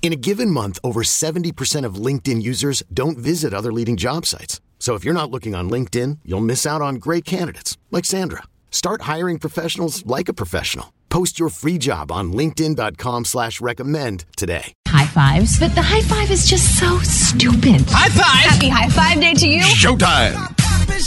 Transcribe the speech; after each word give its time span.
In 0.00 0.12
a 0.12 0.16
given 0.16 0.50
month, 0.50 0.78
over 0.82 1.02
70% 1.02 1.84
of 1.84 1.96
LinkedIn 1.96 2.40
users 2.40 2.82
don't 2.94 3.18
visit 3.18 3.52
other 3.52 3.72
leading 3.72 3.98
job 3.98 4.24
sites. 4.24 4.60
So 4.78 4.94
if 4.94 5.04
you're 5.04 5.12
not 5.12 5.30
looking 5.30 5.54
on 5.54 5.68
LinkedIn, 5.68 6.20
you'll 6.24 6.40
miss 6.40 6.64
out 6.64 6.80
on 6.80 6.94
great 6.94 7.26
candidates 7.26 7.76
like 7.90 8.06
Sandra. 8.06 8.44
Start 8.70 9.02
hiring 9.02 9.38
professionals 9.38 10.06
like 10.06 10.30
a 10.30 10.32
professional. 10.32 10.94
Post 11.10 11.38
your 11.38 11.48
free 11.50 11.78
job 11.78 12.12
on 12.12 12.32
linkedin.com 12.32 13.24
slash 13.26 13.60
recommend 13.60 14.24
today. 14.36 14.72
High 14.86 15.06
fives, 15.06 15.58
but 15.58 15.74
the 15.74 15.82
high 15.82 16.02
five 16.02 16.30
is 16.30 16.46
just 16.46 16.78
so 16.78 16.98
stupid. 17.00 17.82
High 17.88 18.10
five! 18.10 18.50
Happy 18.52 18.68
high 18.68 18.88
five 18.90 19.20
day 19.20 19.34
to 19.34 19.48
you. 19.48 19.62
Showtime! 19.62 20.34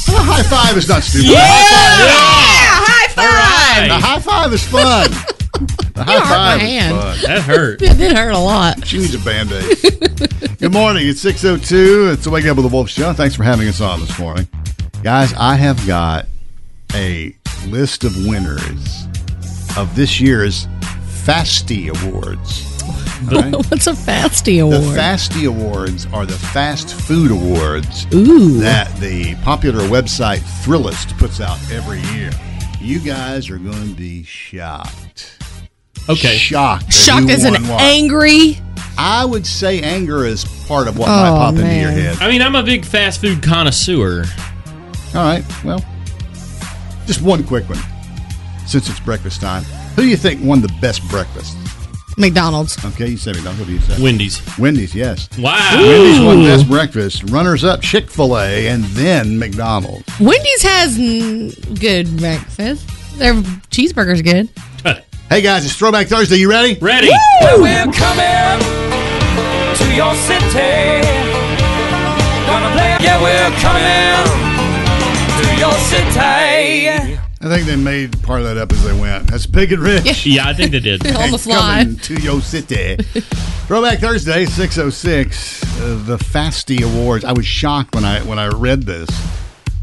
Well, 0.08 0.24
high 0.24 0.44
five 0.44 0.76
is 0.78 0.90
not 0.90 1.04
stupid. 1.04 1.30
Yeah! 1.30 1.40
High 1.40 3.08
five, 3.10 3.26
High 3.26 3.86
yeah. 3.86 3.88
The 3.88 4.06
high 4.06 4.20
five 4.20 4.54
is 4.54 4.68
fun. 4.68 5.38
The 6.06 6.12
high 6.12 6.20
hurt 6.20 6.58
my 6.58 6.64
hand. 6.64 6.98
fun. 6.98 7.18
That 7.24 7.42
hurt. 7.42 7.82
It 7.92 7.98
did 7.98 8.16
hurt 8.16 8.32
a 8.34 8.40
lot. 8.40 8.86
She 8.88 8.98
needs 8.98 9.14
a 9.16 9.20
band 9.20 9.52
aid. 9.52 10.58
Good 10.60 10.72
morning. 10.74 11.08
It's 11.08 11.24
6.02. 11.24 12.14
It's 12.14 12.24
the 12.24 12.30
Wake 12.30 12.46
Up 12.46 12.58
with 12.58 12.66
the 12.66 12.72
Wolf 12.74 12.90
Show. 12.90 13.14
Thanks 13.14 13.36
for 13.36 13.44
having 13.44 13.68
us 13.68 13.82
on 13.82 14.00
this 14.00 14.18
morning. 14.20 14.48
Guys, 15.04 15.34
I 15.34 15.56
have 15.56 15.86
got 15.88 16.28
a 16.94 17.36
list 17.68 18.04
of 18.04 18.16
winners 18.28 19.08
of 19.78 19.96
this 19.96 20.20
year's 20.22 20.68
Fasty 21.26 21.90
Awards. 21.90 22.68
Okay? 23.32 23.52
What's 23.52 23.86
a 23.86 23.92
Fasty 23.94 24.64
Award? 24.64 24.82
The 24.82 24.86
award? 24.88 24.98
Fasty 24.98 25.48
Awards 25.48 26.08
are 26.12 26.26
the 26.26 26.34
fast 26.34 26.96
food 26.96 27.30
awards 27.30 28.08
Ooh. 28.16 28.58
that 28.62 28.92
the 28.96 29.36
popular 29.44 29.82
website 29.90 30.40
Thrillist 30.66 31.16
puts 31.20 31.40
out 31.40 31.60
every 31.72 32.00
year. 32.18 32.32
You 32.80 32.98
guys 33.00 33.48
are 33.52 33.60
going 33.60 33.90
to 33.90 33.94
be 33.96 34.24
shocked. 34.24 35.38
Okay. 36.10 36.36
Shocked. 36.36 36.86
at 36.88 36.94
Shocked 36.94 37.24
who 37.26 37.30
as 37.30 37.44
an 37.46 37.54
won 37.54 37.68
what. 37.68 37.82
angry. 37.82 38.60
I 38.98 39.24
would 39.26 39.46
say 39.48 39.82
anger 39.82 40.26
is 40.26 40.44
part 40.68 40.88
of 40.88 40.98
what 40.98 41.08
Oh, 41.10 41.12
might 41.12 41.30
pop 41.30 41.56
into 41.56 41.74
your 41.76 41.92
head. 41.92 42.18
I 42.20 42.30
mean, 42.30 42.42
I'm 42.42 42.56
a 42.56 42.64
big 42.64 42.84
fast 42.86 43.22
food 43.22 43.42
connoisseur. 43.42 44.26
All 45.16 45.24
right. 45.24 45.44
Well, 45.64 45.84
just 47.08 47.22
one 47.22 47.44
quick 47.44 47.68
one. 47.70 47.80
Since 48.68 48.90
it's 48.90 49.00
breakfast 49.00 49.42
time, 49.42 49.64
who 49.96 50.04
do 50.04 50.08
you 50.08 50.18
think 50.18 50.44
won 50.44 50.62
the 50.62 50.74
best 50.82 51.08
breakfast? 51.10 51.58
McDonald's. 52.18 52.84
Okay, 52.86 53.08
you 53.08 53.18
say 53.18 53.32
McDonald's. 53.32 53.60
What 53.62 53.68
do 53.68 53.74
you 53.74 53.80
say? 53.80 54.02
Wendy's. 54.04 54.58
Wendy's, 54.60 54.94
yes. 54.94 55.30
Wow. 55.40 55.58
Wendy's 55.78 56.20
won 56.20 56.44
best 56.44 56.68
breakfast. 56.68 57.24
Runners 57.32 57.64
up 57.64 57.82
Chick 57.82 58.10
fil 58.10 58.38
A 58.38 58.68
and 58.68 58.84
then 58.86 59.40
McDonald's. 59.40 60.04
Wendy's 60.20 60.62
has 60.62 60.98
good 61.80 62.18
breakfast. 62.18 62.88
Their 63.18 63.34
cheeseburger's 63.72 64.22
good. 64.22 64.50
Hey 65.32 65.42
guys, 65.42 65.64
it's 65.64 65.78
Throwback 65.78 66.08
Thursday. 66.08 66.36
You 66.36 66.50
ready? 66.50 66.78
Ready? 66.82 67.08
We're 67.42 67.90
coming 67.94 68.60
to 69.78 69.96
your 69.96 70.14
city. 70.14 71.08
Gonna 72.48 72.70
play. 72.76 72.98
Yeah, 73.00 73.16
we're 73.24 73.50
coming 73.62 74.28
to 75.40 75.58
your 75.58 75.72
city. 75.88 77.18
I 77.40 77.48
think 77.48 77.66
they 77.66 77.78
made 77.78 78.22
part 78.24 78.42
of 78.42 78.48
that 78.48 78.58
up 78.58 78.74
as 78.74 78.84
they 78.84 78.92
went. 78.92 79.32
That's 79.32 79.46
Big 79.46 79.72
and 79.72 79.82
Rich. 79.82 80.26
Yeah, 80.26 80.50
I 80.50 80.54
think 80.54 80.72
they 80.72 80.82
did. 80.82 81.08
On 81.16 81.32
the 81.32 81.38
fly. 81.38 81.84
Coming 81.84 81.96
to 81.96 82.16
your 82.16 82.42
city. 82.42 82.98
Throwback 83.68 84.00
Thursday, 84.00 84.44
six 84.44 84.78
oh 84.78 84.90
six. 84.90 85.64
Uh, 85.80 86.04
the 86.08 86.18
Fasty 86.18 86.84
Awards. 86.84 87.24
I 87.24 87.32
was 87.32 87.46
shocked 87.46 87.96
when 87.96 88.04
I 88.04 88.22
when 88.24 88.38
I 88.38 88.50
read 88.50 88.84
this. 88.84 89.08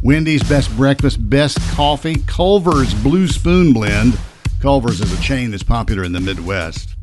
Wendy's 0.02 0.42
best 0.42 0.76
breakfast, 0.76 1.30
best 1.30 1.58
coffee, 1.70 2.16
Culver's 2.26 2.92
Blue 2.92 3.26
Spoon 3.26 3.72
Blend. 3.72 4.18
Culver's 4.60 5.00
is 5.00 5.12
a 5.16 5.22
chain 5.22 5.50
that's 5.50 5.62
popular 5.62 6.04
in 6.04 6.12
the 6.12 6.20
Midwest. 6.20 6.94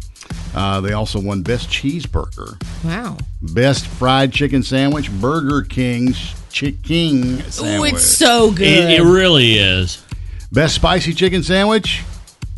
Uh, 0.55 0.81
they 0.81 0.93
also 0.93 1.19
won 1.19 1.41
best 1.41 1.69
cheeseburger, 1.69 2.57
Wow. 2.83 3.17
best 3.41 3.85
fried 3.87 4.31
chicken 4.31 4.63
sandwich, 4.63 5.11
Burger 5.19 5.61
King's 5.63 6.33
chicken 6.51 7.39
Ooh, 7.39 7.41
sandwich, 7.49 7.93
Oh, 7.93 7.95
it's 7.97 8.05
so 8.05 8.51
good. 8.51 8.65
It, 8.67 8.99
it 8.99 9.03
really 9.03 9.53
is. 9.57 10.01
best 10.51 10.75
spicy 10.75 11.13
chicken 11.13 11.43
sandwich, 11.43 12.03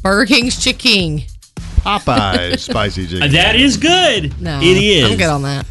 Burger 0.04 0.26
King's 0.28 0.62
chicken. 0.64 1.24
Popeye's 1.82 2.64
spicy 2.64 3.08
chicken. 3.08 3.24
Uh, 3.24 3.28
That 3.30 3.56
is 3.56 3.78
good. 3.78 4.40
No, 4.42 4.60
It 4.62 4.78
is. 4.78 5.12
I'm 5.12 5.18
good 5.18 5.30
on 5.30 5.42
that. 5.44 5.66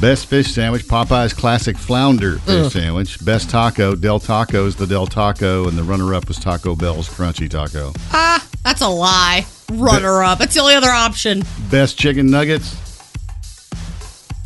Best 0.00 0.26
fish 0.26 0.52
sandwich, 0.52 0.84
Popeye's 0.86 1.32
classic 1.32 1.78
flounder 1.78 2.38
fish 2.40 2.72
sandwich. 2.72 3.24
Best 3.24 3.48
taco, 3.48 3.94
Del 3.94 4.20
Taco's 4.20 4.76
the 4.76 4.86
Del 4.86 5.06
Taco, 5.06 5.68
and 5.68 5.76
the 5.78 5.82
runner-up 5.82 6.28
was 6.28 6.38
Taco 6.38 6.76
Bell's 6.76 7.08
crunchy 7.08 7.48
taco. 7.48 7.92
Ah, 8.12 8.46
that's 8.62 8.82
a 8.82 8.88
lie. 8.88 9.46
Runner 9.72 10.22
up. 10.22 10.38
That's 10.38 10.54
the 10.54 10.60
only 10.60 10.74
other 10.74 10.90
option. 10.90 11.42
Best 11.70 11.98
chicken 11.98 12.30
nuggets, 12.30 12.76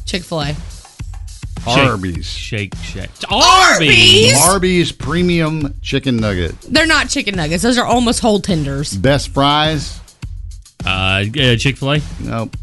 Chick 0.07 0.23
Fil 0.23 0.41
A. 0.43 0.57
Arby's. 1.67 2.27
Shake, 2.27 2.75
shake. 2.77 3.11
Arby's? 3.31 4.41
Arby's 4.41 4.93
premium 4.93 5.75
chicken 5.83 6.17
nugget. 6.17 6.59
They're 6.63 6.87
not 6.87 7.09
chicken 7.11 7.35
nuggets. 7.35 7.63
Those 7.63 7.77
are 7.77 7.85
almost 7.85 8.21
whole 8.21 8.41
tenders. 8.41 8.97
Best 8.97 9.29
fries, 9.31 10.01
Uh, 10.87 10.89
uh, 10.89 11.57
Chick 11.57 11.77
fil 11.77 11.93
A. 11.95 12.01
nope. 12.21 12.57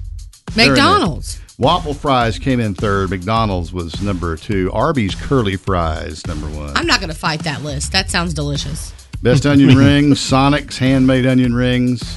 They're 0.55 0.67
in 0.69 0.73
there. 0.73 0.83
McDonald's. 0.83 1.39
Waffle 1.59 1.95
fries 1.95 2.38
came 2.38 2.59
in 2.59 2.75
third. 2.75 3.09
McDonald's 3.09 3.73
was 3.73 4.00
number 4.00 4.38
two. 4.38 4.72
Arby's 4.73 5.16
curly 5.16 5.56
fries 5.56 6.25
number 6.28 6.45
one. 6.47 6.78
I'm 6.78 6.85
not 6.85 7.00
going 7.00 7.12
to 7.12 7.18
fight 7.18 7.40
that 7.45 7.63
list. 7.63 7.91
That 7.94 8.12
sounds 8.12 8.35
delicious. 8.35 8.94
Best 9.23 9.47
onion 9.47 9.75
rings, 9.78 10.19
Sonic's 10.19 10.78
handmade 10.78 11.25
onion 11.25 11.56
rings, 11.56 12.16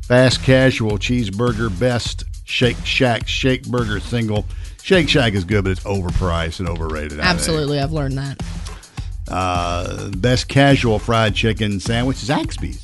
fast 0.00 0.42
casual 0.42 0.92
cheeseburger, 0.92 1.78
best 1.78 2.24
Shake 2.44 2.78
Shack 2.82 3.28
shake 3.28 3.68
burger 3.68 4.00
single. 4.00 4.46
Shake 4.82 5.06
Shack 5.06 5.34
is 5.34 5.44
good, 5.44 5.64
but 5.64 5.70
it's 5.72 5.84
overpriced 5.84 6.60
and 6.60 6.68
overrated. 6.68 7.20
Absolutely. 7.20 7.78
I've 7.78 7.92
learned 7.92 8.16
that. 8.16 8.42
Uh, 9.28 10.08
best 10.16 10.48
casual 10.48 10.98
fried 10.98 11.34
chicken 11.34 11.78
sandwich, 11.78 12.22
is 12.22 12.28
Zaxby's. 12.30 12.82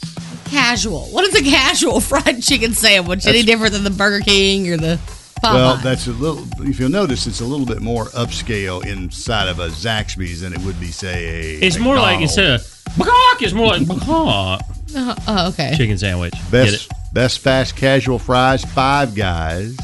Casual. 0.50 1.06
What 1.06 1.24
is 1.24 1.34
a 1.34 1.42
casual 1.42 2.00
fried 2.02 2.42
chicken 2.42 2.74
sandwich? 2.74 3.26
Any 3.26 3.42
different 3.42 3.72
than 3.72 3.84
the 3.84 3.90
Burger 3.90 4.22
King 4.22 4.68
or 4.68 4.76
the 4.76 5.00
Popeye? 5.38 5.54
Well, 5.54 5.76
that's 5.76 6.06
a 6.06 6.12
little. 6.12 6.46
If 6.66 6.78
you'll 6.80 6.90
notice, 6.90 7.26
it's 7.26 7.40
a 7.40 7.44
little 7.44 7.66
bit 7.66 7.80
more 7.80 8.06
upscale 8.06 8.84
inside 8.86 9.48
of 9.48 9.58
a 9.58 9.68
Zaxby's 9.68 10.40
than 10.40 10.52
it 10.52 10.60
would 10.60 10.78
be, 10.80 10.88
say, 10.88 11.56
a. 11.56 11.60
It's 11.60 11.78
more 11.78 11.96
like 11.96 12.20
McDonald's. 12.20 12.38
instead 12.38 12.94
of 12.94 12.98
"Bawk," 12.98 13.42
it's 13.42 13.52
more 13.52 13.66
like 13.68 13.86
"Bawk." 13.86 14.62
Uh, 14.94 15.14
oh, 15.28 15.48
okay. 15.48 15.74
chicken 15.76 15.98
sandwich. 15.98 16.32
Get 16.32 16.50
best 16.50 16.86
it? 16.86 16.92
best 17.12 17.38
fast 17.40 17.76
casual 17.76 18.18
fries, 18.18 18.64
Five 18.64 19.14
Guys. 19.14 19.76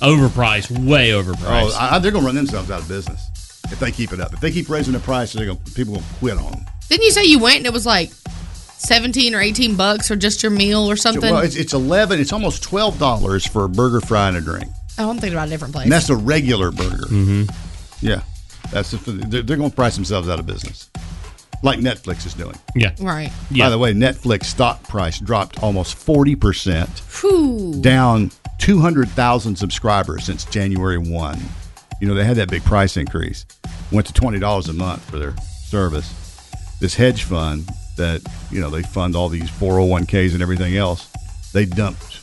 Overpriced, 0.00 0.70
way 0.86 1.10
overpriced. 1.10 1.70
Oh, 1.74 1.78
I, 1.78 1.98
they're 1.98 2.10
going 2.10 2.24
to 2.24 2.26
run 2.26 2.34
themselves 2.34 2.70
out 2.70 2.82
of 2.82 2.88
business 2.88 3.30
if 3.70 3.78
they 3.78 3.92
keep 3.92 4.12
it 4.12 4.20
up. 4.20 4.32
If 4.32 4.40
they 4.40 4.50
keep 4.50 4.68
raising 4.68 4.92
the 4.92 5.00
prices, 5.00 5.34
they're 5.34 5.46
gonna, 5.46 5.58
people 5.74 5.94
will 5.94 6.02
quit 6.18 6.36
on 6.36 6.50
them. 6.50 6.64
Didn't 6.88 7.04
you 7.04 7.10
say 7.10 7.24
you 7.24 7.38
went 7.38 7.58
and 7.58 7.66
it 7.66 7.72
was 7.72 7.86
like 7.86 8.10
17 8.78 9.34
or 9.34 9.40
18 9.40 9.76
bucks 9.76 10.08
for 10.08 10.16
just 10.16 10.42
your 10.42 10.50
meal 10.52 10.90
or 10.90 10.96
something? 10.96 11.32
Well, 11.32 11.42
it's, 11.42 11.56
it's 11.56 11.72
eleven. 11.72 12.20
It's 12.20 12.32
almost 12.32 12.62
twelve 12.62 12.98
dollars 12.98 13.46
for 13.46 13.64
a 13.64 13.68
burger, 13.68 14.00
fry, 14.00 14.28
and 14.28 14.36
a 14.36 14.40
drink, 14.40 14.70
oh, 14.98 15.10
I'm 15.10 15.16
thinking 15.18 15.34
about 15.34 15.48
a 15.48 15.50
different 15.50 15.72
place. 15.74 15.84
and 15.84 15.92
that's 15.92 16.10
a 16.10 16.16
regular 16.16 16.70
burger. 16.72 17.06
Mm-hmm. 17.06 17.44
Yeah, 18.04 18.22
that's 18.72 18.90
the, 18.90 19.12
they're, 19.12 19.42
they're 19.42 19.56
going 19.56 19.70
to 19.70 19.76
price 19.76 19.94
themselves 19.94 20.28
out 20.28 20.38
of 20.40 20.46
business, 20.46 20.90
like 21.62 21.78
Netflix 21.78 22.26
is 22.26 22.34
doing. 22.34 22.56
yeah. 22.74 22.92
right. 23.00 23.30
Yeah. 23.50 23.66
By 23.66 23.70
the 23.70 23.78
way, 23.78 23.92
Netflix 23.94 24.44
stock 24.46 24.82
price 24.82 25.20
dropped 25.20 25.62
almost 25.62 25.94
forty 25.94 26.34
percent, 26.34 26.88
Whew. 27.20 27.80
down 27.80 28.32
two 28.58 28.80
hundred 28.80 29.08
thousand 29.10 29.56
subscribers 29.56 30.24
since 30.24 30.44
January 30.46 30.98
one. 30.98 31.38
You 32.00 32.08
know 32.08 32.14
they 32.14 32.24
had 32.24 32.36
that 32.36 32.50
big 32.50 32.64
price 32.64 32.96
increase, 32.96 33.46
went 33.92 34.08
to 34.08 34.12
twenty 34.12 34.40
dollars 34.40 34.68
a 34.68 34.72
month 34.72 35.08
for 35.08 35.20
their 35.20 35.36
service. 35.64 36.12
This 36.80 36.96
hedge 36.96 37.22
fund 37.22 37.68
that 37.96 38.22
you 38.50 38.60
know 38.60 38.70
they 38.70 38.82
fund 38.82 39.14
all 39.16 39.28
these 39.28 39.48
four 39.50 39.74
hundred 39.74 39.86
one 39.90 40.06
ks 40.06 40.32
and 40.32 40.42
everything 40.42 40.76
else 40.76 41.08
they 41.52 41.64
dumped 41.66 42.20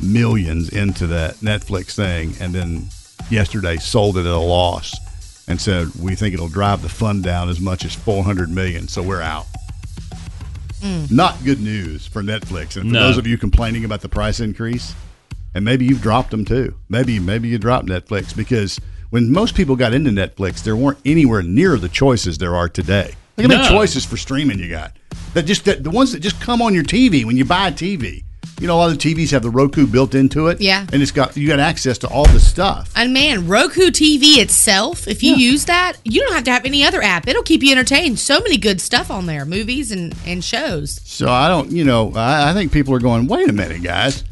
millions 0.00 0.68
into 0.68 1.06
that 1.08 1.34
Netflix 1.36 1.94
thing, 1.96 2.32
and 2.40 2.54
then 2.54 2.86
yesterday 3.30 3.76
sold 3.76 4.16
it 4.16 4.20
at 4.20 4.26
a 4.26 4.38
loss 4.38 4.94
and 5.48 5.60
said 5.60 5.88
we 6.00 6.14
think 6.14 6.34
it'll 6.34 6.48
drive 6.48 6.82
the 6.82 6.88
fund 6.88 7.24
down 7.24 7.48
as 7.48 7.58
much 7.60 7.84
as 7.84 7.94
400 7.94 8.48
million, 8.48 8.86
so 8.86 9.02
we're 9.02 9.20
out. 9.22 9.46
Mm. 10.80 11.10
Not 11.10 11.42
good 11.44 11.60
news 11.60 12.06
for 12.06 12.22
Netflix, 12.22 12.76
and 12.76 12.86
for 12.90 12.92
No. 12.94 13.00
those 13.08 13.18
of 13.18 13.26
you 13.26 13.36
complaining 13.36 13.84
about 13.84 14.00
the 14.00 14.08
price 14.08 14.38
increase, 14.38 14.94
and 15.54 15.64
maybe 15.64 15.84
you've 15.84 16.02
dropped 16.02 16.30
them 16.30 16.44
too. 16.44 16.74
Maybe 16.88 17.18
maybe 17.18 17.48
you 17.48 17.58
dropped 17.58 17.86
Netflix 17.86 18.36
because 18.36 18.80
when 19.10 19.32
most 19.32 19.56
people 19.56 19.74
got 19.74 19.92
into 19.94 20.10
Netflix, 20.10 20.62
there 20.62 20.76
weren't 20.76 20.98
anywhere 21.04 21.42
near 21.42 21.76
the 21.76 21.88
choices 21.88 22.38
there 22.38 22.54
are 22.54 22.68
today. 22.68 23.14
Look 23.38 23.50
at 23.52 23.62
the 23.62 23.68
choices 23.68 24.04
for 24.04 24.16
streaming 24.16 24.58
you 24.58 24.68
got. 24.68 24.96
That 25.34 25.44
just 25.46 25.64
that, 25.66 25.84
the 25.84 25.90
ones 25.90 26.12
that 26.12 26.20
just 26.20 26.40
come 26.40 26.60
on 26.62 26.74
your 26.74 26.84
TV 26.84 27.24
when 27.24 27.36
you 27.36 27.44
buy 27.44 27.68
a 27.68 27.72
TV. 27.72 28.24
You 28.60 28.66
know, 28.66 28.74
a 28.74 28.78
lot 28.78 28.90
of 28.90 28.98
the 28.98 29.14
TVs 29.14 29.30
have 29.30 29.42
the 29.42 29.50
Roku 29.50 29.86
built 29.86 30.16
into 30.16 30.48
it. 30.48 30.60
Yeah. 30.60 30.84
and 30.92 31.00
it's 31.00 31.12
got 31.12 31.36
you 31.36 31.46
got 31.46 31.60
access 31.60 31.96
to 31.98 32.08
all 32.08 32.24
the 32.26 32.40
stuff. 32.40 32.90
And 32.96 33.14
man, 33.14 33.46
Roku 33.46 33.90
TV 33.92 34.38
itself, 34.38 35.06
if 35.06 35.22
you 35.22 35.36
use 35.36 35.66
that, 35.66 35.92
you 36.02 36.20
don't 36.22 36.32
have 36.34 36.42
to 36.44 36.50
have 36.50 36.64
any 36.64 36.82
other 36.84 37.00
app. 37.00 37.28
It'll 37.28 37.44
keep 37.44 37.62
you 37.62 37.70
entertained. 37.70 38.18
So 38.18 38.40
many 38.40 38.56
good 38.56 38.80
stuff 38.80 39.12
on 39.12 39.26
there, 39.26 39.44
movies 39.44 39.92
and, 39.92 40.12
and 40.26 40.42
shows. 40.42 41.00
So 41.04 41.28
I 41.30 41.46
don't, 41.48 41.70
you 41.70 41.84
know, 41.84 42.12
I, 42.16 42.50
I 42.50 42.52
think 42.52 42.72
people 42.72 42.92
are 42.94 42.98
going. 42.98 43.28
Wait 43.28 43.48
a 43.48 43.52
minute, 43.52 43.82
guys. 43.84 44.24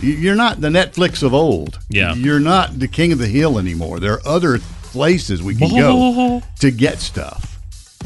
You- 0.00 0.14
You're 0.14 0.34
not 0.34 0.60
the 0.60 0.68
Netflix 0.70 1.22
of 1.22 1.32
old. 1.32 1.78
Yeah. 1.88 2.14
You're 2.14 2.40
not 2.40 2.80
the 2.80 2.88
king 2.88 3.12
of 3.12 3.18
the 3.20 3.28
hill 3.28 3.58
anymore. 3.60 4.00
There 4.00 4.14
are 4.14 4.26
other 4.26 4.58
places 4.58 5.40
we 5.40 5.54
can 5.54 5.68
go 5.76 6.42
to 6.60 6.70
get 6.72 6.98
stuff. 6.98 7.57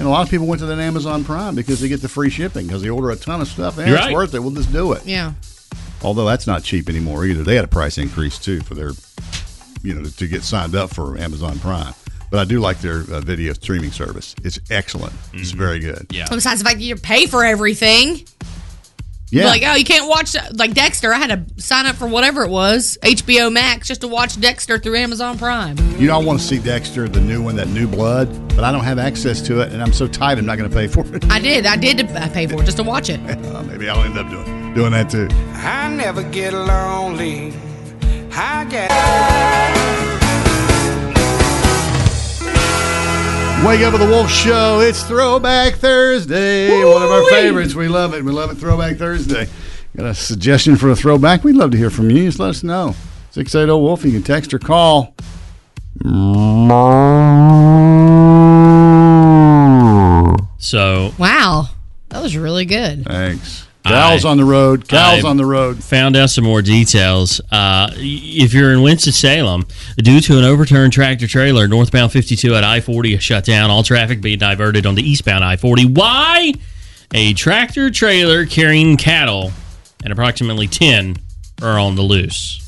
And 0.02 0.08
a 0.08 0.10
lot 0.10 0.24
of 0.24 0.30
people 0.30 0.48
went 0.48 0.58
to 0.58 0.66
that 0.66 0.80
Amazon 0.80 1.22
Prime 1.22 1.54
because 1.54 1.80
they 1.80 1.86
get 1.86 2.02
the 2.02 2.08
free 2.08 2.28
shipping 2.28 2.66
because 2.66 2.82
they 2.82 2.88
order 2.88 3.12
a 3.12 3.16
ton 3.16 3.40
of 3.40 3.46
stuff. 3.46 3.78
And 3.78 3.86
You're 3.86 3.98
it's 3.98 4.06
right. 4.06 4.12
worth 4.12 4.34
it. 4.34 4.40
We'll 4.40 4.50
just 4.50 4.72
do 4.72 4.94
it. 4.94 5.06
Yeah. 5.06 5.34
Although 6.02 6.24
that's 6.26 6.44
not 6.44 6.64
cheap 6.64 6.88
anymore 6.88 7.24
either. 7.24 7.44
They 7.44 7.54
had 7.54 7.64
a 7.64 7.68
price 7.68 7.98
increase 7.98 8.36
too 8.36 8.62
for 8.62 8.74
their, 8.74 8.90
you 9.84 9.94
know, 9.94 10.02
to 10.02 10.26
get 10.26 10.42
signed 10.42 10.74
up 10.74 10.92
for 10.92 11.16
Amazon 11.16 11.56
Prime. 11.60 11.94
But 12.32 12.40
I 12.40 12.44
do 12.44 12.58
like 12.58 12.80
their 12.80 13.02
uh, 13.12 13.20
video 13.20 13.52
streaming 13.52 13.92
service. 13.92 14.34
It's 14.42 14.58
excellent. 14.72 15.12
It's 15.34 15.52
very 15.52 15.78
good. 15.78 16.08
Yeah. 16.10 16.26
Besides 16.28 16.58
the 16.58 16.64
fact 16.64 16.78
that 16.80 16.84
you 16.84 16.96
pay 16.96 17.26
for 17.28 17.44
everything. 17.44 18.24
Yeah. 19.32 19.46
Like, 19.46 19.62
oh, 19.64 19.74
you 19.76 19.84
can't 19.84 20.06
watch 20.10 20.36
like 20.52 20.74
Dexter. 20.74 21.10
I 21.10 21.16
had 21.16 21.56
to 21.56 21.62
sign 21.62 21.86
up 21.86 21.96
for 21.96 22.06
whatever 22.06 22.44
it 22.44 22.50
was, 22.50 22.98
HBO 23.02 23.50
Max, 23.50 23.88
just 23.88 24.02
to 24.02 24.08
watch 24.08 24.38
Dexter 24.38 24.78
through 24.78 24.96
Amazon 24.96 25.38
Prime. 25.38 25.78
You 25.98 26.08
know, 26.08 26.20
I 26.20 26.22
want 26.22 26.38
to 26.38 26.44
see 26.44 26.58
Dexter, 26.58 27.08
the 27.08 27.20
new 27.20 27.42
one, 27.42 27.56
that 27.56 27.68
new 27.68 27.88
blood, 27.88 28.28
but 28.48 28.62
I 28.62 28.70
don't 28.70 28.84
have 28.84 28.98
access 28.98 29.40
to 29.42 29.62
it, 29.62 29.72
and 29.72 29.82
I'm 29.82 29.94
so 29.94 30.06
tight, 30.06 30.36
I'm 30.36 30.44
not 30.44 30.58
going 30.58 30.68
to 30.68 30.76
pay 30.76 30.86
for 30.86 31.06
it. 31.16 31.24
I 31.30 31.38
did. 31.38 31.64
I 31.64 31.76
did 31.76 32.10
I 32.10 32.28
pay 32.28 32.46
for 32.46 32.60
it 32.60 32.66
just 32.66 32.76
to 32.76 32.82
watch 32.82 33.08
it. 33.08 33.18
Maybe 33.66 33.88
I'll 33.88 34.04
end 34.04 34.18
up 34.18 34.28
doing 34.28 34.74
doing 34.74 34.92
that 34.92 35.08
too. 35.08 35.28
I 35.54 35.88
never 35.88 36.22
get 36.24 36.52
lonely. 36.52 37.54
I 38.32 38.64
get. 38.64 40.11
Wake 43.64 43.80
up 43.82 43.92
with 43.92 44.02
the 44.02 44.08
Wolf 44.08 44.28
Show. 44.28 44.80
It's 44.80 45.04
Throwback 45.04 45.74
Thursday. 45.74 46.68
One 46.84 47.00
of 47.00 47.10
our 47.12 47.24
favorites. 47.30 47.74
We 47.76 47.86
love 47.86 48.12
it. 48.12 48.24
We 48.24 48.32
love 48.32 48.50
it. 48.50 48.56
Throwback 48.56 48.96
Thursday. 48.96 49.46
Got 49.96 50.06
a 50.06 50.14
suggestion 50.14 50.74
for 50.74 50.90
a 50.90 50.96
throwback? 50.96 51.44
We'd 51.44 51.54
love 51.54 51.70
to 51.70 51.76
hear 51.78 51.88
from 51.88 52.10
you. 52.10 52.24
Just 52.24 52.40
let 52.40 52.50
us 52.50 52.64
know. 52.64 52.96
680 53.30 53.80
Wolf. 53.80 54.04
You 54.04 54.10
can 54.12 54.22
text 54.24 54.52
or 54.52 54.58
call. 54.58 55.14
So 60.58 61.12
Wow. 61.18 61.68
That 62.08 62.20
was 62.22 62.36
really 62.36 62.64
good. 62.64 63.04
Thanks. 63.04 63.68
Cal's 63.84 64.24
I- 64.24 64.30
on 64.30 64.36
the 64.36 64.44
road. 64.44 64.86
Cal's 64.88 65.24
I- 65.24 65.28
on 65.28 65.36
the 65.36 65.44
road. 65.44 65.82
found 65.82 66.16
out 66.16 66.30
some 66.30 66.44
more 66.44 66.62
details. 66.62 67.40
Uh, 67.50 67.90
if 67.96 68.54
you're 68.54 68.72
in 68.72 68.82
Winston-Salem, 68.82 69.66
due 69.98 70.20
to 70.20 70.38
an 70.38 70.44
overturned 70.44 70.92
tractor 70.92 71.26
trailer, 71.26 71.66
northbound 71.66 72.12
52 72.12 72.54
at 72.54 72.62
I-40 72.64 73.16
is 73.16 73.22
shut 73.22 73.44
down. 73.44 73.70
All 73.70 73.82
traffic 73.82 74.20
being 74.20 74.38
diverted 74.38 74.86
on 74.86 74.94
the 74.94 75.02
eastbound 75.02 75.44
I-40. 75.44 75.94
Why? 75.96 76.52
A 77.14 77.34
tractor 77.34 77.90
trailer 77.90 78.46
carrying 78.46 78.96
cattle 78.96 79.52
and 80.04 80.12
approximately 80.12 80.66
10 80.68 81.16
are 81.60 81.78
on 81.78 81.94
the 81.96 82.02
loose. 82.02 82.58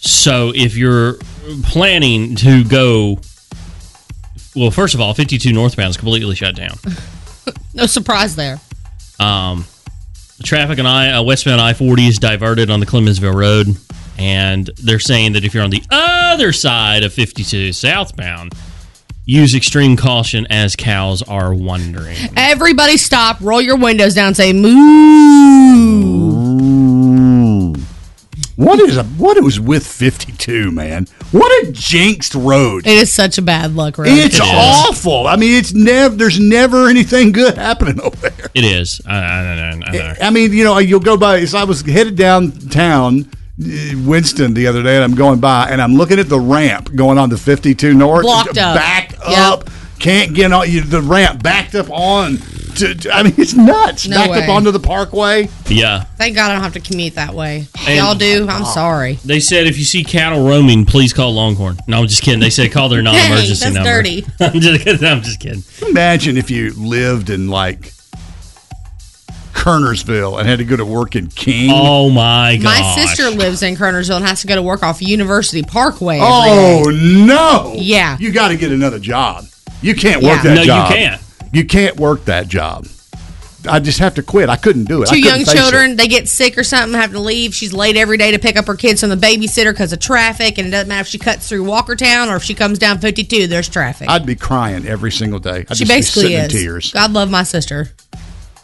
So 0.00 0.52
if 0.54 0.76
you're 0.76 1.14
planning 1.62 2.36
to 2.36 2.64
go, 2.64 3.18
well, 4.56 4.70
first 4.70 4.94
of 4.94 5.00
all, 5.00 5.14
52 5.14 5.52
northbound 5.52 5.90
is 5.90 5.96
completely 5.96 6.34
shut 6.34 6.54
down. 6.56 6.76
No 7.76 7.86
surprise 7.86 8.36
there. 8.36 8.60
Um, 9.18 9.64
traffic 10.42 10.78
on 10.78 10.86
I 10.86 11.12
uh, 11.12 11.22
westbound 11.22 11.60
I 11.60 11.72
forty 11.74 12.06
is 12.06 12.18
diverted 12.18 12.70
on 12.70 12.80
the 12.80 12.86
Clemmonsville 12.86 13.34
Road, 13.34 13.76
and 14.18 14.68
they're 14.82 14.98
saying 14.98 15.34
that 15.34 15.44
if 15.44 15.54
you're 15.54 15.64
on 15.64 15.70
the 15.70 15.82
other 15.90 16.52
side 16.52 17.04
of 17.04 17.12
fifty 17.12 17.44
two 17.44 17.72
southbound, 17.72 18.54
use 19.24 19.54
extreme 19.54 19.96
caution 19.96 20.46
as 20.50 20.76
cows 20.76 21.22
are 21.22 21.54
wandering. 21.54 22.16
Everybody 22.36 22.96
stop, 22.96 23.38
roll 23.40 23.62
your 23.62 23.76
windows 23.76 24.14
down, 24.14 24.34
say 24.34 24.52
moo. 24.52 24.74
Ooh. 28.58 28.64
What 28.64 28.80
is 28.80 28.96
a 28.96 29.02
what 29.04 29.36
it 29.36 29.42
was 29.42 29.58
with 29.58 29.86
52, 29.86 30.70
man? 30.70 31.06
What 31.32 31.50
a 31.66 31.72
jinxed 31.72 32.34
road. 32.34 32.86
It 32.86 32.92
is 32.92 33.12
such 33.12 33.36
a 33.38 33.42
bad 33.42 33.74
luck 33.74 33.98
road. 33.98 34.06
It's 34.08 34.36
It 34.36 34.42
is. 34.44 34.50
awful. 34.54 35.26
I 35.26 35.36
mean, 35.36 35.54
it's 35.58 35.72
never. 35.74 36.14
There's 36.14 36.38
never 36.38 36.88
anything 36.88 37.32
good 37.32 37.56
happening 37.56 38.00
over 38.00 38.28
there. 38.30 38.50
It 38.54 38.64
is. 38.64 39.00
I, 39.06 39.16
I, 39.16 39.18
I, 39.18 39.70
I 39.70 39.74
know. 39.92 40.14
I 40.22 40.30
mean, 40.30 40.52
you 40.52 40.62
know, 40.64 40.78
you'll 40.78 41.00
go 41.00 41.16
by. 41.16 41.44
So 41.46 41.58
I 41.58 41.64
was 41.64 41.80
headed 41.82 42.16
downtown, 42.16 43.22
uh, 43.60 43.98
Winston, 44.04 44.54
the 44.54 44.66
other 44.68 44.82
day, 44.82 44.94
and 44.94 45.04
I'm 45.04 45.14
going 45.16 45.40
by, 45.40 45.68
and 45.70 45.82
I'm 45.82 45.94
looking 45.94 46.18
at 46.20 46.28
the 46.28 46.38
ramp 46.40 46.94
going 46.94 47.18
on 47.18 47.30
the 47.30 47.36
52 47.38 47.94
North. 47.94 48.22
Blocked 48.22 48.56
up. 48.58 48.76
Back 48.76 49.12
Yep. 49.28 49.38
up. 49.38 49.70
Can't 49.98 50.34
get 50.34 50.52
on 50.52 50.70
you, 50.70 50.82
the 50.82 51.00
ramp. 51.02 51.42
Backed 51.42 51.74
up 51.74 51.88
on. 51.90 52.38
To, 52.76 52.94
to- 52.94 53.10
I 53.14 53.22
mean, 53.22 53.34
it's 53.38 53.54
nuts. 53.54 54.06
No 54.08 54.16
backed 54.16 54.30
way. 54.30 54.42
up 54.44 54.48
onto 54.48 54.70
the 54.70 54.80
parkway. 54.80 55.48
Yeah. 55.68 56.04
Thank 56.16 56.34
God 56.34 56.50
I 56.50 56.54
don't 56.54 56.62
have 56.64 56.72
to 56.74 56.80
commute 56.80 57.14
that 57.14 57.34
way. 57.34 57.66
And- 57.86 57.96
Y'all 57.96 58.14
do? 58.14 58.46
I'm 58.48 58.62
oh. 58.62 58.72
sorry. 58.74 59.14
They 59.24 59.40
said 59.40 59.66
if 59.66 59.78
you 59.78 59.84
see 59.84 60.02
cattle 60.04 60.46
roaming, 60.46 60.84
please 60.84 61.12
call 61.12 61.32
Longhorn. 61.34 61.78
No, 61.86 62.00
I'm 62.00 62.06
just 62.08 62.22
kidding. 62.22 62.40
They 62.40 62.50
said 62.50 62.72
call 62.72 62.88
their 62.88 63.02
non-emergency 63.02 63.64
that's 63.64 63.74
number. 63.74 63.90
dirty. 63.90 64.24
I'm 64.40 64.60
just 64.60 64.84
kidding. 64.84 65.06
I'm 65.08 65.22
just 65.22 65.40
kidding. 65.40 65.62
Imagine 65.88 66.36
if 66.36 66.50
you 66.50 66.72
lived 66.74 67.30
in 67.30 67.48
like 67.48 67.92
Kernersville 69.52 70.38
and 70.38 70.48
had 70.48 70.58
to 70.58 70.64
go 70.64 70.76
to 70.76 70.84
work 70.84 71.16
in 71.16 71.28
King. 71.28 71.70
Oh 71.72 72.10
my 72.10 72.56
god. 72.56 72.64
My 72.64 72.94
sister 72.96 73.30
lives 73.30 73.62
in 73.62 73.76
Kernersville 73.76 74.16
and 74.16 74.24
has 74.26 74.40
to 74.42 74.46
go 74.46 74.56
to 74.56 74.62
work 74.62 74.82
off 74.82 75.00
University 75.00 75.62
Parkway. 75.62 76.16
every 76.16 76.26
Oh, 76.28 76.90
day. 76.90 77.24
no! 77.26 77.72
Yeah. 77.76 78.16
you 78.18 78.32
got 78.32 78.48
to 78.48 78.56
get 78.56 78.72
another 78.72 78.98
job. 78.98 79.44
You 79.80 79.94
can't 79.94 80.22
Yeah. 80.22 80.34
work 80.34 80.42
that 80.42 80.54
No, 80.54 80.62
you 80.62 80.94
can't. 80.94 81.20
You 81.54 81.64
can't 81.64 81.96
work 81.96 82.24
that 82.24 82.48
job. 82.48 82.86
I 83.66 83.80
just 83.80 83.98
have 84.00 84.14
to 84.16 84.22
quit. 84.22 84.48
I 84.48 84.56
couldn't 84.56 84.84
do 84.84 85.02
it. 85.02 85.08
Two 85.08 85.18
young 85.18 85.38
face 85.38 85.52
it. 85.52 85.56
children, 85.56 85.96
they 85.96 86.08
get 86.08 86.28
sick 86.28 86.58
or 86.58 86.64
something, 86.64 86.98
have 86.98 87.12
to 87.12 87.20
leave. 87.20 87.54
She's 87.54 87.72
late 87.72 87.96
every 87.96 88.18
day 88.18 88.32
to 88.32 88.38
pick 88.38 88.56
up 88.56 88.66
her 88.66 88.74
kids 88.74 89.00
from 89.00 89.10
the 89.10 89.16
babysitter 89.16 89.72
because 89.72 89.92
of 89.92 90.00
traffic, 90.00 90.58
and 90.58 90.68
it 90.68 90.70
doesn't 90.70 90.88
matter 90.88 91.02
if 91.02 91.06
she 91.06 91.18
cuts 91.18 91.48
through 91.48 91.64
Walkertown 91.64 92.30
or 92.30 92.36
if 92.36 92.42
she 92.42 92.54
comes 92.54 92.78
down 92.78 92.98
52. 92.98 93.46
There's 93.46 93.68
traffic. 93.68 94.08
I'd 94.08 94.26
be 94.26 94.34
crying 94.34 94.86
every 94.86 95.12
single 95.12 95.38
day. 95.38 95.64
I'd 95.70 95.76
she 95.76 95.84
basically 95.84 96.22
sitting 96.22 96.38
is. 96.38 96.54
in 96.54 96.60
tears. 96.60 96.92
God 96.92 97.12
love 97.12 97.30
my 97.30 97.44
sister. 97.44 97.88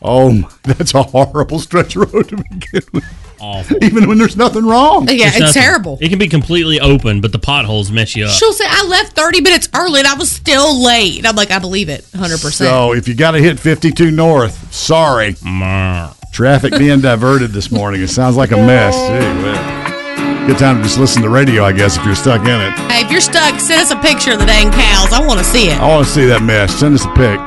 Oh, 0.02 0.50
that's 0.64 0.94
a 0.94 1.02
horrible 1.02 1.61
stretch 1.61 1.97
road 1.97 2.28
to 2.28 2.37
begin 2.37 2.82
with. 2.92 3.04
Awful. 3.40 3.76
Even 3.85 4.09
when 4.09 4.18
there's 4.18 4.37
nothing 4.37 4.64
wrong. 4.66 5.09
Yeah, 5.09 5.14
There's 5.30 5.30
it's 5.37 5.40
nothing. 5.40 5.62
terrible. 5.62 5.99
It 6.00 6.09
can 6.11 6.18
be 6.18 6.28
completely 6.28 6.78
open, 6.80 7.20
but 7.20 7.32
the 7.32 7.38
potholes 7.38 7.90
mess 7.90 8.14
you 8.14 8.25
up. 8.26 8.30
She'll 8.32 8.52
say, 8.52 8.64
I 8.68 8.85
left 8.87 9.14
30 9.14 9.40
minutes 9.40 9.68
early 9.75 10.00
and 10.00 10.09
I 10.09 10.14
was 10.14 10.30
still 10.30 10.82
late. 10.85 11.18
And 11.18 11.26
I'm 11.26 11.37
like, 11.37 11.50
I 11.50 11.59
believe 11.59 11.88
it 11.88 12.02
100%. 12.12 12.52
So 12.52 12.92
if 12.94 13.09
you 13.09 13.14
got 13.14 13.32
to 13.32 13.38
hit 13.38 13.59
52 13.59 14.11
north, 14.11 14.73
sorry. 14.73 15.37
Marr. 15.44 16.14
Traffic 16.32 16.73
being 16.78 17.00
diverted 17.02 17.50
this 17.50 17.70
morning. 17.73 18.02
It 18.02 18.09
sounds 18.09 18.37
like 18.37 18.50
a 18.52 18.56
mess. 18.56 18.94
Gee, 18.94 19.42
well. 19.42 20.47
Good 20.47 20.59
time 20.59 20.76
to 20.78 20.82
just 20.82 20.99
listen 20.99 21.23
to 21.23 21.28
radio, 21.28 21.64
I 21.64 21.73
guess, 21.73 21.97
if 21.97 22.04
you're 22.04 22.14
stuck 22.14 22.40
in 22.42 22.49
it. 22.61 22.73
hey, 22.90 23.04
if 23.04 23.11
you're 23.11 23.20
stuck, 23.20 23.61
send 23.61 23.80
us 23.82 23.90
a 23.90 23.97
picture 23.97 24.32
of 24.32 24.38
the 24.38 24.47
dang 24.47 24.70
cows. 24.73 25.12
I 25.12 25.25
want 25.25 25.38
to 25.38 25.44
see 25.44 25.68
it. 25.68 25.78
I 25.78 25.87
want 25.88 26.06
to 26.06 26.12
see 26.12 26.25
that 26.26 26.42
mess. 26.42 26.75
Send 26.75 26.94
us 26.94 27.04
a 27.04 27.12
pic. 27.14 27.38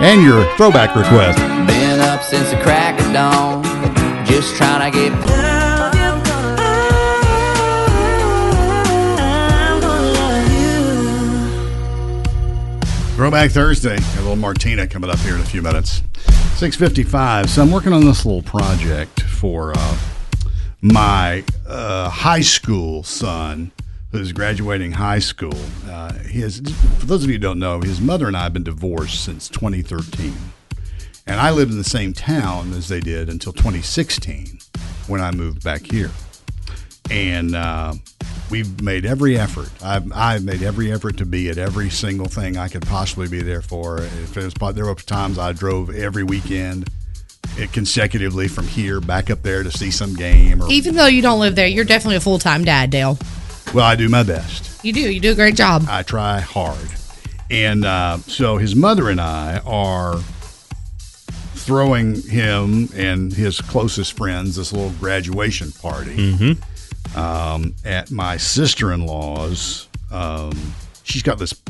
And 0.00 0.22
your 0.22 0.44
throwback 0.56 0.94
request. 0.96 1.38
Been 1.68 2.00
up 2.00 2.22
since 2.22 2.50
the 2.50 2.56
crack 2.62 2.98
of 3.00 3.12
dawn, 3.12 3.62
just 4.26 4.56
trying 4.56 4.90
to 4.90 4.98
get. 4.98 5.12
Throwback 13.16 13.50
Thursday. 13.50 13.96
A 13.96 14.16
little 14.16 14.36
Martina 14.36 14.86
coming 14.86 15.08
up 15.08 15.18
here 15.20 15.34
in 15.34 15.40
a 15.40 15.44
few 15.44 15.62
minutes. 15.62 16.02
655. 16.56 17.48
So 17.48 17.62
I'm 17.62 17.70
working 17.70 17.92
on 17.92 18.04
this 18.04 18.26
little 18.26 18.42
project 18.42 19.22
for 19.22 19.72
uh, 19.74 19.98
my 20.82 21.42
uh, 21.66 22.10
high 22.10 22.42
school 22.42 23.02
son 23.02 23.72
who's 24.12 24.32
graduating 24.32 24.92
high 24.92 25.18
school. 25.18 25.56
Uh, 25.88 26.12
for 26.12 27.06
those 27.06 27.24
of 27.24 27.30
you 27.30 27.36
who 27.36 27.38
don't 27.38 27.58
know, 27.58 27.80
his 27.80 28.00
mother 28.00 28.26
and 28.26 28.36
I 28.36 28.44
have 28.44 28.52
been 28.52 28.64
divorced 28.64 29.24
since 29.24 29.48
2013. 29.48 30.34
And 31.26 31.40
I 31.40 31.50
lived 31.50 31.72
in 31.72 31.78
the 31.78 31.84
same 31.84 32.12
town 32.12 32.72
as 32.72 32.88
they 32.88 33.00
did 33.00 33.28
until 33.28 33.52
2016 33.52 34.58
when 35.08 35.20
I 35.20 35.32
moved 35.32 35.64
back 35.64 35.82
here. 35.82 36.10
And 37.10 37.54
uh, 37.54 37.94
we've 38.50 38.80
made 38.80 39.04
every 39.04 39.38
effort. 39.38 39.70
I've, 39.82 40.10
I've 40.12 40.44
made 40.44 40.62
every 40.62 40.92
effort 40.92 41.16
to 41.18 41.26
be 41.26 41.50
at 41.50 41.58
every 41.58 41.90
single 41.90 42.26
thing 42.26 42.56
I 42.56 42.68
could 42.68 42.86
possibly 42.86 43.28
be 43.28 43.42
there 43.42 43.62
for. 43.62 44.02
If 44.02 44.36
it 44.36 44.44
was, 44.60 44.74
there 44.74 44.86
were 44.86 44.94
times 44.94 45.38
I 45.38 45.52
drove 45.52 45.94
every 45.94 46.22
weekend 46.22 46.88
eh, 47.58 47.66
consecutively 47.72 48.46
from 48.48 48.66
here 48.66 49.00
back 49.00 49.30
up 49.30 49.42
there 49.42 49.62
to 49.62 49.70
see 49.70 49.90
some 49.90 50.14
game. 50.14 50.62
Or, 50.62 50.70
Even 50.70 50.94
though 50.94 51.06
you 51.06 51.22
don't 51.22 51.40
live 51.40 51.56
there, 51.56 51.66
you're 51.66 51.84
definitely 51.84 52.16
a 52.16 52.20
full 52.20 52.38
time 52.38 52.64
dad, 52.64 52.90
Dale. 52.90 53.18
well, 53.74 53.84
I 53.84 53.96
do 53.96 54.08
my 54.08 54.22
best. 54.22 54.84
You 54.84 54.92
do. 54.92 55.00
You 55.00 55.20
do 55.20 55.32
a 55.32 55.36
great 55.36 55.56
job. 55.56 55.84
I 55.88 56.02
try 56.02 56.38
hard. 56.40 56.88
And 57.50 57.84
uh, 57.84 58.18
so 58.18 58.56
his 58.58 58.74
mother 58.76 59.10
and 59.10 59.20
I 59.20 59.58
are 59.64 60.20
throwing 61.66 62.22
him 62.22 62.88
and 62.94 63.32
his 63.32 63.60
closest 63.60 64.16
friends 64.16 64.54
this 64.54 64.72
little 64.72 64.90
graduation 65.00 65.72
party 65.72 66.56
um, 67.16 67.74
at 67.84 68.10
my 68.12 68.36
sister 68.36 68.92
in 68.92 69.04
law's. 69.04 69.88
Um, 70.12 70.52
she's 71.02 71.24
got 71.24 71.38
this 71.38 71.60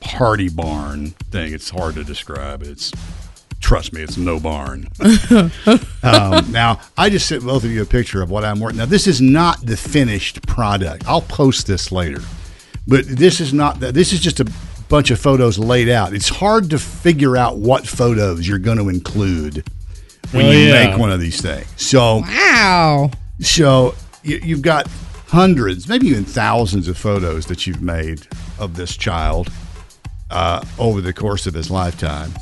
party 0.00 0.48
barn 0.48 1.10
thing. 1.30 1.52
It's 1.52 1.70
hard 1.70 1.94
to 1.94 2.02
describe. 2.02 2.64
It's 2.64 2.90
trust 3.60 3.92
me, 3.92 4.02
it's 4.02 4.16
no 4.16 4.40
barn. 4.40 4.88
um, 5.30 6.52
now, 6.52 6.80
I 6.98 7.08
just 7.08 7.28
sent 7.28 7.44
both 7.44 7.62
of 7.62 7.70
you 7.70 7.82
a 7.82 7.86
picture 7.86 8.22
of 8.22 8.30
what 8.30 8.44
I'm 8.44 8.58
working. 8.58 8.78
Now, 8.78 8.86
this 8.86 9.06
is 9.06 9.20
not 9.20 9.64
the 9.64 9.76
finished 9.76 10.44
product. 10.46 11.06
I'll 11.06 11.22
post 11.22 11.68
this 11.68 11.92
later, 11.92 12.20
but 12.88 13.06
this 13.06 13.40
is 13.40 13.52
not 13.52 13.78
that. 13.78 13.94
This 13.94 14.12
is 14.12 14.18
just 14.18 14.40
a 14.40 14.44
bunch 14.88 15.10
of 15.10 15.18
photos 15.20 15.58
laid 15.58 15.88
out. 15.88 16.12
It's 16.14 16.28
hard 16.28 16.70
to 16.70 16.78
figure 16.78 17.36
out 17.36 17.58
what 17.58 17.86
photos 17.86 18.46
you're 18.46 18.58
going 18.58 18.78
to 18.78 18.88
include 18.88 19.64
when 20.32 20.46
Oh, 20.46 20.50
you 20.50 20.58
yeah. 20.68 20.88
make 20.90 20.98
one 20.98 21.10
of 21.10 21.20
these 21.20 21.40
things. 21.40 21.66
So, 21.76 22.18
Wow. 22.18 23.10
so 23.40 23.94
you, 24.22 24.40
you've 24.42 24.62
got 24.62 24.86
hundreds, 25.28 25.88
maybe 25.88 26.08
even 26.08 26.24
thousands 26.24 26.88
of 26.88 26.96
photos 26.96 27.46
that 27.46 27.66
you've 27.66 27.82
made 27.82 28.26
of 28.58 28.76
this 28.76 28.96
child 28.96 29.50
uh, 30.30 30.64
over 30.78 31.00
the 31.00 31.12
course 31.12 31.46
of 31.46 31.54
his 31.54 31.70
lifetime, 31.70 32.32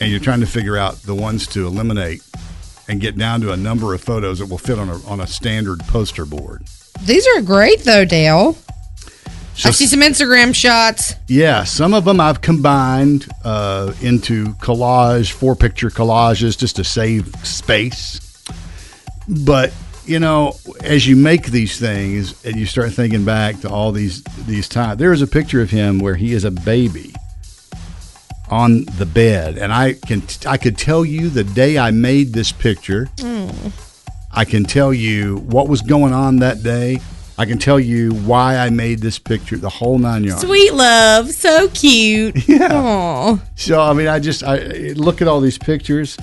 and 0.00 0.10
you're 0.10 0.20
trying 0.20 0.40
to 0.40 0.46
figure 0.46 0.76
out 0.76 0.94
the 1.02 1.14
ones 1.14 1.46
to 1.48 1.66
eliminate 1.66 2.22
and 2.88 3.00
get 3.00 3.16
down 3.18 3.40
to 3.40 3.52
a 3.52 3.56
number 3.56 3.92
of 3.94 4.00
photos 4.02 4.38
that 4.38 4.46
will 4.46 4.58
fit 4.58 4.78
on 4.78 4.88
a 4.88 4.96
on 5.06 5.20
a 5.20 5.26
standard 5.26 5.80
poster 5.80 6.24
board. 6.24 6.62
These 7.04 7.26
are 7.26 7.42
great 7.42 7.80
though, 7.80 8.04
Dale. 8.04 8.56
So 9.56 9.70
I 9.70 9.72
see 9.72 9.86
some 9.86 10.00
Instagram 10.00 10.54
shots. 10.54 11.14
Yeah, 11.28 11.64
some 11.64 11.94
of 11.94 12.04
them 12.04 12.20
I've 12.20 12.42
combined 12.42 13.26
uh, 13.42 13.94
into 14.02 14.48
collage, 14.56 15.32
four 15.32 15.56
picture 15.56 15.88
collages, 15.88 16.58
just 16.58 16.76
to 16.76 16.84
save 16.84 17.34
space. 17.42 18.20
But 19.26 19.72
you 20.04 20.20
know, 20.20 20.56
as 20.84 21.06
you 21.06 21.16
make 21.16 21.46
these 21.46 21.80
things 21.80 22.44
and 22.44 22.56
you 22.56 22.66
start 22.66 22.92
thinking 22.92 23.24
back 23.24 23.60
to 23.60 23.70
all 23.70 23.92
these 23.92 24.22
these 24.46 24.68
times, 24.68 24.98
there 24.98 25.12
is 25.12 25.22
a 25.22 25.26
picture 25.26 25.62
of 25.62 25.70
him 25.70 26.00
where 26.00 26.16
he 26.16 26.34
is 26.34 26.44
a 26.44 26.50
baby 26.50 27.14
on 28.50 28.84
the 28.98 29.06
bed, 29.06 29.56
and 29.56 29.72
I 29.72 29.94
can 29.94 30.22
I 30.46 30.58
could 30.58 30.76
tell 30.76 31.02
you 31.02 31.30
the 31.30 31.44
day 31.44 31.78
I 31.78 31.92
made 31.92 32.34
this 32.34 32.52
picture. 32.52 33.08
I 34.30 34.44
can 34.44 34.64
tell 34.64 34.92
you 34.92 35.38
what 35.38 35.66
was 35.66 35.80
going 35.80 36.12
on 36.12 36.36
that 36.36 36.62
day. 36.62 36.98
I 37.38 37.44
can 37.44 37.58
tell 37.58 37.78
you 37.78 38.12
why 38.12 38.56
I 38.56 38.70
made 38.70 39.00
this 39.00 39.18
picture, 39.18 39.58
the 39.58 39.68
whole 39.68 39.98
nine 39.98 40.24
yards. 40.24 40.42
Sweet 40.42 40.72
love, 40.72 41.30
so 41.32 41.68
cute. 41.68 42.36
Yeah. 42.48 42.72
Aw. 42.72 43.38
So 43.56 43.80
I 43.80 43.92
mean, 43.92 44.06
I 44.08 44.18
just 44.18 44.42
I 44.42 44.58
look 44.94 45.20
at 45.20 45.28
all 45.28 45.40
these 45.40 45.58
pictures, 45.58 46.16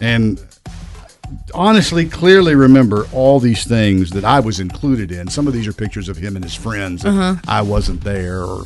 and 0.00 0.38
honestly, 1.54 2.06
clearly 2.06 2.54
remember 2.54 3.06
all 3.12 3.40
these 3.40 3.64
things 3.64 4.10
that 4.10 4.24
I 4.24 4.40
was 4.40 4.60
included 4.60 5.10
in. 5.12 5.28
Some 5.28 5.46
of 5.46 5.52
these 5.54 5.66
are 5.66 5.72
pictures 5.72 6.08
of 6.08 6.16
him 6.18 6.36
and 6.36 6.44
his 6.44 6.54
friends. 6.54 7.02
that 7.02 7.10
uh-huh. 7.10 7.36
I 7.46 7.62
wasn't 7.62 8.02
there, 8.02 8.42
or 8.42 8.64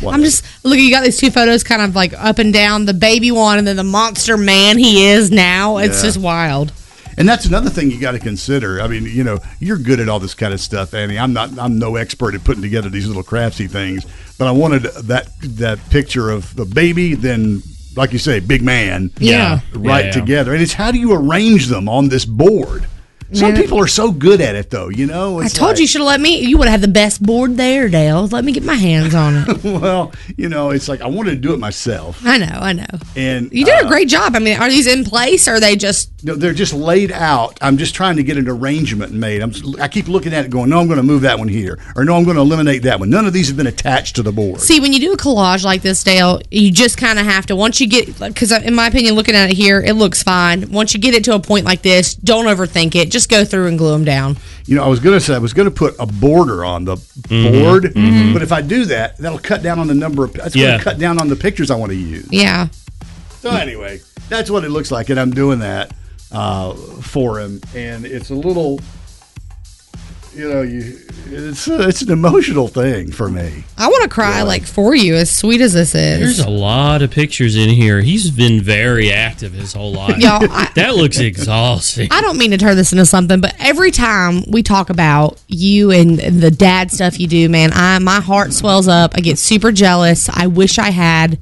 what? 0.00 0.14
I'm 0.14 0.22
just 0.22 0.44
look. 0.64 0.78
You 0.78 0.90
got 0.90 1.02
these 1.02 1.18
two 1.18 1.30
photos, 1.30 1.64
kind 1.64 1.82
of 1.82 1.96
like 1.96 2.12
up 2.14 2.38
and 2.38 2.52
down. 2.52 2.84
The 2.84 2.94
baby 2.94 3.30
one, 3.32 3.58
and 3.58 3.66
then 3.66 3.76
the 3.76 3.84
monster 3.84 4.36
man 4.36 4.78
he 4.78 5.06
is 5.08 5.30
now. 5.30 5.78
It's 5.78 5.98
Yeah. 5.98 6.08
just 6.08 6.18
wild. 6.18 6.72
And 7.20 7.28
that's 7.28 7.44
another 7.44 7.68
thing 7.68 7.90
you 7.90 8.00
got 8.00 8.12
to 8.12 8.18
consider. 8.18 8.80
I 8.80 8.88
mean, 8.88 9.04
you 9.04 9.22
know, 9.22 9.40
you're 9.58 9.76
good 9.76 10.00
at 10.00 10.08
all 10.08 10.18
this 10.18 10.32
kind 10.32 10.54
of 10.54 10.60
stuff, 10.60 10.94
Annie. 10.94 11.18
I'm 11.18 11.34
not. 11.34 11.58
I'm 11.58 11.78
no 11.78 11.96
expert 11.96 12.34
at 12.34 12.42
putting 12.44 12.62
together 12.62 12.88
these 12.88 13.06
little 13.06 13.22
craftsy 13.22 13.70
things, 13.70 14.06
but 14.38 14.48
I 14.48 14.52
wanted 14.52 14.84
that 14.84 15.28
that 15.42 15.78
picture 15.90 16.30
of 16.30 16.56
the 16.56 16.64
baby, 16.64 17.14
then, 17.14 17.62
like 17.94 18.14
you 18.14 18.18
say, 18.18 18.40
big 18.40 18.62
man, 18.62 19.10
Yeah. 19.18 19.60
right 19.74 20.06
Yeah. 20.06 20.10
together. 20.12 20.54
And 20.54 20.62
it's 20.62 20.72
how 20.72 20.90
do 20.90 20.98
you 20.98 21.12
arrange 21.12 21.66
them 21.66 21.90
on 21.90 22.08
this 22.08 22.24
board? 22.24 22.86
Some 23.32 23.52
Man. 23.52 23.62
people 23.62 23.78
are 23.78 23.86
so 23.86 24.10
good 24.12 24.40
at 24.40 24.54
it, 24.54 24.70
though. 24.70 24.88
You 24.88 25.06
know, 25.06 25.40
I 25.40 25.48
told 25.48 25.70
like- 25.70 25.78
you, 25.78 25.82
you 25.82 25.86
should 25.88 26.00
have 26.00 26.08
let 26.08 26.20
me. 26.20 26.40
You 26.40 26.58
would 26.58 26.68
have 26.68 26.80
had 26.80 26.88
the 26.88 26.92
best 26.92 27.22
board 27.22 27.56
there, 27.56 27.88
Dale. 27.88 28.26
Let 28.26 28.44
me 28.44 28.52
get 28.52 28.62
my 28.64 28.74
hands 28.74 29.14
on 29.14 29.44
it. 29.46 29.64
Well, 29.80 30.12
you 30.36 30.48
know, 30.48 30.70
it's 30.70 30.88
like 30.88 31.00
I 31.00 31.06
wanted 31.06 31.30
to 31.30 31.36
do 31.36 31.54
it 31.54 31.58
myself, 31.58 32.20
I 32.24 32.38
know, 32.38 32.46
I 32.60 32.72
know. 32.72 32.84
and 33.16 33.50
You 33.52 33.64
did 33.64 33.82
uh, 33.82 33.86
a 33.86 33.88
great 33.88 34.08
job. 34.08 34.34
I 34.34 34.38
mean, 34.40 34.58
are 34.58 34.68
these 34.68 34.86
in 34.86 35.04
place? 35.04 35.46
Or 35.48 35.54
are 35.54 35.60
they 35.60 35.76
just? 35.76 36.10
No, 36.24 36.34
they're 36.34 36.52
just 36.52 36.72
laid 36.74 37.12
out. 37.12 37.56
I'm 37.62 37.78
just 37.78 37.94
trying 37.94 38.16
to 38.16 38.22
get 38.22 38.36
an 38.36 38.48
arrangement 38.48 39.12
made. 39.12 39.40
I'm, 39.42 39.52
I 39.80 39.88
keep 39.88 40.08
looking 40.08 40.34
at 40.34 40.44
it, 40.44 40.50
going, 40.50 40.68
"No, 40.70 40.80
I'm 40.80 40.86
going 40.86 40.98
to 40.98 41.02
move 41.02 41.22
that 41.22 41.38
one 41.38 41.48
here," 41.48 41.78
or 41.96 42.04
"No, 42.04 42.16
I'm 42.16 42.24
going 42.24 42.36
to 42.36 42.42
eliminate 42.42 42.82
that 42.82 42.98
one." 43.00 43.10
None 43.10 43.26
of 43.26 43.32
these 43.32 43.48
have 43.48 43.56
been 43.56 43.66
attached 43.68 44.16
to 44.16 44.22
the 44.22 44.32
board. 44.32 44.60
See, 44.60 44.80
when 44.80 44.92
you 44.92 44.98
do 45.00 45.12
a 45.12 45.16
collage 45.16 45.64
like 45.64 45.82
this, 45.82 46.02
Dale, 46.04 46.40
you 46.50 46.70
just 46.72 46.96
kind 46.98 47.18
of 47.18 47.24
have 47.26 47.46
to. 47.46 47.56
Once 47.56 47.80
you 47.80 47.86
get, 47.88 48.18
because 48.18 48.50
in 48.52 48.74
my 48.74 48.86
opinion, 48.88 49.14
looking 49.14 49.34
at 49.34 49.50
it 49.50 49.56
here, 49.56 49.80
it 49.80 49.94
looks 49.94 50.22
fine. 50.22 50.70
Once 50.72 50.94
you 50.94 51.00
get 51.00 51.14
it 51.14 51.24
to 51.24 51.34
a 51.34 51.40
point 51.40 51.64
like 51.64 51.82
this, 51.82 52.14
don't 52.14 52.46
overthink 52.46 52.94
it. 52.96 53.10
Just 53.10 53.19
go 53.28 53.44
through 53.44 53.66
and 53.66 53.76
glue 53.76 53.92
them 53.92 54.04
down. 54.04 54.36
You 54.66 54.76
know, 54.76 54.84
I 54.84 54.88
was 54.88 55.00
going 55.00 55.18
to 55.18 55.20
say 55.20 55.34
I 55.34 55.38
was 55.38 55.52
going 55.52 55.68
to 55.68 55.74
put 55.74 55.94
a 55.98 56.06
border 56.06 56.64
on 56.64 56.84
the 56.84 56.96
board, 57.28 57.92
but 58.32 58.42
if 58.42 58.52
I 58.52 58.62
do 58.62 58.84
that, 58.86 59.18
that'll 59.18 59.38
cut 59.38 59.62
down 59.62 59.78
on 59.78 59.86
the 59.88 59.94
number 59.94 60.24
of. 60.24 60.32
That's 60.32 60.54
going 60.54 60.78
to 60.78 60.84
cut 60.84 60.98
down 60.98 61.20
on 61.20 61.28
the 61.28 61.36
pictures 61.36 61.70
I 61.70 61.76
want 61.76 61.90
to 61.90 61.98
use. 61.98 62.28
Yeah. 62.30 62.68
So 63.40 63.50
anyway, 63.50 64.00
that's 64.28 64.50
what 64.50 64.64
it 64.64 64.70
looks 64.70 64.90
like, 64.90 65.10
and 65.10 65.18
I'm 65.18 65.30
doing 65.30 65.58
that 65.60 65.92
uh, 66.30 66.74
for 66.74 67.40
him, 67.40 67.60
and 67.74 68.04
it's 68.04 68.30
a 68.30 68.34
little. 68.34 68.80
You 70.34 70.48
know, 70.48 70.62
you 70.62 70.96
it's 71.32 71.66
uh, 71.68 71.86
it's 71.88 72.02
an 72.02 72.10
emotional 72.12 72.68
thing 72.68 73.10
for 73.10 73.28
me. 73.28 73.64
I 73.76 73.88
want 73.88 74.04
to 74.04 74.08
cry 74.08 74.42
like 74.42 74.62
for 74.64 74.94
you, 74.94 75.16
as 75.16 75.34
sweet 75.34 75.60
as 75.60 75.72
this 75.72 75.94
is. 75.94 76.20
There's 76.20 76.38
a 76.40 76.50
lot 76.50 77.02
of 77.02 77.10
pictures 77.10 77.56
in 77.56 77.68
here. 77.68 78.00
He's 78.00 78.30
been 78.30 78.60
very 78.62 79.12
active 79.12 79.52
his 79.52 79.72
whole 79.72 79.92
life. 79.92 80.18
Y'all, 80.18 80.38
I- 80.50 80.70
that 80.76 80.94
looks 80.94 81.18
exhausting. 81.18 82.08
I 82.12 82.20
don't 82.20 82.38
mean 82.38 82.52
to 82.52 82.58
turn 82.58 82.76
this 82.76 82.92
into 82.92 83.06
something, 83.06 83.40
but 83.40 83.54
every 83.58 83.90
time 83.90 84.44
we 84.48 84.62
talk 84.62 84.88
about 84.90 85.40
you 85.48 85.90
and 85.90 86.20
and 86.20 86.40
the 86.40 86.50
dad 86.52 86.92
stuff 86.92 87.18
you 87.18 87.26
do, 87.26 87.48
man, 87.48 87.70
I 87.72 87.98
my 87.98 88.20
heart 88.20 88.52
swells 88.52 88.86
up. 88.86 89.12
I 89.16 89.20
get 89.20 89.36
super 89.38 89.72
jealous. 89.72 90.28
I 90.28 90.46
wish 90.46 90.78
I 90.78 90.90
had. 90.90 91.38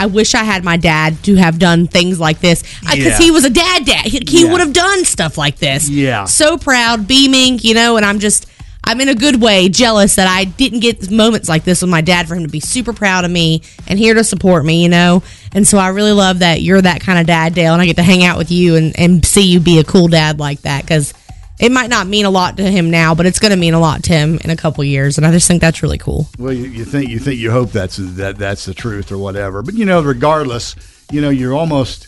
I 0.00 0.06
wish 0.06 0.34
I 0.34 0.44
had 0.44 0.62
my 0.64 0.76
dad 0.76 1.22
to 1.24 1.34
have 1.34 1.58
done 1.58 1.86
things 1.88 2.20
like 2.20 2.38
this 2.40 2.62
uh, 2.86 2.92
because 2.94 3.18
Yeah. 3.18 3.18
he 3.18 3.30
was 3.32 3.44
a 3.44 3.50
dad. 3.50 3.84
Dad, 3.84 4.06
he, 4.06 4.22
he 4.26 4.44
Yeah. 4.44 4.52
would 4.52 4.60
have 4.60 4.72
done 4.72 5.04
stuff 5.04 5.36
like 5.36 5.58
this. 5.58 5.90
Yeah. 5.90 6.24
so 6.24 6.56
proud, 6.56 7.06
beaming, 7.08 7.58
you 7.62 7.74
know. 7.74 7.96
And 7.96 8.06
I'm 8.06 8.20
just, 8.20 8.46
I'm 8.84 9.00
in 9.00 9.08
a 9.08 9.14
good 9.14 9.42
way 9.42 9.68
jealous 9.68 10.14
that 10.14 10.28
I 10.28 10.44
didn't 10.44 10.80
get 10.80 11.10
moments 11.10 11.48
like 11.48 11.64
this 11.64 11.82
with 11.82 11.90
my 11.90 12.00
dad 12.00 12.28
for 12.28 12.36
him 12.36 12.44
to 12.44 12.48
be 12.48 12.60
super 12.60 12.92
proud 12.92 13.24
of 13.24 13.30
me 13.30 13.60
and 13.88 13.98
here 13.98 14.14
to 14.14 14.22
support 14.24 14.64
me, 14.64 14.82
you 14.82 14.88
know. 14.88 15.22
And 15.52 15.66
so 15.66 15.78
I 15.78 15.88
really 15.88 16.12
love 16.12 16.38
that 16.38 16.62
you're 16.62 16.80
that 16.80 17.00
kind 17.00 17.18
of 17.18 17.26
dad, 17.26 17.54
Dale, 17.54 17.72
and 17.72 17.82
I 17.82 17.86
get 17.86 17.96
to 17.96 18.02
hang 18.02 18.22
out 18.24 18.38
with 18.38 18.50
you 18.52 18.76
and, 18.76 18.98
and 18.98 19.24
see 19.26 19.42
you 19.42 19.58
be 19.60 19.78
a 19.80 19.84
cool 19.84 20.06
dad 20.08 20.38
like 20.38 20.62
that 20.62 20.82
because 20.82 21.12
it 21.60 21.72
might 21.72 21.90
not 21.90 22.06
mean 22.06 22.24
a 22.24 22.30
lot 22.30 22.56
to 22.58 22.62
him 22.70 22.90
now, 22.90 23.14
but 23.14 23.26
it's 23.26 23.38
going 23.38 23.50
to 23.50 23.56
mean 23.56 23.74
a 23.74 23.80
lot 23.80 24.02
to 24.04 24.12
him 24.12 24.38
in 24.44 24.50
a 24.50 24.56
couple 24.56 24.84
years. 24.84 25.16
And 25.18 25.26
I 25.26 25.32
just 25.32 25.48
think 25.48 25.60
that's 25.60 25.82
really 25.82 25.98
cool. 25.98 26.28
Well, 26.38 26.52
you, 26.52 26.66
you 26.66 26.84
think 26.84 27.10
you 27.10 27.18
think 27.18 27.40
you 27.40 27.50
hope 27.50 27.70
that's 27.72 27.96
that 27.96 28.38
that's 28.38 28.64
the 28.64 28.74
truth 28.74 29.10
or 29.12 29.18
whatever, 29.18 29.62
but 29.62 29.74
you 29.74 29.84
know, 29.84 30.00
regardless, 30.02 30.74
you 31.10 31.20
know, 31.20 31.30
you're 31.30 31.54
almost 31.54 32.06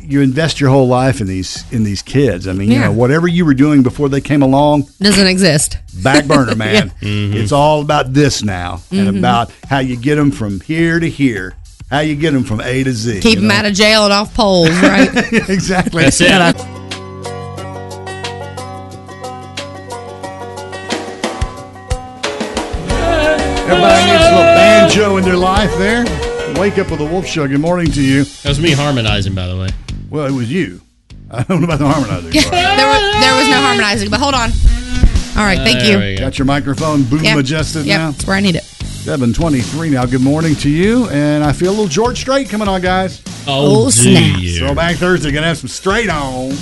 you 0.00 0.22
invest 0.22 0.58
your 0.58 0.70
whole 0.70 0.88
life 0.88 1.20
in 1.20 1.26
these 1.26 1.70
in 1.72 1.84
these 1.84 2.00
kids. 2.02 2.48
I 2.48 2.52
mean, 2.54 2.68
you 2.70 2.74
Yeah. 2.76 2.86
know, 2.86 2.92
whatever 2.92 3.28
you 3.28 3.44
were 3.44 3.52
doing 3.54 3.82
before 3.82 4.08
they 4.08 4.20
came 4.22 4.42
along, 4.42 4.86
Doesn't 5.00 5.26
exist. 5.26 5.76
back 6.02 6.24
burner, 6.26 6.54
man. 6.66 6.92
It's 7.02 7.52
all 7.52 7.82
about 7.82 8.12
this 8.14 8.42
now, 8.42 8.80
and 8.90 9.06
Mm-hmm. 9.08 9.18
about 9.18 9.52
how 9.68 9.80
you 9.80 9.96
get 9.96 10.14
them 10.16 10.30
from 10.30 10.60
here 10.60 10.98
to 10.98 11.08
here, 11.08 11.54
how 11.90 12.00
you 12.00 12.16
get 12.16 12.32
them 12.32 12.44
from 12.44 12.60
A 12.62 12.82
to 12.84 12.92
Z. 12.92 13.20
Keep 13.20 13.34
you 13.36 13.42
him 13.42 13.48
know? 13.48 13.54
out 13.54 13.66
of 13.66 13.74
jail 13.74 14.04
and 14.04 14.12
off 14.12 14.34
poles, 14.34 14.70
right? 14.82 15.10
exactly. 15.48 16.02
That's 16.04 16.20
it. 16.22 16.77
A 24.88 24.90
little 24.90 25.14
banjo 25.14 25.16
in 25.18 25.24
their 25.24 25.36
life. 25.36 25.70
There, 25.78 26.04
wake 26.58 26.78
up 26.78 26.90
with 26.90 27.00
a 27.00 27.04
wolf 27.04 27.26
show. 27.26 27.46
Good 27.46 27.60
morning 27.60 27.90
to 27.92 28.02
you. 28.02 28.24
That 28.24 28.48
was 28.48 28.60
me 28.60 28.72
harmonizing, 28.72 29.34
by 29.34 29.46
the 29.46 29.56
way. 29.56 29.68
Well, 30.10 30.26
it 30.26 30.32
was 30.32 30.50
you. 30.50 30.80
I 31.30 31.42
don't 31.42 31.60
know 31.60 31.66
about 31.66 31.78
the 31.78 31.86
harmonizing. 31.88 32.30
there, 32.32 32.40
was, 32.42 33.20
there 33.20 33.36
was 33.36 33.48
no 33.48 33.60
harmonizing, 33.60 34.08
but 34.10 34.18
hold 34.18 34.34
on. 34.34 34.50
All 35.36 35.44
right, 35.44 35.58
thank 35.58 35.80
There 35.80 36.10
you. 36.12 36.16
go. 36.16 36.24
Got 36.24 36.38
your 36.38 36.46
microphone 36.46 37.04
boom 37.04 37.22
Yep. 37.22 37.38
adjusted 37.38 37.84
Yep, 37.86 37.98
now. 37.98 38.10
that's 38.12 38.26
where 38.26 38.36
I 38.36 38.40
need 38.40 38.56
it. 38.56 38.64
723 38.64 39.90
now. 39.90 40.06
Good 40.06 40.22
morning 40.22 40.54
to 40.56 40.70
you. 40.70 41.08
And 41.10 41.44
I 41.44 41.52
feel 41.52 41.68
a 41.70 41.72
little 41.72 41.86
George 41.86 42.18
Strait 42.18 42.48
coming 42.48 42.66
on, 42.68 42.80
guys. 42.80 43.22
Oh, 43.46 43.82
Oh, 43.82 43.84
do 43.86 43.90
snap. 43.92 44.40
Throwback 44.58 44.96
Thursday, 44.96 45.30
gonna 45.30 45.46
have 45.46 45.58
some 45.58 45.68
Strait 45.68 46.08
on. 46.08 46.52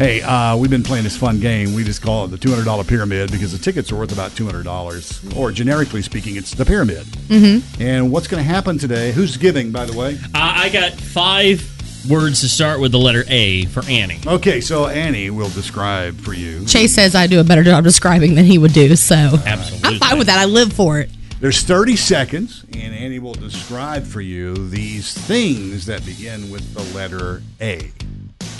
Hey, 0.00 0.22
uh, 0.22 0.56
we've 0.56 0.70
been 0.70 0.82
playing 0.82 1.04
this 1.04 1.18
fun 1.18 1.40
game. 1.40 1.74
We 1.74 1.84
just 1.84 2.00
call 2.00 2.24
it 2.24 2.28
the 2.28 2.38
two 2.38 2.48
hundred 2.48 2.64
dollar 2.64 2.84
pyramid 2.84 3.30
because 3.30 3.52
the 3.52 3.58
tickets 3.58 3.92
are 3.92 3.96
worth 3.96 4.12
about 4.12 4.34
two 4.34 4.46
hundred 4.46 4.62
dollars, 4.62 5.20
or 5.36 5.52
generically 5.52 6.00
speaking, 6.00 6.36
it's 6.36 6.54
the 6.54 6.64
pyramid. 6.64 7.04
Mm-hmm. 7.04 7.82
And 7.82 8.10
what's 8.10 8.26
going 8.26 8.42
to 8.42 8.48
happen 8.48 8.78
today? 8.78 9.12
Who's 9.12 9.36
giving, 9.36 9.72
by 9.72 9.84
the 9.84 9.94
way? 9.94 10.16
I, 10.32 10.64
I 10.64 10.68
got 10.70 10.92
five 10.92 11.60
words 12.08 12.40
to 12.40 12.48
start 12.48 12.80
with 12.80 12.92
the 12.92 12.98
letter 12.98 13.24
A 13.28 13.66
for 13.66 13.84
Annie. 13.90 14.20
Okay, 14.26 14.62
so 14.62 14.86
Annie 14.86 15.28
will 15.28 15.50
describe 15.50 16.16
for 16.16 16.32
you. 16.32 16.64
Chase 16.64 16.94
says 16.94 17.14
I 17.14 17.26
do 17.26 17.38
a 17.38 17.44
better 17.44 17.62
job 17.62 17.84
describing 17.84 18.36
than 18.36 18.46
he 18.46 18.56
would 18.56 18.72
do, 18.72 18.96
so 18.96 19.14
Absolutely. 19.14 19.96
I'm 19.96 19.98
fine 19.98 20.16
with 20.16 20.28
that. 20.28 20.38
I 20.38 20.46
live 20.46 20.72
for 20.72 20.98
it. 20.98 21.10
There's 21.40 21.62
30 21.62 21.96
seconds, 21.96 22.64
and 22.72 22.94
Annie 22.94 23.18
will 23.18 23.34
describe 23.34 24.04
for 24.04 24.22
you 24.22 24.54
these 24.70 25.12
things 25.12 25.84
that 25.84 26.06
begin 26.06 26.50
with 26.50 26.72
the 26.72 26.96
letter 26.96 27.42
A. 27.60 27.92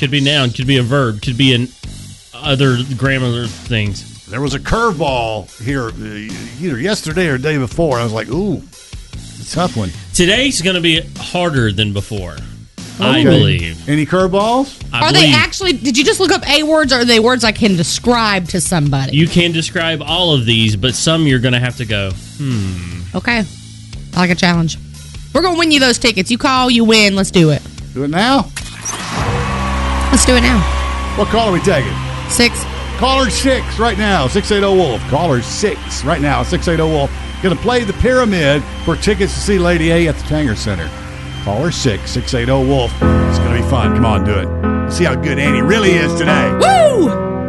Could 0.01 0.11
be 0.11 0.21
noun, 0.23 0.49
could 0.51 0.67
be 0.67 0.79
a 0.79 0.83
verb, 0.83 1.21
could 1.21 1.37
be 1.37 1.53
an 1.55 1.69
other 2.33 2.79
grammar 2.97 3.47
things. 3.47 4.25
There 4.27 4.41
was 4.41 4.55
a 4.55 4.59
curveball 4.59 5.63
here 5.63 5.89
uh, 5.89 6.65
either 6.65 6.81
yesterday 6.81 7.27
or 7.29 7.33
the 7.37 7.43
day 7.43 7.59
before. 7.59 7.99
I 7.99 8.03
was 8.05 8.13
like, 8.13 8.29
ooh, 8.29 8.63
it's 9.13 9.53
a 9.53 9.55
tough 9.57 9.77
one. 9.77 9.91
Today's 10.15 10.63
going 10.63 10.77
to 10.77 10.81
be 10.81 11.03
harder 11.19 11.71
than 11.71 11.93
before. 11.93 12.37
I 12.99 13.21
Okay. 13.21 13.25
believe. 13.25 13.89
Any 13.91 14.07
curveballs? 14.07 14.83
I 14.91 15.01
are 15.03 15.13
they 15.13 15.21
believe 15.21 15.35
actually? 15.35 15.73
Did 15.75 15.99
you 15.99 16.05
just 16.05 16.19
look 16.19 16.33
up 16.33 16.49
a 16.49 16.63
words, 16.63 16.93
or 16.95 16.97
are 17.01 17.05
they 17.05 17.21
words 17.21 17.45
I 17.45 17.53
can 17.53 17.77
describe 17.77 18.49
to 18.49 18.61
somebody? 18.61 19.15
You 19.17 19.27
can 19.29 19.53
describe 19.53 20.01
all 20.03 20.33
of 20.33 20.47
these, 20.47 20.77
but 20.77 20.95
some 20.95 21.27
you're 21.27 21.39
going 21.41 21.53
to 21.55 21.61
have 21.61 21.77
to 21.77 21.85
go. 21.85 22.11
Hmm. 22.39 23.03
Okay, 23.17 23.43
I 24.15 24.17
like 24.19 24.31
a 24.31 24.35
challenge. 24.35 24.79
We're 25.35 25.43
gonna 25.43 25.59
win 25.59 25.71
you 25.71 25.79
those 25.81 25.99
tickets. 25.99 26.31
You 26.31 26.39
call, 26.39 26.71
you 26.71 26.85
win. 26.85 27.17
Let's 27.17 27.31
do 27.31 27.51
it. 27.51 27.63
Do 27.95 28.05
it 28.05 28.09
now. 28.09 28.51
Let's 30.21 30.29
do 30.29 30.37
it 30.37 30.43
now. 30.43 30.61
What 31.17 31.29
call 31.29 31.49
are 31.49 31.53
we 31.53 31.61
taking? 31.61 31.95
Six. 32.29 32.63
Caller 32.99 33.31
six 33.31 33.79
right 33.79 33.97
now, 33.97 34.29
680 34.29 34.77
Wolf. 34.79 35.01
Caller 35.09 35.41
six 35.41 36.05
right 36.05 36.21
now, 36.21 36.43
680 36.43 36.93
Wolf. 36.93 37.11
Going 37.43 37.57
to 37.57 37.63
play 37.63 37.85
the 37.85 37.95
pyramid 37.95 38.63
for 38.85 38.97
tickets 38.97 39.33
to 39.33 39.41
see 39.41 39.59
Lady 39.59 39.91
A 39.91 40.09
at 40.09 40.17
the 40.17 40.23
Tanger 40.25 40.59
Center. 40.59 40.91
Caller 41.43 41.71
six, 41.71 42.11
680 42.11 42.69
Wolf. 42.69 42.93
It's 42.93 43.39
going 43.39 43.57
to 43.57 43.63
be 43.63 43.71
fun. 43.71 43.95
Come 43.95 44.05
on, 44.05 44.25
do 44.27 44.35
it. 44.35 44.93
See 44.93 45.05
how 45.05 45.15
good 45.15 45.39
Annie 45.39 45.63
really 45.63 45.93
is 45.93 46.13
today. 46.13 46.53
Woo! 46.53 47.40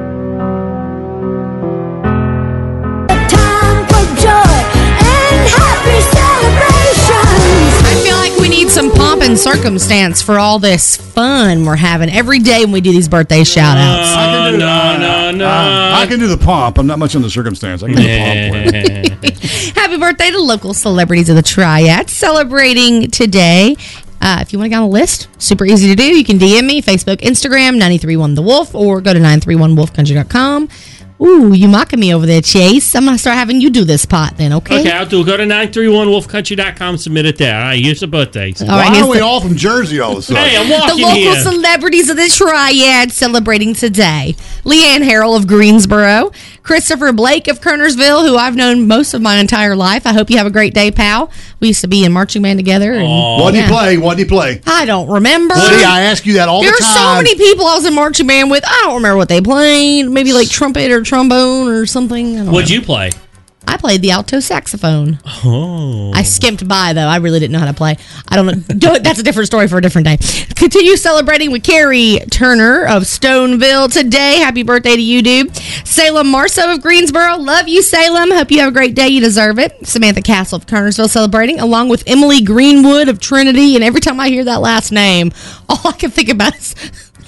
Need 8.62 8.70
some 8.70 8.92
pomp 8.92 9.24
and 9.24 9.40
circumstance 9.40 10.22
for 10.22 10.38
all 10.38 10.60
this 10.60 10.96
fun 10.96 11.66
we're 11.66 11.76
having 11.76 12.12
every 12.12 12.38
day 12.38 12.64
when 12.64 12.72
we 12.72 12.80
do 12.80 12.92
these 12.92 13.10
birthday 13.10 13.44
shout 13.44 13.76
outs. 13.76 14.10
I 14.16 14.26
can 14.28 14.52
do 14.52 14.58
no, 14.60 14.66
that. 14.66 15.00
no, 15.00 15.32
no. 15.32 15.46
Uh, 15.48 15.92
I 15.96 16.06
can 16.06 16.20
do 16.20 16.28
the 16.28 16.38
pomp. 16.38 16.78
I'm 16.78 16.86
not 16.86 17.00
much 17.00 17.16
on 17.16 17.24
the 17.24 17.30
circumstance. 17.30 17.82
I 17.82 17.88
can 17.88 17.96
do 17.96 18.04
the 18.04 19.10
pomp. 19.10 19.34
Happy 19.76 19.98
birthday 19.98 20.30
to 20.30 20.40
local 20.40 20.76
celebrities 20.76 21.28
of 21.30 21.38
the 21.38 21.42
Triad 21.42 22.12
celebrating 22.12 23.10
today. 23.10 23.76
Uh, 24.22 24.38
if 24.42 24.54
you 24.54 24.60
want 24.60 24.68
to 24.68 24.70
get 24.70 24.78
on 24.78 24.90
the 24.90 24.94
list, 24.94 25.28
super 25.42 25.66
easy 25.66 25.88
to 25.88 25.96
do. 25.96 26.04
You 26.04 26.24
can 26.24 26.38
DM 26.38 26.68
me, 26.68 26.84
Facebook, 26.84 27.18
Instagram, 27.18 27.74
931 27.74 28.36
The 28.36 28.44
Wolf, 28.44 28.76
or 28.76 29.02
go 29.02 29.12
to 29.12 29.20
931wolfcountry.com. 29.20 30.70
Ooh, 31.22 31.54
you 31.54 31.68
mocking 31.68 32.00
me 32.00 32.14
over 32.16 32.26
there, 32.26 32.42
Chase. 32.42 32.96
I'm 32.96 33.04
going 33.06 33.16
to 33.16 33.20
start 33.22 33.38
having 33.38 33.62
you 33.62 33.70
do 33.70 33.84
this 33.84 34.06
pot 34.06 34.38
then, 34.38 34.54
okay? 34.54 34.80
Okay, 34.80 34.92
I'll 34.92 35.06
do. 35.06 35.24
Go 35.24 35.38
to 35.38 35.44
931wolfcountry.com, 35.44 36.98
submit 36.98 37.26
it 37.28 37.38
there. 37.38 37.56
All 37.56 37.62
right, 37.62 37.84
here's 37.84 38.00
the 38.00 38.08
birthdays. 38.08 38.62
All 38.62 38.68
Why 38.70 38.78
right, 38.86 38.94
here's 38.94 39.06
are 39.06 39.10
we 39.12 39.18
the- 39.20 39.24
all 39.24 39.40
from 39.40 39.56
Jersey 39.56 40.00
all 40.00 40.14
of 40.14 40.18
a 40.18 40.22
sudden? 40.24 40.44
Hey, 40.44 40.58
I'm 40.58 40.68
walking 40.70 40.96
the 40.98 41.02
local 41.04 41.16
here. 41.18 41.36
celebrities 41.42 42.10
of 42.10 42.18
the 42.18 42.28
Triad 42.28 43.12
celebrating 43.12 43.76
today. 43.76 44.36
Leanne 44.64 45.04
Harrell 45.08 45.38
of 45.38 45.46
Greensboro, 45.48 46.32
Christopher 46.64 47.12
Blake 47.12 47.48
of 47.48 47.60
Kernersville, 47.60 48.28
who 48.28 48.38
I've 48.38 48.56
known 48.56 48.88
most 48.88 49.14
of 49.14 49.22
my 49.22 49.38
entire 49.38 49.76
life. 49.76 50.06
I 50.06 50.14
hope 50.14 50.30
you 50.30 50.38
have 50.38 50.46
a 50.48 50.52
great 50.52 50.74
day, 50.74 50.92
pal. 50.92 51.32
We 51.60 51.70
used 51.70 51.82
to 51.82 51.88
be 51.88 52.04
in 52.06 52.12
marching 52.12 52.42
band 52.44 52.60
together. 52.60 52.94
And, 52.94 53.08
what 53.10 53.52
do 53.52 53.58
you 53.58 53.64
Yeah. 53.64 53.70
play? 53.70 53.98
What 53.98 54.18
do 54.18 54.24
you 54.24 54.30
play? 54.30 54.62
I 54.68 54.86
don't 54.86 55.08
remember. 55.10 55.56
See, 55.56 55.84
I 55.84 56.02
ask 56.04 56.26
you 56.26 56.34
that 56.34 56.48
all 56.50 56.62
There 56.62 56.72
the 56.72 56.78
are 56.84 56.96
so 56.96 57.16
many 57.16 57.36
people 57.36 57.66
I 57.66 57.76
was 57.76 57.86
in 57.86 57.96
marching 57.96 58.28
band 58.28 58.52
with. 58.52 58.64
I 58.68 58.82
don't 58.86 58.96
remember 58.96 59.18
what 59.18 59.28
they 59.30 59.42
played. 59.42 60.08
Maybe 60.10 60.34
like 60.34 60.50
trumpet 60.50 60.92
or 60.92 61.02
trombone 61.02 61.68
or 61.68 61.86
something. 61.86 62.36
I 62.40 62.44
don't 62.44 62.52
What'd 62.54 62.70
know. 62.70 62.76
you 62.76 62.82
play? 62.82 63.10
I 63.72 63.78
played 63.78 64.02
the 64.02 64.12
alto 64.12 64.42
saxophone. 64.42 65.18
Oh. 65.46 66.12
I 66.14 66.24
skimped 66.24 66.68
by 66.68 66.92
though. 66.92 67.08
I 67.08 67.16
really 67.18 67.40
didn't 67.40 67.54
know 67.54 67.60
how 67.60 67.68
to 67.68 67.74
play. 67.74 67.96
I 68.28 68.36
don't 68.36 68.46
know. 68.46 68.98
That's 69.00 69.18
a 69.18 69.24
different 69.24 69.48
story 69.48 69.70
for 69.70 69.78
a 69.78 69.82
different 69.82 70.08
day. 70.08 70.18
Continue 70.56 70.98
celebrating 70.98 71.52
with 71.52 71.64
Carrie 71.64 72.20
Turner 72.30 72.84
of 72.84 73.04
Stoneville 73.04 73.90
today. 73.90 74.40
Happy 74.40 74.64
birthday 74.64 74.98
to 74.98 75.02
you, 75.02 75.22
dude. 75.22 75.56
Salem 75.86 76.28
Marceau 76.28 76.74
of 76.74 76.82
Greensboro. 76.82 77.38
Love 77.38 77.70
you, 77.70 77.82
Salem. 77.82 78.32
Hope 78.32 78.52
you 78.52 78.60
have 78.60 78.68
a 78.68 78.74
great 78.74 78.94
day. 78.94 79.08
You 79.08 79.22
deserve 79.22 79.58
it. 79.58 79.88
Samantha 79.88 80.22
Castle 80.22 80.58
of 80.58 80.66
Kernersville 80.66 81.10
celebrating, 81.10 81.62
along 81.62 81.88
with 81.88 82.04
Emily 82.08 82.42
Greenwood 82.42 83.08
of 83.08 83.22
Trinity. 83.22 83.76
And 83.76 83.86
every 83.86 84.02
time 84.02 84.20
I 84.20 84.28
hear 84.28 84.44
that 84.44 84.60
last 84.60 84.92
name, 84.92 85.32
all 85.70 85.80
I 85.86 85.94
can 85.94 86.12
think 86.12 86.28
about 86.28 86.58
is 86.58 86.76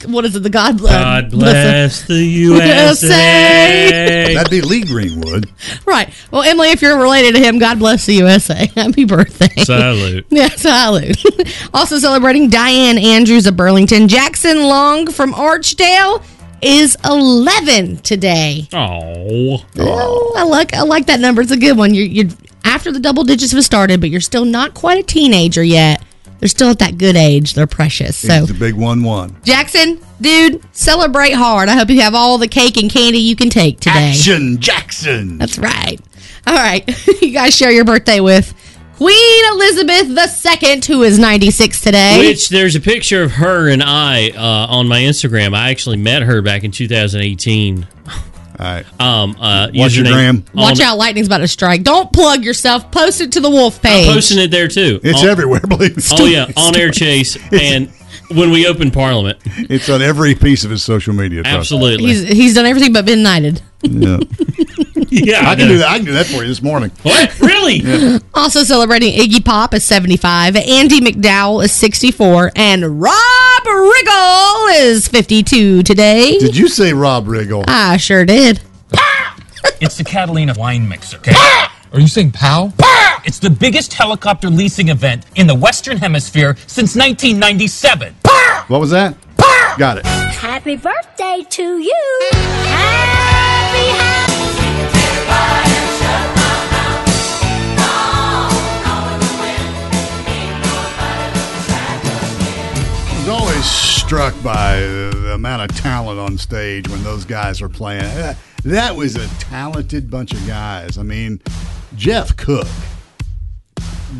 what 0.05 0.25
is 0.25 0.35
it? 0.35 0.43
The 0.43 0.49
God, 0.49 0.77
bless. 0.77 0.93
God 0.93 1.31
bless 1.31 2.07
the 2.07 2.23
USA. 2.23 4.33
That'd 4.33 4.49
be 4.49 4.61
Lee 4.61 4.85
Greenwood. 4.85 5.49
Right. 5.85 6.13
Well, 6.31 6.43
Emily, 6.43 6.69
if 6.69 6.81
you're 6.81 6.99
related 6.99 7.35
to 7.35 7.41
him, 7.41 7.59
God 7.59 7.79
bless 7.79 8.05
the 8.05 8.15
USA. 8.15 8.67
Happy 8.75 9.05
birthday. 9.05 9.63
Salute. 9.63 10.25
Yeah, 10.29 10.49
salute. 10.49 11.17
also 11.73 11.99
celebrating 11.99 12.49
Diane 12.49 12.97
Andrews 12.97 13.45
of 13.45 13.55
Burlington. 13.55 14.07
Jackson 14.07 14.63
Long 14.63 15.11
from 15.11 15.33
Archdale 15.33 16.23
is 16.61 16.97
11 17.05 17.97
today. 17.97 18.67
Oh. 18.73 19.63
Oh, 19.77 20.33
I 20.35 20.43
like 20.43 20.73
I 20.73 20.81
like 20.81 21.05
that 21.07 21.19
number. 21.19 21.41
It's 21.41 21.51
a 21.51 21.57
good 21.57 21.77
one. 21.77 21.93
You're, 21.93 22.05
you're 22.05 22.31
after 22.63 22.91
the 22.91 22.99
double 22.99 23.23
digits 23.23 23.51
have 23.51 23.63
started, 23.63 24.01
but 24.01 24.09
you're 24.09 24.21
still 24.21 24.45
not 24.45 24.73
quite 24.73 24.97
a 24.97 25.03
teenager 25.03 25.63
yet. 25.63 26.01
They're 26.43 26.49
still 26.49 26.71
at 26.71 26.79
that 26.79 26.97
good 26.97 27.15
age. 27.15 27.53
They're 27.53 27.67
precious. 27.67 28.17
So 28.17 28.41
He's 28.41 28.49
the 28.49 28.53
big 28.53 28.73
one 28.73 29.01
one. 29.01 29.33
Jackson, 29.45 30.01
dude, 30.19 30.61
celebrate 30.75 31.31
hard. 31.31 31.69
I 31.69 31.75
hope 31.77 31.89
you 31.89 32.01
have 32.01 32.13
all 32.13 32.37
the 32.37 32.49
cake 32.49 32.75
and 32.75 32.91
candy 32.91 33.19
you 33.19 33.37
can 33.37 33.49
take 33.49 33.79
today. 33.79 34.09
Action 34.09 34.59
Jackson. 34.59 35.37
That's 35.37 35.57
right. 35.57 36.01
All 36.45 36.53
right. 36.53 36.85
you 37.21 37.31
guys 37.31 37.55
share 37.55 37.71
your 37.71 37.85
birthday 37.85 38.19
with 38.19 38.53
Queen 38.97 39.45
Elizabeth 39.53 40.09
II, 40.09 40.81
who 40.85 41.03
is 41.03 41.17
96 41.17 41.79
today. 41.79 42.19
Which 42.19 42.49
there's 42.49 42.75
a 42.75 42.81
picture 42.81 43.23
of 43.23 43.31
her 43.31 43.69
and 43.69 43.81
I 43.81 44.31
uh, 44.31 44.67
on 44.69 44.89
my 44.89 44.99
Instagram. 44.99 45.55
I 45.55 45.69
actually 45.69 45.95
met 45.95 46.23
her 46.23 46.41
back 46.41 46.65
in 46.65 46.71
2018. 46.71 47.87
All 48.59 48.65
right. 48.65 48.85
Um, 49.01 49.35
uh, 49.39 49.69
What's 49.73 49.95
your 49.95 50.05
username 50.05 50.11
gram? 50.11 50.45
Watch 50.53 50.79
out, 50.79 50.97
lightning's 50.97 51.27
about 51.27 51.39
to 51.39 51.47
strike. 51.47 51.83
Don't 51.83 52.11
plug 52.13 52.43
yourself. 52.43 52.91
Post 52.91 53.21
it 53.21 53.31
to 53.33 53.39
the 53.39 53.49
Wolf 53.49 53.81
page. 53.81 54.07
I'm 54.07 54.13
posting 54.13 54.39
it 54.39 54.51
there 54.51 54.67
too. 54.67 54.99
It's 55.03 55.21
On- 55.21 55.27
everywhere, 55.27 55.59
believe 55.67 55.97
me. 55.97 56.03
Oh 56.11 56.25
yeah, 56.25 56.51
on 56.55 56.75
air 56.75 56.91
chase 56.91 57.37
and 57.51 57.91
when 58.29 58.51
we 58.51 58.67
open 58.67 58.91
Parliament. 58.91 59.39
It's 59.45 59.89
on 59.89 60.01
every 60.01 60.35
piece 60.35 60.63
of 60.63 60.71
his 60.71 60.83
social 60.83 61.13
media. 61.13 61.43
trust. 61.43 61.57
Absolutely. 61.57 62.05
He's 62.07 62.27
he's 62.27 62.53
done 62.55 62.65
everything 62.65 62.93
but 62.93 63.05
been 63.05 63.23
knighted. 63.23 63.61
Yeah. 63.81 64.19
yeah, 65.13 65.49
I 65.49 65.55
can 65.55 65.67
do 65.67 65.77
that. 65.79 65.89
I 65.89 65.97
can 65.97 66.05
do 66.05 66.13
that 66.13 66.25
for 66.25 66.41
you 66.41 66.47
this 66.47 66.61
morning. 66.61 66.91
What? 67.03 67.39
Really? 67.39 68.19
Also 68.33 68.63
celebrating 68.63 69.13
Iggy 69.13 69.43
Pop 69.43 69.73
is 69.73 69.83
75, 69.83 70.55
Andie 70.55 71.01
MacDowell 71.01 71.63
is 71.63 71.71
64, 71.71 72.51
and 72.55 73.01
Rob 73.01 73.63
Riggle 73.63 74.81
is 74.81 75.07
52 75.07 75.83
today. 75.83 76.37
Did 76.39 76.55
you 76.55 76.67
say 76.67 76.93
Rob 76.93 77.27
Riggle? 77.27 77.63
I 77.67 77.97
sure 77.97 78.25
did. 78.25 78.61
It's 79.79 79.97
the 79.97 80.03
Catalina 80.03 80.53
wine 80.57 80.87
mixer. 80.87 81.17
Okay? 81.17 81.33
Are 81.91 81.99
you 81.99 82.07
saying 82.07 82.31
POW? 82.31 82.73
It's 83.25 83.39
the 83.39 83.49
biggest 83.49 83.93
helicopter 83.93 84.49
leasing 84.49 84.89
event 84.89 85.25
in 85.35 85.47
the 85.47 85.55
Western 85.55 85.97
Hemisphere 85.97 86.55
since 86.67 86.95
1997. 86.95 88.15
What 88.67 88.79
was 88.79 88.89
that? 88.91 89.15
Got 89.77 89.97
it. 89.99 90.05
Happy 90.05 90.75
birthday 90.75 91.43
to 91.49 91.79
you. 91.79 92.19
Happy, 92.31 93.22
always 103.53 103.69
struck 103.69 104.33
by 104.43 104.79
the, 104.79 105.33
amount 105.35 105.69
of 105.69 105.77
talent 105.77 106.19
on 106.19 106.37
stage 106.39 106.87
when 106.89 107.03
those 107.03 107.23
guys 107.23 107.61
were 107.61 107.69
playing. 107.69 108.03
Uh, 108.03 108.33
That 108.65 108.95
was 108.95 109.15
a 109.15 109.27
talented 109.39 110.09
bunch 110.09 110.31
of 110.31 110.45
guys. 110.47 110.97
I 110.97 111.03
mean, 111.03 111.39
Jeff 111.95 112.35
Cook, 112.35 112.67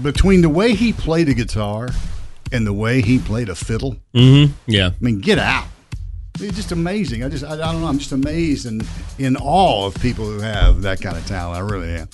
between 0.04 0.41
the 0.41 0.50
way 0.50 0.76
he 0.76 0.93
played 0.93 1.30
a 1.30 1.34
guitar 1.34 1.89
and 2.52 2.67
the 2.67 2.74
way 2.74 3.02
he 3.02 3.17
played 3.17 3.50
a 3.50 3.56
fiddle, 3.56 3.96
Mm-hmm. 4.13 4.54
Yeah. 4.67 4.88
I 4.89 5.04
mean, 5.04 5.19
get 5.19 5.39
out. 5.39 5.65
It's 6.39 6.56
just 6.56 6.72
amazing. 6.72 7.24
I 7.24 7.30
just, 7.30 7.43
I, 7.43 7.54
I 7.54 7.58
don't 7.58 7.82
know. 7.82 7.88
I'm 7.88 7.98
just 8.00 8.12
amazed 8.12 8.67
and 8.67 8.86
in 9.17 9.36
awe 9.38 9.88
of 9.88 9.96
people 9.96 10.26
who 10.26 10.41
have 10.41 10.82
that 10.84 11.02
kind 11.02 11.17
of 11.17 11.26
talent. 11.26 11.58
I 11.58 11.62
really 11.62 11.89
am. 11.91 12.10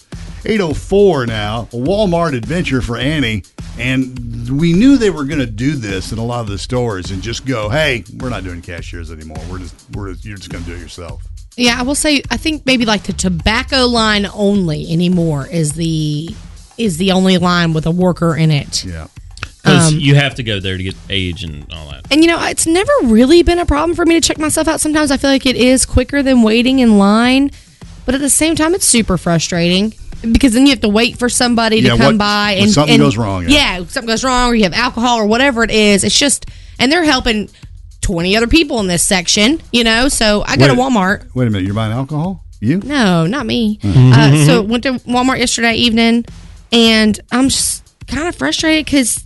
804 0.46 1.26
now, 1.26 1.62
a 1.62 1.76
Walmart 1.76 2.36
adventure 2.36 2.82
for 2.82 2.98
Annie. 2.98 3.44
And 3.78 4.50
we 4.50 4.74
knew 4.74 4.98
they 4.98 5.10
were 5.10 5.24
going 5.26 5.40
to 5.40 5.46
do 5.46 5.76
this 5.76 6.12
in 6.12 6.18
a 6.18 6.26
lot 6.26 6.42
of 6.42 6.48
the 6.48 6.58
stores 6.58 7.12
and 7.12 7.22
just 7.22 7.46
go, 7.46 7.70
hey, 7.70 8.04
we're 8.18 8.30
not 8.30 8.44
doing 8.44 8.62
cashiers 8.62 9.12
anymore. 9.12 9.38
We're 9.50 9.60
just, 9.60 9.76
we're 9.94 10.12
just, 10.14 10.26
you're 10.26 10.38
just 10.38 10.50
going 10.50 10.64
to 10.64 10.70
do 10.70 10.76
it 10.76 10.80
yourself. 10.80 11.24
Yeah, 11.56 11.78
I 11.78 11.82
will 11.84 11.96
say 11.96 12.24
I 12.32 12.38
think 12.38 12.66
maybe 12.66 12.86
like 12.86 13.04
the 13.04 13.12
tobacco 13.14 13.86
line 13.86 14.26
only 14.34 14.92
anymore 14.92 15.46
is 15.48 15.74
the 15.74 16.30
is 16.78 16.98
the 16.98 17.12
only 17.12 17.38
line 17.38 17.74
with 17.74 17.86
a 17.86 17.92
worker 17.92 18.36
in 18.38 18.50
it. 18.50 18.86
Yeah. 18.86 19.08
Because 19.62 19.92
Um, 19.92 20.00
you 20.00 20.16
have 20.16 20.36
to 20.36 20.44
go 20.44 20.62
there 20.62 20.78
to 20.78 20.84
get 20.84 20.96
age 21.10 21.44
and 21.44 21.66
all 21.74 21.90
that. 21.92 22.10
And 22.12 22.24
you 22.24 22.28
know, 22.30 22.42
it's 22.46 22.66
never 22.66 22.92
really 23.04 23.44
been 23.44 23.60
a 23.60 23.66
problem 23.66 23.94
for 23.94 24.06
me 24.06 24.14
to 24.16 24.22
check 24.26 24.38
myself 24.38 24.70
out. 24.70 24.80
Sometimes 24.80 25.12
I 25.12 25.18
feel 25.18 25.30
like 25.30 25.46
it 25.46 25.58
is 25.58 25.86
quicker 25.86 26.24
than 26.24 26.44
waiting 26.44 26.80
in 26.80 26.98
line, 26.98 27.52
but 28.06 28.16
at 28.16 28.22
the 28.22 28.30
same 28.30 28.56
time, 28.56 28.74
it's 28.74 28.86
super 28.86 29.18
frustrating 29.18 29.94
because 30.32 30.54
then 30.54 30.66
you 30.66 30.72
have 30.72 30.82
to 30.82 30.90
wait 30.90 31.18
for 31.18 31.30
somebody 31.30 31.78
Yeah, 31.78 31.92
to 31.94 31.98
come 31.98 32.06
what- 32.06 32.18
by 32.18 32.52
and 32.54 32.70
something 32.72 32.96
and- 32.96 33.04
goes 33.04 33.18
wrong, 33.18 33.44
yeah. 33.44 33.78
Yeah. 33.80 33.86
something 33.88 34.08
goes 34.08 34.24
wrong, 34.24 34.52
or 34.52 34.56
you 34.56 34.64
have 34.64 34.74
alcohol 34.74 35.18
or 35.20 35.26
whatever 35.26 35.64
it 35.64 35.72
is. 35.72 36.04
It's 36.04 36.18
just, 36.18 36.46
and 36.78 36.92
they're 36.92 37.04
helping 37.04 37.50
twenty 38.02 38.36
other 38.36 38.48
people 38.48 38.80
in 38.80 38.88
this 38.88 39.04
section. 39.04 39.62
You 39.72 39.84
know, 39.84 40.08
so 40.10 40.44
I 40.46 40.58
go 40.58 40.68
to 40.68 40.74
Walmart. 40.74 41.34
Wait 41.36 41.48
a 41.48 41.50
minute. 41.50 41.66
You're 41.66 41.76
buying 41.76 41.94
alcohol? 41.94 42.44
You? 42.62 42.82
No, 42.84 43.26
not 43.26 43.46
me. 43.46 43.80
Mhm. 43.82 44.14
Uh, 44.14 44.46
so 44.46 44.62
went 44.62 44.84
to 44.84 44.94
Walmart 45.08 45.40
yesterday 45.40 45.76
evening, 45.76 46.26
and 46.72 47.20
I'm 47.32 47.50
just 47.50 47.84
kind 48.08 48.28
of 48.28 48.36
frustrated 48.36 48.86
because 48.86 49.24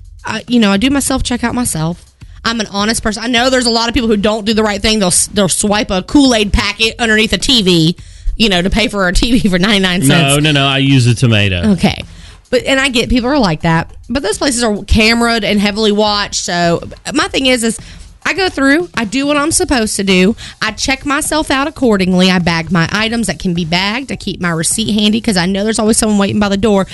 you 0.48 0.60
know 0.60 0.72
I 0.72 0.78
do 0.78 0.90
my 0.90 1.00
self 1.00 1.24
checkout 1.24 1.54
myself. 1.54 2.06
I'm 2.46 2.60
an 2.60 2.68
honest 2.68 3.02
person. 3.02 3.24
I 3.24 3.28
know 3.28 3.50
there's 3.50 3.66
a 3.66 3.70
lot 3.72 3.88
of 3.88 3.94
people 3.94 4.10
who 4.10 4.18
don't 4.18 4.46
do 4.46 4.54
the 4.54 4.64
right 4.64 4.82
thing. 4.82 5.00
They'll 5.00 5.14
they'll 5.34 5.50
swipe 5.50 5.90
a 5.92 6.04
Kool 6.04 6.36
Aid 6.36 6.52
packet 6.54 6.96
underneath 7.00 7.32
a 7.34 7.38
TV, 7.38 7.96
you 8.38 8.50
know, 8.50 8.62
to 8.62 8.70
pay 8.70 8.88
for 8.88 9.04
our 9.04 9.12
TV 9.12 9.50
for 9.50 9.60
99 9.60 10.00
No, 10.02 10.06
cents. 10.06 10.36
no, 10.36 10.40
no. 10.40 10.52
No. 10.52 10.66
I 10.66 10.80
use 10.80 11.06
a 11.08 11.16
tomato. 11.16 11.72
Okay. 11.74 12.04
But 12.50 12.64
and 12.66 12.80
I 12.80 12.90
get 12.90 13.10
people 13.10 13.30
are 13.30 13.40
like 13.40 13.62
that. 13.62 13.96
But 14.10 14.22
those 14.24 14.38
places 14.38 14.64
are 14.64 14.74
cameraed 14.86 15.44
and 15.44 15.60
heavily 15.60 15.92
watched. 15.92 16.44
So 16.44 16.82
my 17.14 17.28
thing 17.28 17.48
is 17.48 17.64
is 17.64 17.80
I 18.26 18.34
go 18.34 18.48
through, 18.48 18.90
I 18.96 19.04
do 19.06 19.26
what 19.28 19.36
I'm 19.38 19.52
supposed 19.52 19.96
to 19.98 20.04
do. 20.04 20.36
I 20.62 20.72
check 20.72 21.06
myself 21.06 21.52
out 21.52 21.68
accordingly. 21.68 22.30
I 22.32 22.40
bag 22.40 22.72
my 22.72 22.88
items 22.92 23.28
that 23.28 23.38
can 23.40 23.54
be 23.54 23.66
bagged. 23.66 24.12
I 24.12 24.16
keep 24.16 24.40
my 24.40 24.52
receipt 24.52 24.94
handy 24.94 25.20
because 25.20 25.36
I 25.36 25.46
know 25.46 25.64
there's 25.64 25.80
always 25.80 25.98
someone 25.98 26.18
waiting 26.20 26.40
by 26.40 26.48
the 26.50 26.56
door. 26.58 26.88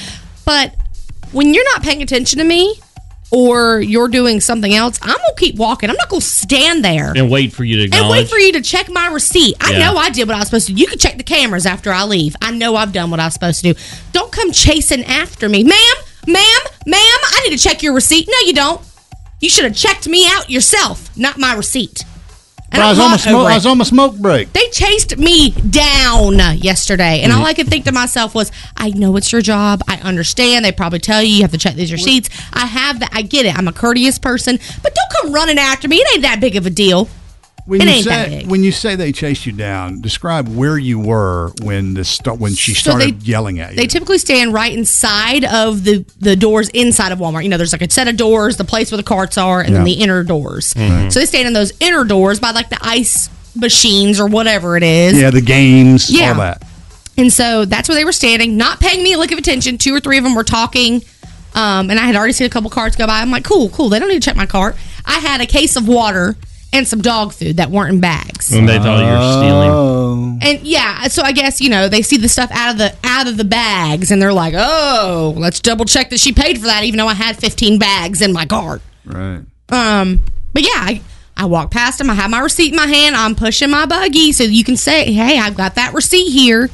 But 0.45 0.75
when 1.31 1.53
you're 1.53 1.65
not 1.65 1.83
paying 1.83 2.01
attention 2.01 2.39
to 2.39 2.45
me 2.45 2.79
or 3.31 3.79
you're 3.79 4.07
doing 4.07 4.39
something 4.41 4.73
else, 4.73 4.97
I'm 5.01 5.09
gonna 5.15 5.35
keep 5.37 5.55
walking. 5.55 5.89
I'm 5.89 5.95
not 5.95 6.09
gonna 6.09 6.21
stand 6.21 6.83
there 6.83 7.13
And 7.15 7.29
wait 7.29 7.53
for 7.53 7.63
you 7.63 7.87
to 7.87 7.97
and 7.97 8.09
wait 8.09 8.27
for 8.27 8.37
you 8.37 8.51
to 8.53 8.61
check 8.61 8.89
my 8.89 9.07
receipt. 9.07 9.55
I 9.61 9.71
Yeah. 9.73 9.79
know 9.91 9.97
I 9.97 10.09
did 10.09 10.27
what 10.27 10.35
I 10.35 10.39
was 10.39 10.47
supposed 10.47 10.67
to. 10.67 10.73
You 10.73 10.87
can 10.87 10.97
check 10.99 11.17
the 11.17 11.23
cameras 11.23 11.65
after 11.65 11.91
I 11.91 12.03
leave. 12.05 12.35
I 12.41 12.51
know 12.51 12.75
I've 12.75 12.91
done 12.93 13.11
what 13.11 13.19
I 13.19 13.25
was 13.25 13.33
supposed 13.33 13.61
to 13.63 13.73
do. 13.73 13.79
Don't 14.13 14.31
come 14.31 14.51
chasing 14.51 15.03
after 15.05 15.47
me. 15.47 15.63
Ma'am, 15.63 15.95
ma'am, 16.27 16.61
ma'am, 16.85 16.99
I 17.31 17.41
need 17.47 17.57
to 17.57 17.63
check 17.63 17.83
your 17.83 17.93
receipt. 17.93 18.27
No, 18.27 18.47
you 18.47 18.53
don't. 18.53 18.81
You 19.41 19.49
should 19.49 19.63
have 19.65 19.75
checked 19.75 20.07
me 20.07 20.27
out 20.27 20.49
yourself, 20.49 21.09
not 21.15 21.37
my 21.37 21.53
receipt. 21.53 22.03
And 22.71 22.83
I 22.83 22.89
was, 22.89 22.99
on 22.99 23.13
a 23.13 23.17
smoke, 23.17 23.47
I 23.47 23.55
was 23.55 23.65
on 23.65 23.77
my 23.79 23.83
smoke 23.83 24.17
break. 24.17 24.53
They 24.53 24.67
chased 24.69 25.17
me 25.17 25.51
down 25.51 26.37
yesterday, 26.57 27.21
and 27.21 27.31
all 27.31 27.39
mm-hmm. 27.39 27.47
I 27.47 27.53
could 27.55 27.67
think 27.67 27.85
to 27.85 27.91
myself 27.91 28.35
was, 28.35 28.51
"I 28.77 28.89
know 28.89 29.15
it's 29.15 29.31
your 29.31 29.41
job. 29.41 29.81
I 29.87 29.97
understand. 30.01 30.63
They 30.63 30.71
probably 30.71 30.99
tell 30.99 31.23
you 31.23 31.33
you 31.33 31.41
have 31.41 31.51
to 31.51 31.57
check 31.57 31.75
these 31.75 31.91
receipts. 31.91 32.29
I 32.53 32.67
have 32.67 32.99
that. 32.99 33.09
I 33.11 33.23
get 33.23 33.47
it. 33.47 33.57
I'm 33.57 33.67
a 33.67 33.73
courteous 33.73 34.19
person, 34.19 34.59
but 34.83 34.93
don't 34.93 35.21
come 35.21 35.33
running 35.33 35.57
after 35.57 35.87
me. 35.87 35.97
It 35.97 36.07
ain't 36.13 36.21
that 36.21 36.39
big 36.39 36.55
of 36.55 36.65
a 36.65 36.69
deal. 36.69 37.09
When 37.77 37.81
it 37.81 37.85
you 37.85 37.89
ain't 37.91 38.05
that 38.07 38.27
say 38.29 38.39
big." 38.39 38.47
when 38.49 38.63
you 38.63 38.71
say 38.71 38.95
they 38.95 39.11
chased 39.11 39.45
you 39.45 39.51
down, 39.51 40.01
describe 40.01 40.47
where 40.47 40.77
you 40.77 40.99
were 40.99 41.51
when 41.61 41.93
this 41.93 42.09
start 42.09 42.39
when 42.39 42.53
she 42.55 42.73
So 42.73 42.91
started 42.91 43.21
they- 43.21 43.25
yelling 43.25 43.59
at 43.59 43.71
you. 43.71 43.75
They 43.77 43.87
typically 43.87 44.17
stand 44.17 44.53
right 44.53 44.73
inside 44.73 45.45
of 45.45 45.83
the 45.83 46.03
the 46.19 46.35
doors 46.35 46.69
inside 46.69 47.11
of 47.11 47.19
Walmart. 47.19 47.43
You 47.43 47.49
know, 47.49 47.57
there's 47.57 47.71
like 47.73 47.81
a 47.81 47.89
set 47.91 48.07
of 48.07 48.17
doors, 48.17 48.57
the 48.57 48.63
place 48.65 48.91
where 48.91 48.97
the 48.97 49.03
carts 49.03 49.37
are, 49.37 49.61
and 49.61 49.75
then 49.75 49.83
the 49.83 49.93
inner 49.93 50.23
doors. 50.23 50.73
Mhm. 50.73 51.11
So 51.11 51.19
they 51.19 51.25
stand 51.25 51.47
in 51.47 51.53
those 51.53 51.71
inner 51.79 52.03
doors 52.03 52.39
by 52.39 52.51
like 52.51 52.69
the 52.69 52.79
ice 52.81 53.29
machines 53.55 54.19
or 54.19 54.27
whatever 54.27 54.75
it 54.77 54.83
is. 54.83 55.13
yeah, 55.19 55.29
the 55.29 55.41
games, 55.41 56.09
Yeah. 56.09 56.29
all 56.33 56.39
that. 56.39 56.63
And 57.17 57.31
so 57.33 57.65
that's 57.65 57.89
where 57.89 57.95
they 57.95 58.05
were 58.05 58.11
standing, 58.13 58.55
not 58.57 58.79
paying 58.79 59.03
me 59.03 59.13
a 59.13 59.17
lick 59.17 59.31
of 59.31 59.37
attention. 59.37 59.77
Two 59.77 59.93
or 59.93 59.99
three 59.99 60.17
of 60.17 60.23
them 60.23 60.35
were 60.35 60.43
talking. 60.43 61.03
Um, 61.55 61.89
and 61.89 61.99
I 61.99 62.05
had 62.05 62.15
already 62.15 62.33
seen 62.33 62.45
a 62.47 62.49
couple 62.49 62.69
carts 62.69 62.95
go 62.95 63.07
by. 63.07 63.19
I'm 63.21 63.31
like, 63.31 63.43
cool, 63.43 63.69
cool. 63.69 63.89
They 63.89 63.99
don't 63.99 64.07
need 64.07 64.21
to 64.21 64.25
check 64.25 64.37
my 64.37 64.45
cart. 64.45 64.75
I 65.05 65.13
had 65.19 65.41
a 65.41 65.45
case 65.47 65.75
of 65.75 65.87
water 65.87 66.37
and 66.71 66.87
some 66.87 67.01
dog 67.01 67.33
food 67.33 67.57
that 67.57 67.71
weren't 67.71 67.93
in 67.93 67.99
bags. 67.99 68.53
And 68.53 68.67
they 68.67 68.77
thought 68.77 68.99
you 68.99 69.05
were 69.05 69.41
stealing. 69.41 69.69
Oh. 69.71 70.37
And 70.41 70.61
yeah, 70.61 71.07
so 71.07 71.23
I 71.23 71.31
guess 71.31 71.59
you 71.61 71.69
know 71.69 71.89
they 71.89 72.01
see 72.01 72.17
the 72.17 72.29
stuff 72.29 72.49
out 72.51 72.71
of 72.71 72.77
the 72.77 72.95
out 73.03 73.27
of 73.27 73.37
the 73.37 73.43
bags, 73.43 74.11
and 74.11 74.21
they're 74.21 74.33
like, 74.33 74.53
"Oh, 74.55 75.33
let's 75.37 75.59
double 75.59 75.85
check 75.85 76.09
that 76.11 76.19
she 76.19 76.31
paid 76.31 76.59
for 76.59 76.65
that, 76.65 76.83
even 76.83 76.97
though 76.97 77.07
I 77.07 77.13
had 77.13 77.37
15 77.37 77.79
bags 77.79 78.21
in 78.21 78.33
my 78.33 78.45
cart." 78.45 78.81
Right. 79.05 79.41
Um, 79.69 80.19
but 80.53 80.63
yeah, 80.63 80.69
I, 80.75 81.01
I 81.37 81.45
walk 81.45 81.71
past 81.71 81.97
them. 81.97 82.09
I 82.09 82.15
have 82.15 82.29
my 82.29 82.39
receipt 82.39 82.71
in 82.71 82.75
my 82.75 82.87
hand. 82.87 83.15
I'm 83.15 83.35
pushing 83.35 83.69
my 83.69 83.85
buggy 83.85 84.31
so 84.31 84.43
you 84.43 84.63
can 84.63 84.77
say, 84.77 85.11
"Hey, 85.11 85.39
I've 85.39 85.57
got 85.57 85.75
that 85.75 85.93
receipt 85.93 86.29
here," 86.29 86.69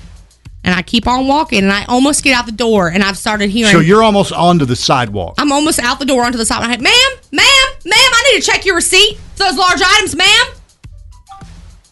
and 0.65 0.73
I 0.73 0.82
keep 0.82 1.08
on 1.08 1.28
walking, 1.28 1.60
and 1.60 1.71
I 1.71 1.86
almost 1.86 2.23
get 2.23 2.34
out 2.34 2.47
the 2.47 2.51
door, 2.51 2.89
and 2.89 3.04
I've 3.04 3.17
started 3.17 3.51
hearing. 3.51 3.71
So 3.71 3.80
you're 3.80 4.04
almost 4.04 4.34
onto 4.34 4.65
the 4.65 4.75
sidewalk. 4.75 5.36
I'm 5.38 5.51
almost 5.51 5.80
out 5.80 5.99
the 5.99 6.06
door 6.06 6.25
onto 6.25 6.39
the 6.39 6.45
side. 6.45 6.58
And 6.58 6.65
I 6.65 6.69
had, 6.71 6.82
ma'am, 6.82 6.93
ma'am, 7.32 7.45
ma'am, 7.86 7.93
I 7.93 8.32
need 8.34 8.41
to 8.41 8.51
check 8.51 8.65
your 8.65 8.75
receipt 8.75 9.17
for 9.36 9.43
those 9.43 9.58
large 9.58 9.80
items, 9.82 10.15
ma'am. 10.15 10.45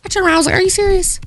I 0.04 0.10
turned 0.10 0.26
around. 0.26 0.34
I 0.34 0.38
was 0.38 0.46
like, 0.48 0.56
"Are 0.56 0.62
you 0.62 0.72
serious?" 0.72 1.20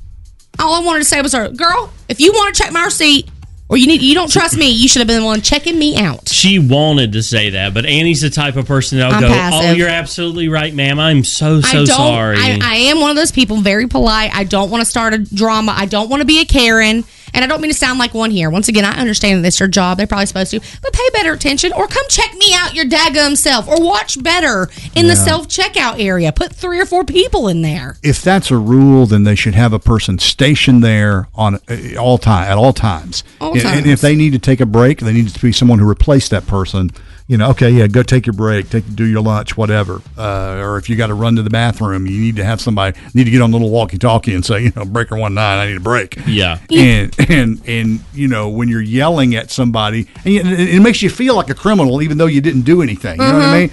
All 0.59 0.73
I 0.73 0.85
wanted 0.85 0.99
to 0.99 1.05
say 1.05 1.21
was, 1.21 1.33
"Her 1.33 1.49
girl, 1.49 1.91
if 2.09 2.19
you 2.19 2.33
want 2.33 2.53
to 2.53 2.61
check 2.61 2.73
my 2.73 2.83
receipt, 2.83 3.29
or 3.69 3.77
you 3.77 3.87
need, 3.87 4.01
you 4.01 4.13
don't 4.13 4.31
trust 4.31 4.55
me, 4.57 4.69
you 4.69 4.87
should 4.87 4.99
have 4.99 5.07
been 5.07 5.21
the 5.21 5.25
one 5.25 5.41
checking 5.41 5.79
me 5.79 5.97
out." 5.97 6.29
She 6.29 6.59
wanted 6.59 7.13
to 7.13 7.23
say 7.23 7.51
that, 7.51 7.73
but 7.73 7.85
Annie's 7.85 8.21
the 8.21 8.29
type 8.29 8.55
of 8.57 8.67
person 8.67 8.99
that'll 8.99 9.15
I'm 9.15 9.21
go, 9.21 9.29
"Oh, 9.31 9.71
you're 9.71 9.87
absolutely 9.87 10.49
right, 10.49 10.73
ma'am. 10.73 10.99
I'm 10.99 11.23
so 11.23 11.61
so 11.61 11.81
I 11.81 11.85
sorry." 11.85 12.37
I, 12.37 12.59
I 12.61 12.75
am 12.89 12.99
one 12.99 13.09
of 13.09 13.15
those 13.15 13.31
people, 13.31 13.57
very 13.57 13.87
polite. 13.87 14.31
I 14.35 14.43
don't 14.43 14.69
want 14.69 14.81
to 14.81 14.89
start 14.89 15.13
a 15.13 15.19
drama. 15.19 15.73
I 15.75 15.85
don't 15.85 16.09
want 16.09 16.21
to 16.21 16.25
be 16.25 16.41
a 16.41 16.45
Karen. 16.45 17.05
And 17.33 17.43
I 17.43 17.47
don't 17.47 17.61
mean 17.61 17.71
to 17.71 17.77
sound 17.77 17.99
like 17.99 18.13
one 18.13 18.31
here. 18.31 18.49
Once 18.49 18.67
again, 18.67 18.85
I 18.85 18.97
understand 18.97 19.43
that 19.43 19.49
it's 19.49 19.59
your 19.59 19.67
job. 19.67 19.97
They're 19.97 20.07
probably 20.07 20.25
supposed 20.25 20.51
to. 20.51 20.59
But 20.81 20.93
pay 20.93 21.09
better 21.13 21.33
attention 21.33 21.73
or 21.73 21.87
come 21.87 22.05
check 22.09 22.33
me 22.35 22.53
out 22.53 22.73
your 22.73 22.85
daggum 22.85 23.37
self 23.37 23.67
or 23.67 23.81
watch 23.83 24.21
better 24.21 24.69
in 24.95 25.07
the 25.07 25.15
self 25.15 25.47
checkout 25.47 26.03
area. 26.03 26.31
Put 26.31 26.53
three 26.53 26.79
or 26.79 26.85
four 26.85 27.03
people 27.03 27.47
in 27.47 27.61
there. 27.61 27.97
If 28.03 28.21
that's 28.21 28.51
a 28.51 28.57
rule, 28.57 29.05
then 29.05 29.23
they 29.23 29.35
should 29.35 29.55
have 29.55 29.73
a 29.73 29.79
person 29.79 30.19
stationed 30.19 30.83
there 30.83 31.27
on 31.35 31.55
uh, 31.69 31.95
all 31.99 32.17
time 32.17 32.49
at 32.49 32.57
all 32.57 32.73
times. 32.73 33.23
All 33.39 33.53
and, 33.53 33.61
and 33.61 33.75
times. 33.75 33.87
if 33.87 34.01
they 34.01 34.15
need 34.15 34.33
to 34.33 34.39
take 34.39 34.59
a 34.59 34.65
break, 34.65 34.99
they 34.99 35.13
need 35.13 35.29
to 35.29 35.39
be 35.39 35.51
someone 35.51 35.79
who 35.79 35.87
replaced 35.87 36.31
that 36.31 36.47
person. 36.47 36.91
You 37.29 37.35
know, 37.37 37.49
okay, 37.49 37.69
yeah, 37.69 37.87
go 37.87 38.03
take 38.03 38.25
your 38.25 38.31
break, 38.33 38.69
take 38.69 38.95
do 38.95 39.03
your 39.05 39.21
lunch, 39.21 39.57
whatever. 39.57 40.01
Uh, 40.17 40.61
or 40.63 40.77
if 40.77 40.89
you 40.89 40.95
got 40.95 41.07
to 41.07 41.13
run 41.13 41.35
to 41.35 41.41
the 41.41 41.49
bathroom, 41.49 42.07
you 42.07 42.17
need 42.21 42.37
to 42.37 42.43
have 42.45 42.61
somebody 42.61 42.97
need 43.13 43.25
to 43.25 43.31
get 43.31 43.41
on 43.41 43.51
the 43.51 43.57
little 43.57 43.69
walkie-talkie 43.69 44.33
and 44.33 44.45
say, 44.45 44.63
you 44.63 44.71
know, 44.77 44.85
breaker 44.85 45.17
one 45.17 45.33
nine, 45.33 45.57
I 45.59 45.67
need 45.67 45.75
a 45.75 45.81
break. 45.81 46.17
yeah. 46.25 46.59
and 46.71 47.13
and 47.29 47.61
and 47.67 47.99
you 48.13 48.29
know 48.29 48.47
when 48.47 48.69
you're 48.69 48.79
yelling 48.81 49.35
at 49.35 49.51
somebody 49.51 50.07
and 50.23 50.33
you- 50.33 50.39
it, 50.39 50.75
it 50.75 50.79
makes 50.81 51.01
you 51.01 51.09
feel 51.09 51.35
like 51.35 51.49
a 51.49 51.53
criminal 51.55 52.01
even 52.01 52.17
though 52.17 52.27
you 52.27 52.39
didn't 52.39 52.61
do 52.61 52.81
anything 52.81 53.19
you 53.19 53.27
know 53.27 53.33
what 53.33 53.41
i 53.41 53.59
mean 53.59 53.69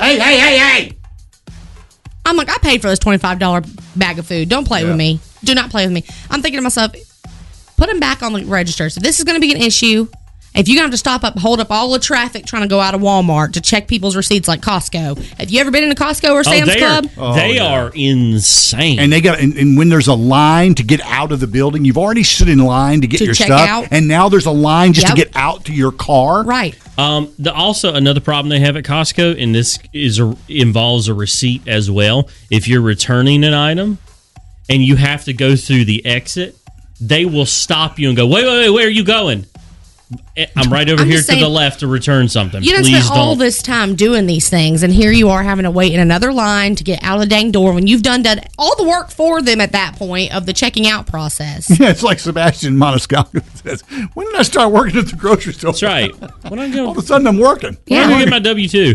hey 0.00 0.18
hey 0.18 0.38
hey 0.38 0.58
hey 0.58 0.92
I'm 2.24 2.36
like, 2.36 2.48
I 2.48 2.56
paid 2.58 2.80
for 2.80 2.88
this 2.88 3.00
$25 3.00 3.98
bag 3.98 4.18
of 4.20 4.26
food. 4.26 4.48
Don't 4.48 4.66
play 4.66 4.84
with 4.84 4.96
me. 4.96 5.18
Do 5.44 5.54
not 5.56 5.70
play 5.70 5.84
with 5.84 5.92
me. 5.92 6.04
I'm 6.30 6.40
thinking 6.40 6.58
to 6.58 6.62
myself, 6.62 6.92
put 7.76 7.88
them 7.88 7.98
back 7.98 8.22
on 8.22 8.32
the 8.32 8.44
register. 8.44 8.88
So 8.90 9.00
this 9.00 9.18
is 9.18 9.24
going 9.24 9.34
to 9.36 9.40
be 9.40 9.52
an 9.52 9.60
issue. 9.60 10.06
If 10.54 10.68
you're 10.68 10.74
going 10.76 10.82
to 10.82 10.88
have 10.88 10.90
to 10.90 10.98
stop 10.98 11.24
up, 11.24 11.38
hold 11.38 11.60
up 11.60 11.70
all 11.70 11.90
the 11.92 11.98
traffic 11.98 12.44
trying 12.44 12.60
to 12.62 12.68
go 12.68 12.78
out 12.78 12.94
of 12.94 13.00
Walmart 13.00 13.54
to 13.54 13.62
check 13.62 13.88
people's 13.88 14.14
receipts 14.16 14.46
like 14.48 14.60
Costco. 14.60 15.16
Have 15.38 15.48
you 15.50 15.58
ever 15.60 15.70
been 15.70 15.82
in 15.82 15.90
a 15.90 15.94
Costco 15.94 16.30
or 16.30 16.40
Oh, 16.40 16.42
Sam's 16.42 16.68
they 16.68 16.78
Club? 16.78 17.06
are, 17.16 17.34
they 17.34 17.58
are 17.58 17.90
insane. 17.94 18.98
and 18.98 19.10
they 19.10 19.22
got 19.22 19.40
and, 19.40 19.56
and 19.56 19.78
when 19.78 19.88
there's 19.88 20.08
a 20.08 20.14
line 20.14 20.74
to 20.74 20.82
get 20.82 21.00
out 21.02 21.32
of 21.32 21.40
the 21.40 21.46
building 21.46 21.86
you've 21.86 21.96
already 21.96 22.22
stood 22.22 22.50
in 22.50 22.58
line 22.58 23.00
to 23.00 23.06
get 23.06 23.18
To 23.18 23.24
your 23.24 23.34
check 23.34 23.46
stuff 23.46 23.66
out. 23.68 23.88
and 23.90 24.06
now 24.08 24.28
there's 24.28 24.44
a 24.46 24.50
line 24.50 24.92
just 24.92 25.06
Yep. 25.08 25.16
to 25.16 25.24
get 25.24 25.36
out 25.36 25.64
to 25.66 25.72
your 25.72 25.90
car 25.92 26.44
Right. 26.44 26.76
Um, 26.98 27.32
the, 27.38 27.52
also, 27.54 27.94
another 27.94 28.20
problem 28.20 28.50
they 28.50 28.60
have 28.60 28.76
at 28.76 28.84
Costco, 28.84 29.42
and 29.42 29.54
this 29.54 29.78
is 29.94 30.20
a, 30.20 30.36
involves 30.48 31.08
a 31.08 31.14
receipt 31.14 31.66
as 31.66 31.90
well. 31.90 32.28
If 32.50 32.68
you're 32.68 32.82
returning 32.82 33.42
an 33.44 33.54
item 33.54 33.96
and 34.68 34.82
you 34.82 34.96
have 34.96 35.24
to 35.24 35.32
go 35.32 35.56
through 35.56 35.86
the 35.86 36.04
exit, 36.04 36.54
they 37.00 37.24
will 37.24 37.46
stop 37.46 37.98
you 37.98 38.08
and 38.08 38.16
go, 38.16 38.26
"Wait, 38.26 38.44
wait, 38.44 38.58
wait! 38.58 38.70
Where 38.70 38.86
are 38.86 38.90
you 38.90 39.04
going?" 39.04 39.46
Eh, 40.36 40.46
I'm 40.56 40.72
right 40.72 40.88
over 40.88 41.02
I'm 41.02 41.08
here 41.08 41.20
to 41.20 41.34
the 41.36 41.48
left 41.48 41.80
to 41.80 41.86
return 41.86 42.28
something. 42.28 42.62
You 42.62 42.72
done 42.72 42.82
Please 42.82 43.04
spent 43.04 43.18
all 43.18 43.30
don't. 43.34 43.38
this 43.38 43.62
time 43.62 43.94
doing 43.96 44.26
these 44.26 44.48
things, 44.48 44.82
and 44.82 44.92
here 44.92 45.12
you 45.12 45.28
are 45.28 45.42
having 45.42 45.64
to 45.64 45.70
wait 45.70 45.92
in 45.92 46.00
another 46.00 46.32
line 46.32 46.74
to 46.76 46.84
get 46.84 47.02
out 47.02 47.16
of 47.16 47.20
the 47.20 47.26
dang 47.26 47.50
door 47.50 47.72
when 47.74 47.86
you've 47.86 48.02
done 48.02 48.22
done 48.22 48.40
all 48.58 48.74
the 48.76 48.84
work 48.88 49.10
for 49.10 49.42
them 49.42 49.60
at 49.60 49.72
that 49.72 49.96
point 49.96 50.34
of 50.34 50.46
the 50.46 50.52
checking 50.52 50.86
out 50.86 51.06
process. 51.06 51.68
yeah 51.78 51.88
it's 51.90 52.02
like 52.02 52.18
sebastian 52.18 52.74
maniscalco 52.76 53.42
says 53.62 53.82
when 54.14 54.26
did 54.26 54.36
i 54.36 54.42
start 54.42 54.72
working 54.72 54.98
at 54.98 55.06
the 55.06 55.16
grocery 55.16 55.52
store 55.52 55.72
That's 55.72 55.82
right. 55.82 56.10
When 56.48 56.58
I 56.58 56.68
go, 56.70 56.86
all 56.86 56.92
of 56.92 56.98
a 56.98 57.02
sudden 57.02 57.26
i'm 57.26 57.38
working 57.38 57.76
when 57.86 58.00
I 58.00 58.02
Yeah. 58.04 58.10
go 58.10 58.18
get 58.18 58.28
my 58.30 58.38
W 58.38 58.68
two. 58.68 58.94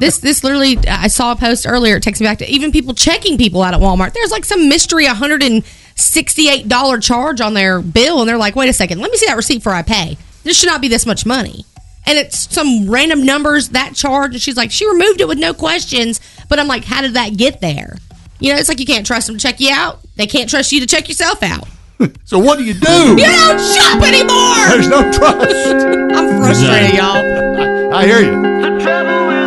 this 0.00 0.18
this 0.18 0.42
literally 0.44 0.78
I 0.88 1.08
saw 1.08 1.32
a 1.32 1.36
post 1.36 1.66
earlier. 1.66 1.96
It 1.96 2.02
takes 2.02 2.20
me 2.20 2.26
back 2.26 2.38
to 2.38 2.50
even 2.50 2.72
people 2.72 2.94
checking 2.94 3.36
people 3.38 3.62
out 3.62 3.74
at 3.74 3.80
Walmart. 3.80 4.12
There's 4.12 4.30
like 4.30 4.44
some 4.44 4.68
mystery 4.68 5.04
168 5.06 6.68
dollar 6.68 6.98
charge 6.98 7.40
on 7.40 7.54
their 7.54 7.80
bill 7.80 8.20
and 8.20 8.28
they're 8.28 8.36
like, 8.38 8.56
wait 8.56 8.68
a 8.68 8.72
second, 8.72 8.98
let 9.00 9.10
me 9.10 9.16
see 9.16 9.26
that 9.26 9.36
receipt 9.36 9.58
before 9.58 9.74
I 9.74 9.82
pay. 9.82 10.16
This 10.42 10.58
should 10.58 10.68
not 10.68 10.80
be 10.80 10.88
this 10.88 11.06
much 11.06 11.26
money. 11.26 11.64
And 12.06 12.18
it's 12.18 12.52
some 12.52 12.88
random 12.90 13.24
numbers 13.24 13.70
that 13.70 13.94
charge. 13.94 14.32
And 14.32 14.40
she's 14.42 14.56
like, 14.56 14.70
she 14.70 14.88
removed 14.88 15.20
it 15.20 15.28
with 15.28 15.38
no 15.38 15.52
questions. 15.54 16.20
But 16.48 16.58
I'm 16.58 16.66
like, 16.66 16.84
how 16.84 17.02
did 17.02 17.14
that 17.14 17.36
get 17.36 17.60
there? 17.60 17.98
You 18.40 18.52
know, 18.52 18.58
it's 18.58 18.68
like 18.68 18.80
you 18.80 18.86
can't 18.86 19.06
trust 19.06 19.26
them 19.26 19.36
to 19.36 19.42
check 19.42 19.60
you 19.60 19.70
out. 19.70 20.00
They 20.16 20.26
can't 20.26 20.48
trust 20.48 20.72
you 20.72 20.80
to 20.80 20.86
check 20.86 21.08
yourself 21.08 21.42
out. 21.42 21.66
So 22.24 22.38
what 22.38 22.56
do 22.56 22.64
you 22.64 22.72
do? 22.72 22.90
You 23.10 23.26
don't 23.26 23.60
shop 23.60 24.02
anymore. 24.02 24.68
There's 24.68 24.88
no 24.88 25.02
trust. 25.12 25.66
I'm 25.76 26.40
frustrated, 26.40 26.96
y'all. 26.96 27.94
I 27.94 28.06
hear 28.06 28.20
you. 28.20 29.39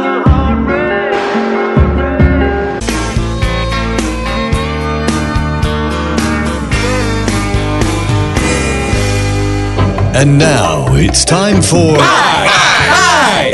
And 10.15 10.38
now 10.38 10.93
it's 10.93 11.26
time 11.26 11.62
for 11.62 11.97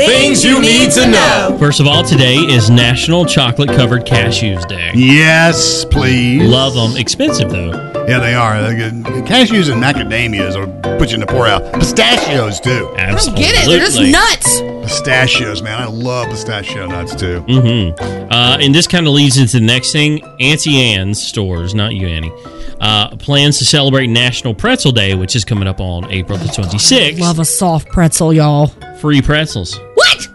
Things 0.04 0.44
you 0.44 0.60
need 0.60 0.90
to 0.92 1.06
know. 1.06 1.56
First 1.58 1.80
of 1.80 1.86
all, 1.86 2.04
today 2.04 2.36
is 2.36 2.68
National 2.68 3.24
Chocolate 3.24 3.70
Covered 3.70 4.04
Cashews 4.04 4.68
Day. 4.68 4.90
Yes, 4.94 5.86
please. 5.86 6.42
Love 6.42 6.74
them. 6.74 6.98
Expensive 6.98 7.50
though. 7.50 7.70
Yeah, 8.06 8.18
they 8.18 8.34
are. 8.34 8.60
They're 8.60 8.76
good. 8.90 9.04
Cashews 9.24 9.72
and 9.72 9.82
macadamias 9.82 10.58
will 10.58 10.98
put 10.98 11.08
you 11.10 11.14
in 11.14 11.20
the 11.20 11.26
poor 11.26 11.46
poorhouse. 11.46 11.70
Pistachios 11.78 12.60
too. 12.60 12.94
Absolutely. 12.96 13.44
I 13.44 13.48
don't 13.48 13.54
get 13.54 13.64
it? 13.64 13.68
They're 13.68 13.78
just 13.78 14.00
nuts. 14.00 14.60
Pistachios, 14.86 15.62
man. 15.62 15.80
I 15.80 15.86
love 15.86 16.28
pistachio 16.28 16.86
nuts 16.86 17.14
too. 17.14 17.40
Mm-hmm. 17.42 18.30
Uh, 18.30 18.58
and 18.60 18.74
this 18.74 18.86
kind 18.86 19.06
of 19.06 19.14
leads 19.14 19.38
into 19.38 19.60
the 19.60 19.64
next 19.64 19.92
thing. 19.92 20.22
Auntie 20.40 20.76
Anne's 20.76 21.22
stores, 21.22 21.74
not 21.74 21.94
you, 21.94 22.06
Annie, 22.06 22.32
uh, 22.80 23.14
plans 23.16 23.58
to 23.58 23.64
celebrate 23.64 24.06
National 24.08 24.54
Pretzel 24.54 24.92
Day, 24.92 25.14
which 25.14 25.36
is 25.36 25.44
coming 25.44 25.68
up 25.68 25.80
on 25.80 26.10
April 26.10 26.38
the 26.38 26.46
26th. 26.46 27.20
Love 27.20 27.38
a 27.38 27.44
soft 27.44 27.88
pretzel, 27.88 28.32
y'all. 28.32 28.68
Free 29.00 29.20
pretzels. 29.22 29.78
What? 29.94 30.28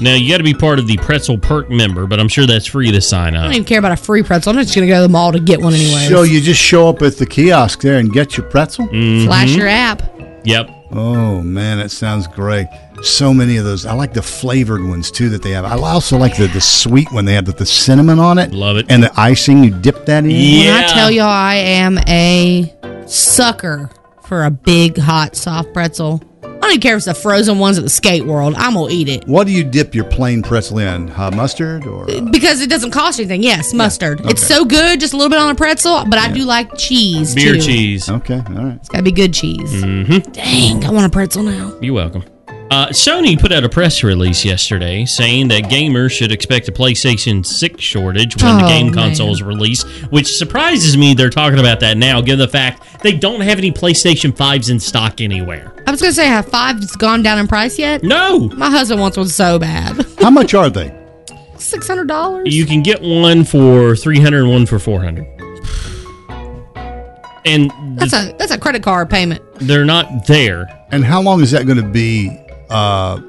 Now, 0.00 0.14
you 0.14 0.28
got 0.28 0.38
to 0.38 0.44
be 0.44 0.54
part 0.54 0.78
of 0.80 0.86
the 0.88 0.96
Pretzel 0.96 1.38
Perk 1.38 1.70
member, 1.70 2.06
but 2.06 2.18
I'm 2.18 2.26
sure 2.28 2.44
that's 2.44 2.66
free 2.66 2.90
to 2.90 3.00
sign 3.00 3.36
up. 3.36 3.42
I 3.42 3.44
don't 3.44 3.52
even 3.54 3.64
care 3.64 3.78
about 3.78 3.92
a 3.92 3.96
free 3.96 4.22
pretzel. 4.22 4.50
I'm 4.50 4.62
just 4.62 4.74
going 4.74 4.86
to 4.86 4.92
go 4.92 4.98
to 4.98 5.02
the 5.02 5.08
mall 5.08 5.30
to 5.32 5.38
get 5.38 5.60
one 5.60 5.74
anyway. 5.74 6.06
So 6.08 6.22
you 6.22 6.40
just 6.40 6.60
show 6.60 6.88
up 6.88 7.02
at 7.02 7.18
the 7.18 7.26
kiosk 7.26 7.80
there 7.82 7.98
and 7.98 8.12
get 8.12 8.36
your 8.36 8.48
pretzel? 8.48 8.88
Flash 8.88 9.54
your 9.54 9.68
app. 9.68 10.02
Yep. 10.44 10.70
Oh 10.94 11.40
man, 11.40 11.78
that 11.78 11.90
sounds 11.90 12.26
great. 12.26 12.66
So 13.02 13.34
many 13.34 13.56
of 13.56 13.64
those. 13.64 13.84
I 13.84 13.94
like 13.94 14.12
the 14.12 14.22
flavored 14.22 14.82
ones 14.84 15.10
too 15.10 15.28
that 15.30 15.42
they 15.42 15.50
have. 15.50 15.64
I 15.64 15.74
also 15.74 16.16
like 16.16 16.36
the, 16.36 16.46
the 16.46 16.60
sweet 16.60 17.10
one 17.12 17.24
they 17.24 17.34
have 17.34 17.46
with 17.46 17.58
the 17.58 17.66
cinnamon 17.66 18.18
on 18.18 18.38
it. 18.38 18.52
Love 18.52 18.76
it. 18.76 18.86
And 18.88 19.02
the 19.02 19.12
icing, 19.20 19.64
you 19.64 19.70
dip 19.70 20.06
that 20.06 20.24
in. 20.24 20.30
When 20.30 20.72
I 20.72 20.86
tell 20.86 21.10
y'all 21.10 21.26
I 21.26 21.56
am 21.56 21.98
a 22.08 22.72
sucker 23.06 23.90
for 24.24 24.44
a 24.44 24.50
big, 24.50 24.98
hot, 24.98 25.36
soft 25.36 25.72
pretzel. 25.72 26.22
I 26.44 26.66
don't 26.66 26.70
even 26.70 26.80
care 26.80 26.94
if 26.94 26.98
it's 26.98 27.06
the 27.06 27.14
frozen 27.14 27.58
ones 27.58 27.76
at 27.76 27.82
the 27.82 27.90
skate 27.90 28.24
world. 28.24 28.54
I'm 28.56 28.74
going 28.74 28.90
to 28.90 28.94
eat 28.94 29.08
it. 29.08 29.26
What 29.26 29.48
do 29.48 29.52
you 29.52 29.64
dip 29.64 29.96
your 29.96 30.04
plain 30.04 30.42
pretzel 30.42 30.78
in? 30.78 31.10
Uh, 31.10 31.32
mustard 31.32 31.86
or? 31.88 32.06
Because 32.06 32.60
it 32.60 32.70
doesn't 32.70 32.92
cost 32.92 33.18
anything. 33.18 33.42
Yes, 33.42 33.74
mustard. 33.74 34.20
It's 34.20 34.44
okay. 34.44 34.54
so 34.54 34.64
good, 34.64 35.00
just 35.00 35.12
a 35.12 35.16
little 35.16 35.28
bit 35.28 35.40
on 35.40 35.50
a 35.50 35.56
pretzel, 35.56 36.04
but 36.04 36.20
I 36.20 36.30
do 36.30 36.44
like 36.44 36.78
cheese 36.78 37.34
Beer 37.34 37.54
too. 37.54 37.60
cheese. 37.60 38.08
Okay, 38.08 38.40
all 38.46 38.54
right. 38.64 38.76
It's 38.76 38.88
got 38.88 38.98
to 38.98 39.02
be 39.02 39.10
good 39.10 39.34
cheese. 39.34 39.72
Mm-hmm. 39.82 40.30
Dang, 40.30 40.84
I 40.84 40.90
want 40.92 41.04
a 41.04 41.10
pretzel 41.10 41.42
now. 41.42 41.76
You're 41.80 41.94
welcome. 41.94 42.22
Uh, 42.72 42.88
Sony 42.88 43.38
put 43.38 43.52
out 43.52 43.64
a 43.64 43.68
press 43.68 44.02
release 44.02 44.46
yesterday 44.46 45.04
saying 45.04 45.48
that 45.48 45.64
gamers 45.64 46.10
should 46.10 46.32
expect 46.32 46.66
a 46.68 46.72
PlayStation 46.72 47.44
6 47.44 47.82
shortage 47.82 48.42
when 48.42 48.56
the 48.56 48.64
Oh, 48.64 48.68
game 48.68 48.86
man. 48.86 48.94
consoles 48.94 49.42
release, 49.42 49.82
which 50.08 50.38
surprises 50.38 50.96
me 50.96 51.12
they're 51.12 51.28
talking 51.28 51.58
about 51.58 51.80
that 51.80 51.98
now, 51.98 52.22
given 52.22 52.38
the 52.38 52.48
fact 52.48 53.02
they 53.02 53.12
don't 53.12 53.42
have 53.42 53.58
any 53.58 53.70
PlayStation 53.72 54.32
5s 54.34 54.70
in 54.70 54.80
stock 54.80 55.20
anywhere. 55.20 55.74
I 55.86 55.90
was 55.90 56.00
going 56.00 56.12
to 56.12 56.14
say, 56.14 56.24
have 56.26 56.46
five's 56.48 56.96
gone 56.96 57.22
down 57.22 57.38
in 57.38 57.46
price 57.46 57.78
yet? 57.78 58.02
No. 58.02 58.48
My 58.56 58.70
husband 58.70 59.02
wants 59.02 59.18
one 59.18 59.28
so 59.28 59.58
bad. 59.58 60.06
How 60.18 60.30
much 60.30 60.54
are 60.54 60.70
they? 60.70 60.88
$600? 61.56 62.50
You 62.50 62.64
can 62.64 62.82
get 62.82 63.02
one 63.02 63.44
for 63.44 63.94
300 63.96 64.44
and 64.44 64.50
one 64.50 64.64
for 64.64 64.78
400 64.78 65.26
And 67.44 67.70
That's 67.98 68.14
a 68.14 68.32
that's 68.38 68.50
a 68.52 68.56
credit 68.58 68.82
card 68.82 69.10
payment. 69.10 69.42
they're 69.58 69.84
not 69.84 70.26
there. 70.26 70.66
And 70.90 71.04
how 71.04 71.20
long 71.20 71.42
is 71.42 71.50
that 71.50 71.66
going 71.66 71.76
to 71.78 71.86
be 71.88 72.38
uh, 72.72 73.20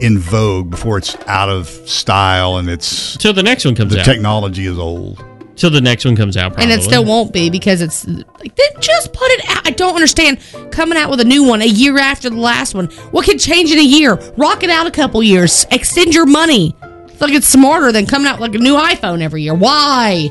in 0.00 0.18
vogue 0.18 0.70
before 0.70 0.98
it's 0.98 1.16
out 1.26 1.48
of 1.48 1.68
style 1.68 2.56
and 2.56 2.68
it's 2.68 3.16
Till 3.16 3.32
the 3.32 3.42
next 3.42 3.64
one 3.64 3.74
comes 3.74 3.92
out 3.92 3.96
the 3.96 4.00
out. 4.00 4.04
technology 4.04 4.66
is 4.66 4.78
old? 4.78 5.24
Till 5.54 5.70
the 5.70 5.80
next 5.82 6.04
one 6.04 6.16
comes 6.16 6.36
out, 6.36 6.54
probably. 6.54 6.72
And 6.72 6.80
it 6.80 6.82
still 6.82 7.04
won't 7.04 7.32
be 7.32 7.50
because 7.50 7.82
it's 7.82 8.06
like 8.08 8.56
they 8.56 8.64
just 8.80 9.12
put 9.12 9.30
it 9.32 9.44
out. 9.50 9.66
I 9.66 9.70
don't 9.70 9.94
understand 9.94 10.38
coming 10.72 10.96
out 10.96 11.10
with 11.10 11.20
a 11.20 11.24
new 11.24 11.44
one 11.44 11.60
a 11.60 11.66
year 11.66 11.98
after 11.98 12.30
the 12.30 12.38
last 12.38 12.74
one. 12.74 12.86
What 13.10 13.26
could 13.26 13.38
change 13.38 13.70
in 13.70 13.78
a 13.78 13.82
year? 13.82 14.14
Rock 14.36 14.62
it 14.64 14.70
out 14.70 14.86
a 14.86 14.90
couple 14.90 15.22
years. 15.22 15.66
Extend 15.70 16.14
your 16.14 16.26
money. 16.26 16.74
I 16.82 16.86
feel 17.10 17.28
like 17.28 17.34
it's 17.36 17.46
smarter 17.46 17.92
than 17.92 18.06
coming 18.06 18.26
out 18.28 18.40
with 18.40 18.50
like 18.50 18.58
a 18.58 18.62
new 18.62 18.74
iPhone 18.76 19.20
every 19.22 19.42
year. 19.42 19.54
Why? 19.54 20.30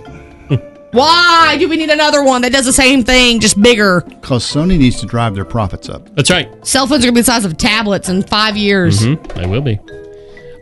Why 0.91 1.55
do 1.59 1.69
we 1.69 1.77
need 1.77 1.89
another 1.89 2.23
one 2.23 2.41
that 2.41 2.51
does 2.51 2.65
the 2.65 2.73
same 2.73 3.03
thing, 3.03 3.39
just 3.39 3.61
bigger? 3.61 4.01
Because 4.01 4.43
Sony 4.43 4.77
needs 4.77 4.99
to 4.99 5.05
drive 5.05 5.35
their 5.35 5.45
profits 5.45 5.87
up. 5.89 6.13
That's 6.15 6.29
right. 6.29 6.49
Cell 6.67 6.85
phones 6.87 7.03
are 7.03 7.07
gonna 7.07 7.15
be 7.15 7.21
the 7.21 7.25
size 7.25 7.45
of 7.45 7.57
tablets 7.57 8.09
in 8.09 8.23
five 8.23 8.57
years. 8.57 9.03
hmm 9.03 9.13
They 9.35 9.45
will 9.47 9.61
be. 9.61 9.79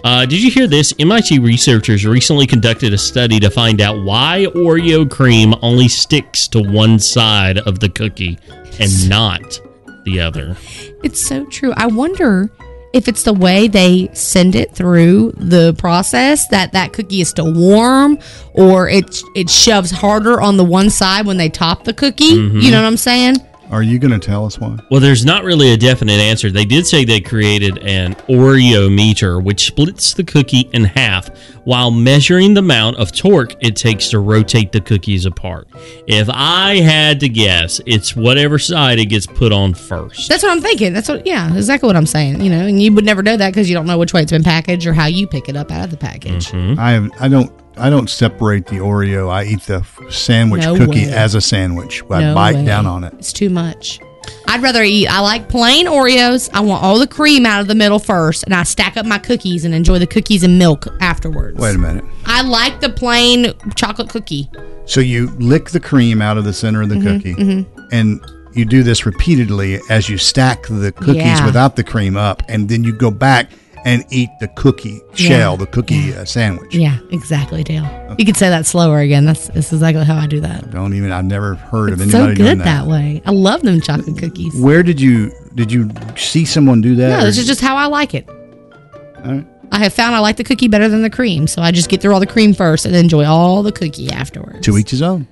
Uh, 0.04 0.26
did 0.26 0.42
you 0.42 0.50
hear 0.50 0.66
this? 0.68 0.94
MIT 1.00 1.40
researchers 1.40 2.06
recently 2.06 2.48
conducted 2.48 2.94
a 2.94 2.98
study 2.98 3.40
to 3.40 3.50
find 3.50 3.82
out 3.82 4.02
why 4.04 4.46
Oreo 4.56 5.10
cream 5.10 5.54
only 5.62 5.88
sticks 5.90 6.48
to 6.50 6.62
one 6.62 7.00
side 7.00 7.58
of 7.58 7.80
the 7.80 7.90
cookie 7.90 8.38
and 8.80 9.10
not 9.10 9.60
the 10.06 10.22
other. 10.22 10.56
It's 11.04 11.22
so 11.22 11.46
true. 11.48 11.74
I 11.76 11.88
wonder 11.88 12.50
if 12.94 13.08
it's 13.08 13.24
the 13.24 13.34
way 13.34 13.68
they 13.68 14.10
send 14.14 14.56
it 14.56 14.74
through 14.74 15.32
the 15.38 15.74
process 15.78 16.48
that 16.48 16.72
that 16.74 16.92
cookie 16.94 17.22
is 17.22 17.30
still 17.30 17.54
warm 17.54 18.18
or 18.54 18.90
it 18.90 19.22
it 19.36 19.50
shoves 19.50 19.92
harder 19.92 20.42
on 20.42 20.58
the 20.58 20.64
one 20.64 20.90
side 20.90 21.26
when 21.26 21.38
they 21.38 21.50
top 21.50 21.84
the 21.84 21.94
cookie. 21.94 22.36
Mhm. 22.36 22.62
You 22.62 22.72
know 22.72 22.82
what 22.82 22.88
I'm 22.88 22.98
saying? 22.98 23.38
Are 23.70 23.84
you 23.84 24.00
going 24.00 24.12
to 24.12 24.20
tell 24.20 24.46
us 24.46 24.60
why? 24.60 24.78
Well, 24.90 25.00
there's 25.00 25.26
not 25.26 25.44
really 25.44 25.72
a 25.72 25.78
definite 25.78 26.20
answer. 26.20 26.50
They 26.50 26.66
did 26.66 26.88
say 26.88 27.06
they 27.06 27.22
created 27.22 27.78
an 27.80 28.16
Oreo 28.28 28.94
meter, 28.94 29.40
which 29.40 29.68
splits 29.68 30.14
the 30.14 30.24
cookie 30.24 30.70
in 30.74 30.86
half 30.86 31.30
while 31.66 31.92
measuring 31.92 32.56
the 32.56 32.60
amount 32.60 32.98
of 32.98 33.12
torque 33.12 33.56
it 33.64 33.76
takes 33.76 34.10
to 34.10 34.20
rotate 34.20 34.72
the 34.72 34.82
cookies 34.82 35.26
apart. 35.26 35.68
If 36.08 36.28
I 36.32 36.78
had 36.78 37.20
to 37.20 37.30
guess, 37.30 37.80
it's 37.86 38.16
whatever 38.16 38.58
side 38.58 38.98
it 38.98 39.06
gets 39.06 39.28
put 39.28 39.52
on 39.52 39.76
first. 39.76 40.30
That's 40.30 40.42
what 40.42 40.52
I'm 40.52 40.62
thinking. 40.62 40.94
That's 40.94 41.10
what 41.10 41.28
yeah, 41.28 41.56
exactly 41.56 41.86
what 41.86 41.96
I'm 41.96 42.08
saying. 42.08 42.42
You 42.42 42.50
know, 42.50 42.66
and 42.66 42.82
you 42.82 42.92
would 42.94 43.06
never 43.06 43.22
know 43.22 43.38
that 43.38 43.52
because 43.52 43.70
you 43.70 43.76
don't 43.76 43.86
know 43.86 44.00
which 44.00 44.14
way 44.14 44.24
it's 44.24 44.32
been 44.32 44.44
packaged 44.44 44.88
or 44.88 44.94
how 44.94 45.06
you 45.06 45.28
pick 45.28 45.48
it 45.48 45.56
up 45.56 45.72
out 45.72 45.84
of 45.84 45.92
the 45.92 45.98
package. 45.98 46.48
Mm-hmm. 46.48 46.80
I 46.80 46.92
have, 46.92 47.12
I 47.20 47.28
don't 47.28 47.52
I 47.80 47.90
don't 47.90 48.10
separate 48.10 48.66
the 48.68 48.78
Oreo. 48.78 49.30
I 49.30 49.44
eat 49.46 49.62
the 49.62 49.86
sandwich 50.10 50.62
No 50.64 50.76
cookie 50.76 51.06
way. 51.08 51.12
as 51.14 51.36
a 51.36 51.42
sandwich. 51.42 52.04
I 52.10 52.22
No 52.22 52.34
bite 52.36 52.56
way. 52.56 52.66
down 52.66 52.86
on 52.86 53.04
it. 53.04 53.14
It's 53.18 53.34
too 53.34 53.50
much. 53.50 54.00
I'd 54.48 54.62
rather 54.62 54.84
eat. 54.84 55.08
I 55.08 55.22
like 55.22 55.50
plain 55.50 55.88
Oreos. 55.88 56.50
I 56.54 56.60
want 56.60 56.84
all 56.84 57.00
the 57.00 57.08
cream 57.08 57.46
out 57.46 57.62
of 57.62 57.68
the 57.68 57.76
middle 57.76 58.00
first, 58.00 58.44
and 58.44 58.54
I 58.54 58.64
stack 58.64 58.98
up 58.98 59.06
my 59.06 59.18
cookies 59.18 59.66
and 59.66 59.74
enjoy 59.74 59.98
the 60.00 60.06
cookies 60.08 60.44
and 60.44 60.60
milk 60.60 60.88
afterwards. 61.02 61.58
Wait 61.60 61.76
a 61.76 61.80
minute. 61.80 62.04
I 62.26 62.42
like 62.42 62.80
the 62.82 62.90
plain 62.90 63.54
chocolate 63.76 64.10
cookie. 64.10 64.50
So 64.86 65.00
you 65.02 65.28
lick 65.40 65.70
the 65.70 65.80
cream 65.80 66.22
out 66.22 66.38
of 66.38 66.44
the 66.44 66.54
center 66.54 66.82
of 66.82 66.90
the 66.90 66.96
Mhm, 66.96 67.04
cookie, 67.04 67.36
mhm. 67.36 67.66
and 67.92 68.20
you 68.54 68.66
do 68.66 68.84
this 68.84 69.06
repeatedly 69.06 69.80
as 69.90 70.10
you 70.10 70.18
stack 70.18 70.64
the 70.68 70.92
cookies 70.92 71.16
Yeah. 71.16 71.46
without 71.46 71.76
the 71.76 71.84
cream 71.84 72.18
up, 72.18 72.44
and 72.50 72.68
then 72.70 72.84
you 72.84 72.92
go 72.92 73.10
back 73.12 73.50
and 73.86 74.04
eat 74.10 74.30
the 74.40 74.48
cookie 74.50 75.02
shell, 75.14 75.58
the 75.58 75.66
cookie 75.68 76.14
uh, 76.14 76.26
sandwich. 76.26 76.76
Yeah, 76.76 76.98
exactly, 77.12 77.64
Dale. 77.64 78.16
You 78.18 78.26
could 78.26 78.38
say 78.38 78.50
that 78.50 78.66
slower 78.66 79.00
again. 79.00 79.26
That's, 79.26 79.48
that's 79.48 79.72
exactly 79.72 80.04
how 80.04 80.16
I 80.18 80.28
do 80.28 80.40
that. 80.42 80.70
Don't 80.72 80.94
even. 80.94 81.12
I've 81.12 81.26
never 81.26 81.56
heard 81.56 81.94
of 81.94 82.02
It's 82.02 82.14
anybody 82.14 82.36
so 82.36 82.44
doing 82.44 82.58
good 82.58 82.60
that. 82.60 82.84
that. 82.84 82.88
way. 82.88 83.22
I 83.26 83.32
love 83.32 83.62
them 83.62 83.80
chocolate 83.82 84.18
cookies. 84.18 84.56
Where 84.60 84.84
did 84.84 85.00
you 85.00 85.32
did 85.56 85.72
you 85.72 85.90
see 86.16 86.46
someone 86.46 86.82
do 86.82 86.96
that? 86.96 87.20
No, 87.20 87.26
this 87.26 87.38
is 87.38 87.48
just 87.48 87.62
how 87.62 87.76
I 87.76 87.86
like 87.88 88.14
it. 88.14 88.28
All 88.30 89.32
right. 89.34 89.48
I 89.72 89.80
have 89.80 89.94
found 89.94 90.16
I 90.16 90.20
like 90.20 90.38
the 90.38 90.44
cookie 90.44 90.68
better 90.68 90.90
than 90.90 91.04
the 91.04 91.10
cream, 91.10 91.46
so 91.46 91.62
I 91.62 91.72
just 91.72 91.90
get 91.90 92.02
through 92.02 92.14
all 92.14 92.20
the 92.20 92.26
cream 92.28 92.54
first 92.56 92.86
and 92.86 92.96
enjoy 92.96 93.26
all 93.26 93.62
the 93.64 93.72
cookie 93.72 94.10
afterwards. 94.12 94.66
to 94.66 94.78
each 94.78 94.90
his 94.92 95.02
own. 95.04 95.28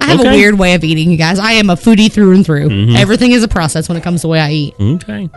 I 0.00 0.06
have 0.16 0.20
a 0.20 0.24
weird 0.30 0.58
way 0.58 0.74
of 0.74 0.84
eating, 0.84 1.10
you 1.10 1.16
guys. 1.16 1.38
I 1.38 1.52
am 1.52 1.70
a 1.70 1.74
foodie 1.74 2.12
through 2.12 2.34
and 2.34 2.44
through. 2.44 2.68
Mhm. 2.68 2.96
Everything 2.98 3.32
is 3.32 3.42
a 3.42 3.48
process 3.48 3.88
when 3.88 3.96
it 3.96 4.02
comes 4.02 4.20
to 4.20 4.26
the 4.26 4.28
way 4.28 4.40
I 4.40 4.50
eat. 4.50 4.74
Okay. 4.78 5.30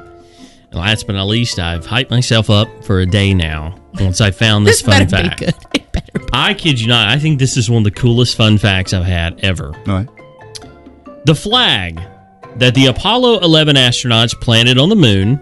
And 0.75 0.81
last 0.83 1.07
but 1.07 1.13
not 1.13 1.27
least, 1.27 1.57
I've 1.57 1.85
hyped 1.87 2.09
myself 2.09 2.49
up 2.49 2.67
for 2.83 2.99
a 2.99 3.05
day 3.05 3.33
now 3.33 3.79
once 4.01 4.19
I 4.19 4.31
found 4.31 4.67
this, 4.67 4.81
This 4.81 4.85
fun 4.85 5.07
better 5.07 5.23
be 5.29 5.45
fact. 5.45 5.63
good. 5.73 6.23
I 6.33 6.53
kid 6.53 6.81
you 6.81 6.87
not. 6.87 7.07
I 7.07 7.17
think 7.17 7.39
this 7.39 7.55
is 7.55 7.69
one 7.69 7.77
of 7.79 7.83
the 7.85 7.91
coolest 7.97 8.35
fun 8.35 8.57
facts 8.57 8.91
I've 8.91 9.05
had 9.05 9.39
ever. 9.41 9.73
All 9.87 9.93
right. 10.03 10.09
The 11.25 11.33
flag 11.33 12.01
that 12.57 12.75
the 12.75 12.87
Apollo 12.87 13.39
11 13.39 13.77
astronauts 13.77 14.39
planted 14.41 14.77
on 14.77 14.89
the 14.89 14.95
moon 14.97 15.39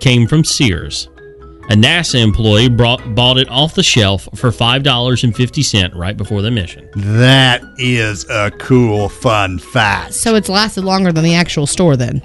came 0.00 0.26
from 0.26 0.42
Sears. 0.44 1.08
A 1.70 1.74
NASA 1.74 2.20
employee 2.20 2.68
brought, 2.68 3.14
bought 3.14 3.38
it 3.38 3.48
off 3.48 3.76
the 3.76 3.84
shelf 3.84 4.28
for 4.34 4.50
$5.50 4.50 5.94
right 5.94 6.16
before 6.16 6.42
the 6.42 6.50
mission. 6.50 6.88
That 6.96 7.62
is 7.78 8.28
a 8.28 8.50
cool, 8.58 9.08
fun 9.08 9.60
fact. 9.60 10.14
So 10.14 10.34
it's 10.34 10.48
lasted 10.48 10.82
longer 10.84 11.12
than 11.12 11.22
the 11.22 11.36
actual 11.36 11.68
store 11.68 11.96
then. 11.96 12.20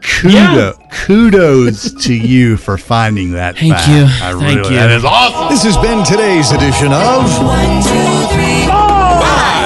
Kudo, 0.00 0.74
kudos 0.90 1.92
to 2.04 2.14
you 2.14 2.56
for 2.56 2.78
finding 2.78 3.32
that. 3.32 3.56
Thank 3.56 3.74
fact. 3.74 3.88
you. 3.88 4.04
I 4.04 4.32
Thank 4.32 4.42
really, 4.42 4.74
you. 4.74 4.76
That 4.76 4.90
is 4.90 5.04
awesome. 5.04 5.48
This 5.48 5.64
has 5.64 5.76
been 5.78 6.04
today's 6.04 6.50
edition 6.50 6.92
of 6.92 7.28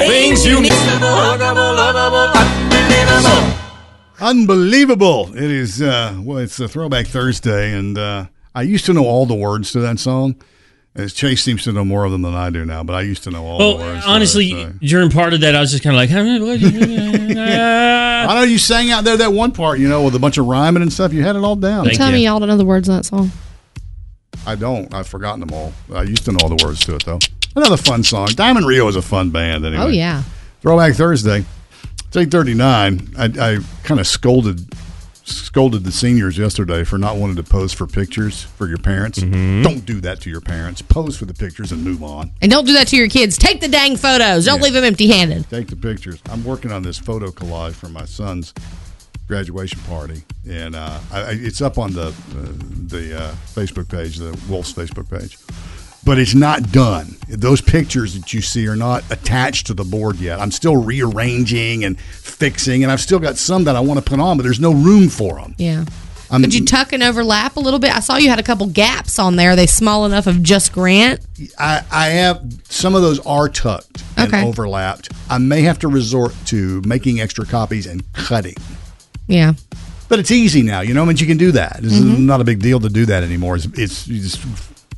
Things 0.07 0.45
you 0.45 0.61
need. 0.61 0.73
Unbelievable! 4.21 5.33
It 5.35 5.51
is. 5.51 5.83
Uh, 5.83 6.21
well, 6.23 6.39
it's 6.39 6.61
a 6.61 6.69
Throwback 6.69 7.07
Thursday, 7.07 7.73
and 7.73 7.99
uh, 7.99 8.27
I 8.55 8.63
used 8.63 8.87
to 8.87 8.93
know 8.93 9.05
all 9.05 9.27
the 9.27 9.35
words 9.35 9.73
to 9.73 9.81
that 9.81 9.99
song. 9.99 10.37
As 10.95 11.15
Chase 11.15 11.43
seems 11.43 11.65
to 11.65 11.73
know 11.73 11.87
more 11.87 12.05
of 12.05 12.13
them 12.13 12.21
than 12.21 12.35
I 12.35 12.51
do 12.51 12.67
now, 12.67 12.83
but 12.85 12.93
I 12.95 13.01
used 13.01 13.23
to 13.25 13.31
know 13.31 13.45
all 13.47 13.59
the 13.59 13.65
Well, 13.65 13.79
words. 13.79 14.05
to 14.05 14.11
honestly, 14.11 14.53
that, 14.53 14.61
uh, 14.67 14.73
so. 14.73 14.79
during 14.83 15.09
part 15.11 15.33
of 15.33 15.41
that, 15.41 15.55
I 15.57 15.61
was 15.61 15.71
just 15.71 15.83
kind 15.83 15.97
of 15.97 15.99
like, 15.99 16.11
I 17.43 18.35
know 18.35 18.43
you 18.43 18.59
sang 18.59 18.91
out 18.91 19.05
there 19.05 19.17
that 19.17 19.33
one 19.33 19.53
part, 19.53 19.79
you 19.79 19.89
know, 19.89 20.03
with 20.05 20.15
a 20.15 20.19
bunch 20.19 20.37
of 20.39 20.47
rhyming 20.47 20.83
and 20.83 20.93
stuff. 20.93 21.13
You 21.15 21.23
had 21.23 21.35
it 21.35 21.41
all 21.41 21.57
down. 21.57 21.87
Thank 21.87 21.97
Tell 21.97 22.09
you. 22.09 22.17
me 22.17 22.25
y'all 22.27 22.39
don't 22.39 22.49
know 22.49 22.57
the 22.59 22.65
words 22.67 22.89
of 22.91 22.97
that 22.97 23.05
song. 23.05 23.31
I 24.47 24.55
don't. 24.55 24.93
I've 24.93 25.07
forgotten 25.07 25.41
them 25.41 25.51
all. 25.53 25.73
I 25.95 26.03
used 26.03 26.25
to 26.27 26.33
know 26.33 26.39
all 26.43 26.49
the 26.55 26.63
words 26.65 26.85
to 26.87 26.97
it 26.97 27.05
though. 27.05 27.19
Another 27.57 27.77
fun 27.77 28.03
song. 28.03 28.29
Diamond 28.29 28.67
Rio 28.67 28.87
is 28.89 28.97
a 28.97 29.03
fun 29.03 29.31
band. 29.31 29.65
Anyway. 29.65 29.83
Oh 29.83 29.89
yeah. 29.89 30.23
Throwback 30.61 30.95
Thursday. 30.95 31.45
It's 32.07 32.17
eight 32.17 32.31
thirty 32.31 32.55
nine. 32.55 33.09
I, 33.17 33.25
I 33.25 33.59
kind 33.85 34.01
of 34.01 34.07
scolded 34.07 34.61
scolded 35.25 35.85
the 35.85 35.93
seniors 35.93 36.37
yesterday 36.39 36.85
for 36.85 36.99
not 36.99 37.17
wanting 37.17 37.37
to 37.37 37.43
pose 37.43 37.73
for 37.73 37.87
pictures 37.87 38.43
for 38.43 38.67
your 38.67 38.79
parents. 38.79 39.19
Mm-hmm. 39.21 39.63
Don't 39.63 39.85
do 39.87 40.01
that 40.01 40.21
to 40.23 40.31
your 40.31 40.41
parents. 40.41 40.83
Pose 40.83 41.17
for 41.17 41.25
the 41.27 41.35
pictures 41.35 41.73
and 41.73 41.83
move 41.85 42.03
on. 42.03 42.33
And 42.41 42.51
don't 42.51 42.67
do 42.67 42.73
that 42.75 42.89
to 42.89 42.97
your 42.97 43.09
kids. 43.09 43.39
Take 43.39 43.61
the 43.61 43.69
dang 43.69 43.97
photos. 43.97 44.45
Don't 44.47 44.59
Yeah. 44.59 44.63
leave 44.65 44.73
them 44.73 44.85
empty 44.85 45.09
handed. 45.09 45.49
Take 45.49 45.69
the 45.69 45.77
pictures. 45.77 46.21
I'm 46.31 46.43
working 46.45 46.73
on 46.73 46.83
this 46.83 46.99
photo 46.99 47.31
collage 47.31 47.73
for 47.75 47.89
my 47.89 48.05
son's 48.05 48.53
graduation 49.29 49.81
party, 49.83 50.23
and 50.49 50.75
uh, 50.75 50.99
I, 51.13 51.21
I- 51.21 51.31
it's 51.33 51.63
up 51.63 51.79
on 51.79 51.93
the 51.93 52.09
uh, 52.09 52.13
the 52.89 53.19
uh, 53.23 53.31
Facebook 53.55 53.89
page, 53.89 54.17
the 54.17 54.37
Wolf's 54.49 54.73
Facebook 54.73 55.09
page. 55.09 55.39
But 56.05 56.19
it's 56.19 56.35
not 56.35 56.73
done. 56.73 57.17
Those 57.29 57.61
pictures 57.61 58.15
that 58.19 58.33
you 58.35 58.43
see 58.43 58.67
are 58.67 58.75
not 58.77 59.05
attached 59.11 59.69
to 59.69 59.75
the 59.75 59.85
board 59.85 60.17
yet. 60.17 60.41
I'm 60.41 60.51
still 60.51 60.77
rearranging 60.83 61.85
and 61.85 61.99
fixing, 62.01 62.83
and 62.83 62.91
I've 62.91 63.01
still 63.01 63.21
got 63.21 63.37
some 63.37 63.65
that 63.65 63.77
I 63.77 63.81
want 63.81 63.99
to 63.99 64.05
put 64.11 64.19
on, 64.19 64.37
but 64.37 64.43
there's 64.43 64.59
no 64.61 64.73
room 64.73 65.09
for 65.09 65.37
them. 65.37 65.55
Yeah. 65.59 65.85
I'm- 66.31 66.43
Could 66.43 66.55
you 66.55 66.65
tuck 66.65 66.93
and 66.93 67.03
overlap 67.03 67.57
a 67.57 67.61
little 67.61 67.79
bit? 67.79 67.95
I 67.95 68.01
saw 68.01 68.17
you 68.17 68.31
had 68.31 68.39
a 68.41 68.43
couple 68.43 68.67
gaps 68.67 69.19
on 69.19 69.37
there. 69.37 69.51
Are 69.53 69.57
they 69.57 69.67
small 69.67 70.05
enough 70.07 70.27
of 70.27 70.43
just 70.43 70.73
Grant? 70.73 71.21
I, 71.59 71.83
I 71.93 72.07
have 72.09 72.43
some 72.69 72.95
of 72.95 73.03
those 73.03 73.21
are 73.21 73.49
tucked 73.49 74.03
and 74.17 74.29
Okay. 74.33 74.43
overlapped. 74.45 75.11
I 75.31 75.39
may 75.39 75.61
have 75.63 75.79
to 75.81 75.89
resort 75.89 76.35
to 76.47 76.81
making 76.87 77.21
extra 77.21 77.45
copies 77.47 77.87
and 77.87 78.03
cutting. 78.15 78.57
Yeah. 79.29 79.53
But 80.09 80.19
it's 80.19 80.31
easy 80.31 80.63
now, 80.63 80.81
you 80.81 80.95
know. 80.95 81.03
I 81.03 81.05
mean, 81.05 81.17
you 81.19 81.27
can 81.27 81.37
do 81.37 81.53
that. 81.53 81.81
It's 81.83 81.95
Mhm. 81.95 82.21
not 82.21 82.41
a 82.41 82.45
big 82.45 82.61
deal 82.61 82.81
to 82.81 82.89
do 82.89 83.07
that 83.07 83.23
anymore. 83.23 83.57
It's, 83.57 83.67
it's 83.75 84.05
just 84.07 84.41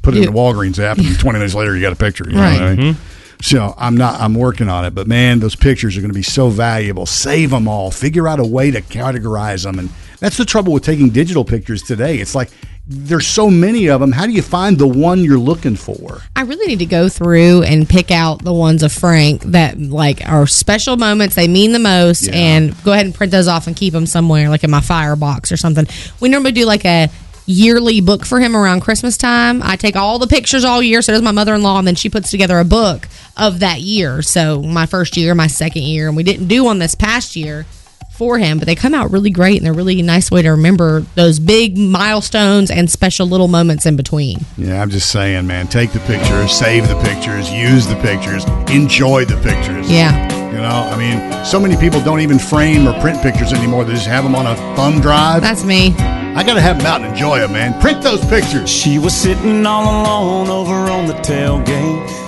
put 0.04 0.14
it 0.14 0.18
in 0.24 0.26
the 0.32 0.38
Walgreens 0.38 0.78
app, 0.78 0.98
and 0.98 1.18
20 1.18 1.38
minutes 1.38 1.54
later, 1.54 1.74
you 1.74 1.80
got 1.82 1.92
a 1.92 1.96
picture. 1.96 2.24
You 2.28 2.36
know 2.36 2.42
what 2.42 2.52
I 2.62 2.66
Right. 2.68 2.78
mean? 2.78 2.94
Mm-hmm. 2.94 3.10
So 3.42 3.74
I'm 3.76 3.96
not. 3.96 4.20
I'm 4.20 4.34
working 4.34 4.68
on 4.68 4.84
it. 4.84 4.94
But 4.94 5.06
man, 5.06 5.40
those 5.40 5.54
pictures 5.56 5.96
are 5.96 6.00
going 6.00 6.10
to 6.10 6.14
be 6.14 6.22
so 6.22 6.48
valuable. 6.48 7.04
Save 7.04 7.50
them 7.50 7.68
all. 7.68 7.90
Figure 7.90 8.26
out 8.28 8.40
a 8.40 8.44
way 8.44 8.70
to 8.70 8.80
categorize 8.80 9.64
them. 9.64 9.78
And 9.78 9.90
that's 10.20 10.36
the 10.38 10.44
trouble 10.46 10.72
with 10.72 10.82
taking 10.84 11.10
digital 11.10 11.44
pictures 11.44 11.82
today. 11.82 12.18
It's 12.20 12.34
like 12.34 12.50
there's 12.86 13.26
so 13.26 13.50
many 13.50 13.88
of 13.88 14.00
them. 14.00 14.12
How 14.12 14.24
do 14.26 14.32
you 14.32 14.40
find 14.42 14.78
the 14.78 14.86
one 14.86 15.24
you're 15.24 15.38
looking 15.38 15.74
for? 15.76 16.20
I 16.36 16.42
really 16.42 16.66
need 16.66 16.78
to 16.78 16.86
go 16.86 17.08
through 17.10 17.62
and 17.64 17.86
pick 17.88 18.10
out 18.10 18.44
the 18.44 18.52
ones 18.52 18.82
of 18.82 18.92
Frank 18.92 19.42
that 19.44 19.78
like 19.78 20.26
are 20.26 20.46
special 20.46 20.96
moments. 20.96 21.34
They 21.34 21.48
mean 21.48 21.72
the 21.72 21.78
most, 21.78 22.22
Yeah. 22.28 22.34
and 22.34 22.84
go 22.84 22.92
ahead 22.92 23.04
and 23.06 23.14
print 23.14 23.30
those 23.32 23.48
off 23.48 23.66
and 23.66 23.74
keep 23.76 23.92
them 23.94 24.06
somewhere, 24.06 24.48
like 24.48 24.64
in 24.64 24.70
my 24.70 24.80
firebox 24.80 25.50
or 25.50 25.56
something. 25.58 25.86
We 26.20 26.28
normally 26.30 26.52
do 26.52 26.64
like 26.66 26.84
a 26.86 27.08
yearly 27.46 28.00
book 28.00 28.24
for 28.24 28.40
him 28.40 28.56
around 28.56 28.80
Christmas 28.80 29.16
time. 29.16 29.62
I 29.62 29.76
take 29.76 29.96
all 29.96 30.18
the 30.18 30.26
pictures 30.26 30.64
all 30.64 30.82
year. 30.82 31.02
So 31.02 31.12
does 31.12 31.22
my 31.22 31.32
mother 31.32 31.54
in 31.54 31.62
law, 31.62 31.78
and 31.78 31.86
then 31.86 31.94
she 31.94 32.08
puts 32.08 32.30
together 32.30 32.58
a 32.58 32.64
book 32.64 33.08
of 33.36 33.60
that 33.60 33.80
year. 33.80 34.22
So 34.22 34.62
my 34.62 34.86
first 34.86 35.16
year, 35.16 35.34
my 35.34 35.46
second 35.46 35.82
year, 35.82 36.08
and 36.08 36.16
we 36.16 36.22
didn't 36.22 36.48
do 36.48 36.64
one 36.64 36.78
this 36.78 36.94
past 36.94 37.36
year 37.36 37.66
for 38.14 38.38
him, 38.38 38.58
but 38.58 38.66
they 38.66 38.76
come 38.76 38.94
out 38.94 39.10
really 39.10 39.30
great 39.30 39.56
and 39.56 39.66
they're 39.66 39.72
really 39.72 40.00
nice 40.00 40.30
way 40.30 40.40
to 40.40 40.50
remember 40.50 41.00
those 41.16 41.40
big 41.40 41.76
milestones 41.76 42.70
and 42.70 42.88
special 42.88 43.26
little 43.26 43.48
moments 43.48 43.86
in 43.86 43.96
between. 43.96 44.38
Yeah, 44.56 44.80
I'm 44.80 44.90
just 44.90 45.10
saying, 45.10 45.48
man. 45.48 45.66
Take 45.66 45.90
the 45.90 45.98
pictures, 46.00 46.52
save 46.52 46.86
the 46.86 47.00
pictures, 47.02 47.50
use 47.50 47.88
the 47.88 47.96
pictures, 47.96 48.44
enjoy 48.70 49.24
the 49.24 49.36
pictures. 49.42 49.90
Yeah. 49.90 50.32
You 50.52 50.60
know, 50.60 50.68
I 50.68 50.96
mean, 50.96 51.44
so 51.44 51.58
many 51.58 51.76
people 51.76 52.00
don't 52.02 52.20
even 52.20 52.38
frame 52.38 52.86
or 52.86 52.98
print 53.00 53.20
pictures 53.20 53.52
anymore. 53.52 53.84
They 53.84 53.94
just 53.94 54.06
have 54.06 54.22
them 54.22 54.36
on 54.36 54.46
a 54.46 54.54
thumb 54.76 55.00
drive. 55.00 55.42
That's 55.42 55.64
me. 55.64 55.92
I 56.36 56.42
got 56.42 56.54
to 56.54 56.60
have 56.60 56.78
them 56.78 56.86
out 56.86 57.00
and 57.00 57.10
enjoy 57.12 57.38
them, 57.38 57.52
man. 57.52 57.80
Print 57.80 58.02
those 58.02 58.24
pictures. 58.26 58.68
She 58.68 58.98
was 58.98 59.14
sitting 59.14 59.64
all 59.64 60.02
alone 60.02 60.48
over 60.48 60.74
on 60.90 61.06
the 61.06 61.14
tailgate. 61.14 62.24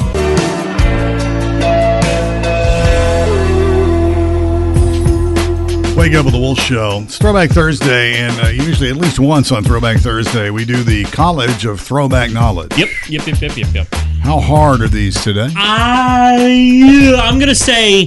Wake 5.97 6.14
up 6.14 6.25
with 6.25 6.35
the 6.35 6.40
Wolf 6.40 6.59
Show. 6.61 7.01
It's 7.03 7.19
Throwback 7.19 7.51
Thursday, 7.51 8.19
and 8.19 8.40
uh, 8.40 8.49
usually 8.49 8.90
at 8.90 8.97
least 8.97 9.19
once 9.19 9.51
on 9.51 9.64
Throwback 9.64 9.99
Thursday, 9.99 10.51
we 10.51 10.64
do 10.64 10.85
the 10.85 11.03
College 11.07 11.64
of 11.64 11.81
Throwback 11.81 12.31
Knowledge. 12.31 12.79
Yep, 12.79 12.88
yep, 13.09 13.27
yep, 13.27 13.40
yep, 13.40 13.57
yep, 13.57 13.75
yep. 13.75 13.95
How 14.21 14.38
hard 14.38 14.83
are 14.83 14.88
these 14.88 15.21
today? 15.21 15.49
I, 15.57 17.12
I'm 17.19 17.38
going 17.38 17.49
to 17.49 17.57
say 17.57 18.07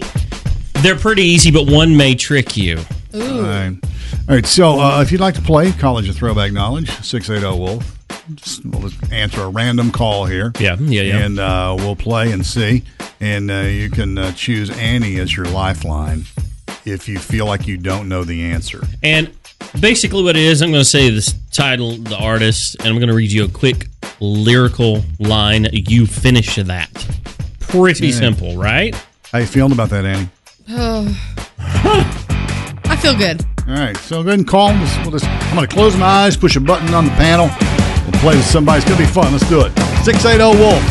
they're 0.76 0.96
pretty 0.96 1.24
easy, 1.24 1.52
but 1.52 1.70
one 1.70 1.98
may 1.98 2.16
trick 2.16 2.56
you. 2.56 2.78
All 3.14 3.42
right. 3.42 3.76
All 4.28 4.36
right. 4.36 4.46
So, 4.46 4.80
uh, 4.80 5.02
if 5.02 5.12
you'd 5.12 5.22
like 5.22 5.36
to 5.36 5.42
play 5.42 5.72
College 5.72 6.08
of 6.10 6.16
Throwback 6.16 6.52
Knowledge, 6.52 6.90
680 7.04 7.58
Wolf, 7.60 7.98
just, 8.36 8.66
we'll 8.66 8.88
just 8.90 9.12
answer 9.12 9.42
a 9.42 9.50
random 9.50 9.92
call 9.92 10.26
here. 10.26 10.52
Yeah, 10.60 10.76
yeah, 10.80 11.02
yeah. 11.02 11.18
And 11.20 11.40
uh, 11.40 11.76
we'll 11.78 11.96
play 11.96 12.32
and 12.32 12.46
see. 12.46 12.84
And 13.20 13.50
uh, 13.52 13.62
you 13.62 13.90
can 13.90 14.18
uh, 14.18 14.32
choose 14.34 14.70
Annie 14.78 15.20
as 15.20 15.36
your 15.36 15.48
lifeline 15.48 16.24
if 16.86 17.08
you 17.10 17.20
feel 17.20 17.46
like 17.46 17.68
you 17.68 17.78
don't 17.78 18.08
know 18.08 18.24
the 18.24 18.44
answer. 18.46 18.82
And 19.04 19.32
basically, 19.80 20.24
what 20.24 20.36
it 20.38 20.44
is, 20.44 20.62
I'm 20.62 20.70
going 20.72 20.82
to 20.82 20.90
say 20.90 21.10
this 21.10 21.34
title, 21.52 21.98
the 21.98 22.18
artist, 22.18 22.76
and 22.80 22.88
I'm 22.88 22.96
going 22.96 23.10
to 23.10 23.16
read 23.16 23.32
you 23.32 23.46
a 23.46 23.50
quick 23.50 23.88
lyrical 24.20 25.02
line. 25.20 25.68
You 25.74 26.06
finish 26.06 26.56
that. 26.56 26.90
Pretty 27.60 28.08
Yeah. 28.08 28.14
simple, 28.16 28.58
right? 28.58 28.96
How 29.32 29.40
you 29.40 29.46
feeling 29.46 29.72
about 29.74 29.90
that, 29.90 30.06
Annie? 30.06 30.30
I 31.62 32.96
feel 33.02 33.16
good. 33.18 33.44
All 33.70 33.76
right, 33.76 33.96
so 33.98 34.24
go 34.24 34.30
ahead 34.30 34.40
and 34.40 34.48
call. 34.48 34.70
Let's- 34.70 34.98
We'll 35.00 35.12
just, 35.12 35.26
I'm 35.26 35.56
going 35.56 35.68
to 35.68 35.74
close 35.74 35.96
my 35.96 36.06
eyes, 36.06 36.36
push 36.36 36.56
a 36.56 36.60
button 36.60 36.92
on 36.96 37.06
the 37.06 37.12
panel. 37.12 37.46
We'll 38.04 38.20
play 38.20 38.36
with 38.36 38.46
somebody. 38.46 38.80
It's 38.82 38.88
going 38.90 39.00
to 39.00 39.06
be 39.06 39.12
fun. 39.12 39.32
Let's 39.32 39.48
do 39.48 39.62
it. 39.62 39.72
680 40.04 40.58
Wolf. 40.58 40.84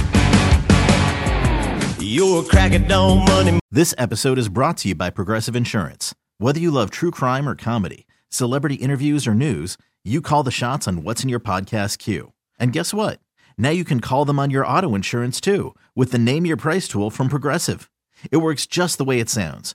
You're 2.01 2.43
a 2.43 2.47
cracker, 2.47 2.79
don't 2.79 3.25
money. 3.27 3.59
This 3.73 3.95
episode 3.99 4.39
is 4.39 4.49
brought 4.49 4.77
to 4.79 4.89
you 4.89 4.95
by 4.95 5.11
Progressive 5.11 5.57
Insurance. 5.57 6.15
Whether 6.39 6.61
you 6.61 6.71
love 6.71 6.91
true 6.91 7.11
crime 7.11 7.49
or 7.49 7.57
comedy, 7.57 8.07
celebrity 8.29 8.77
interviews 8.77 9.27
or 9.27 9.35
news, 9.35 9.77
you 10.05 10.21
call 10.23 10.45
the 10.45 10.53
shots 10.53 10.87
on 10.87 11.03
what's 11.03 11.25
in 11.25 11.29
your 11.29 11.41
podcast 11.41 11.99
queue. 11.99 12.33
And 12.61 12.73
guess 12.73 12.95
what? 12.95 13.19
Now 13.59 13.71
you 13.71 13.85
can 13.85 13.99
call 14.01 14.25
them 14.25 14.39
on 14.39 14.51
your 14.51 14.65
auto 14.65 14.95
insurance 14.95 15.41
too 15.41 15.75
with 15.97 16.13
the 16.13 16.19
Name 16.19 16.47
Your 16.47 16.57
Price 16.57 16.87
tool 16.87 17.11
from 17.11 17.29
Progressive. 17.29 17.91
It 18.31 18.37
works 18.37 18.67
just 18.67 18.99
the 18.99 19.05
way 19.05 19.19
it 19.19 19.29
sounds. 19.29 19.75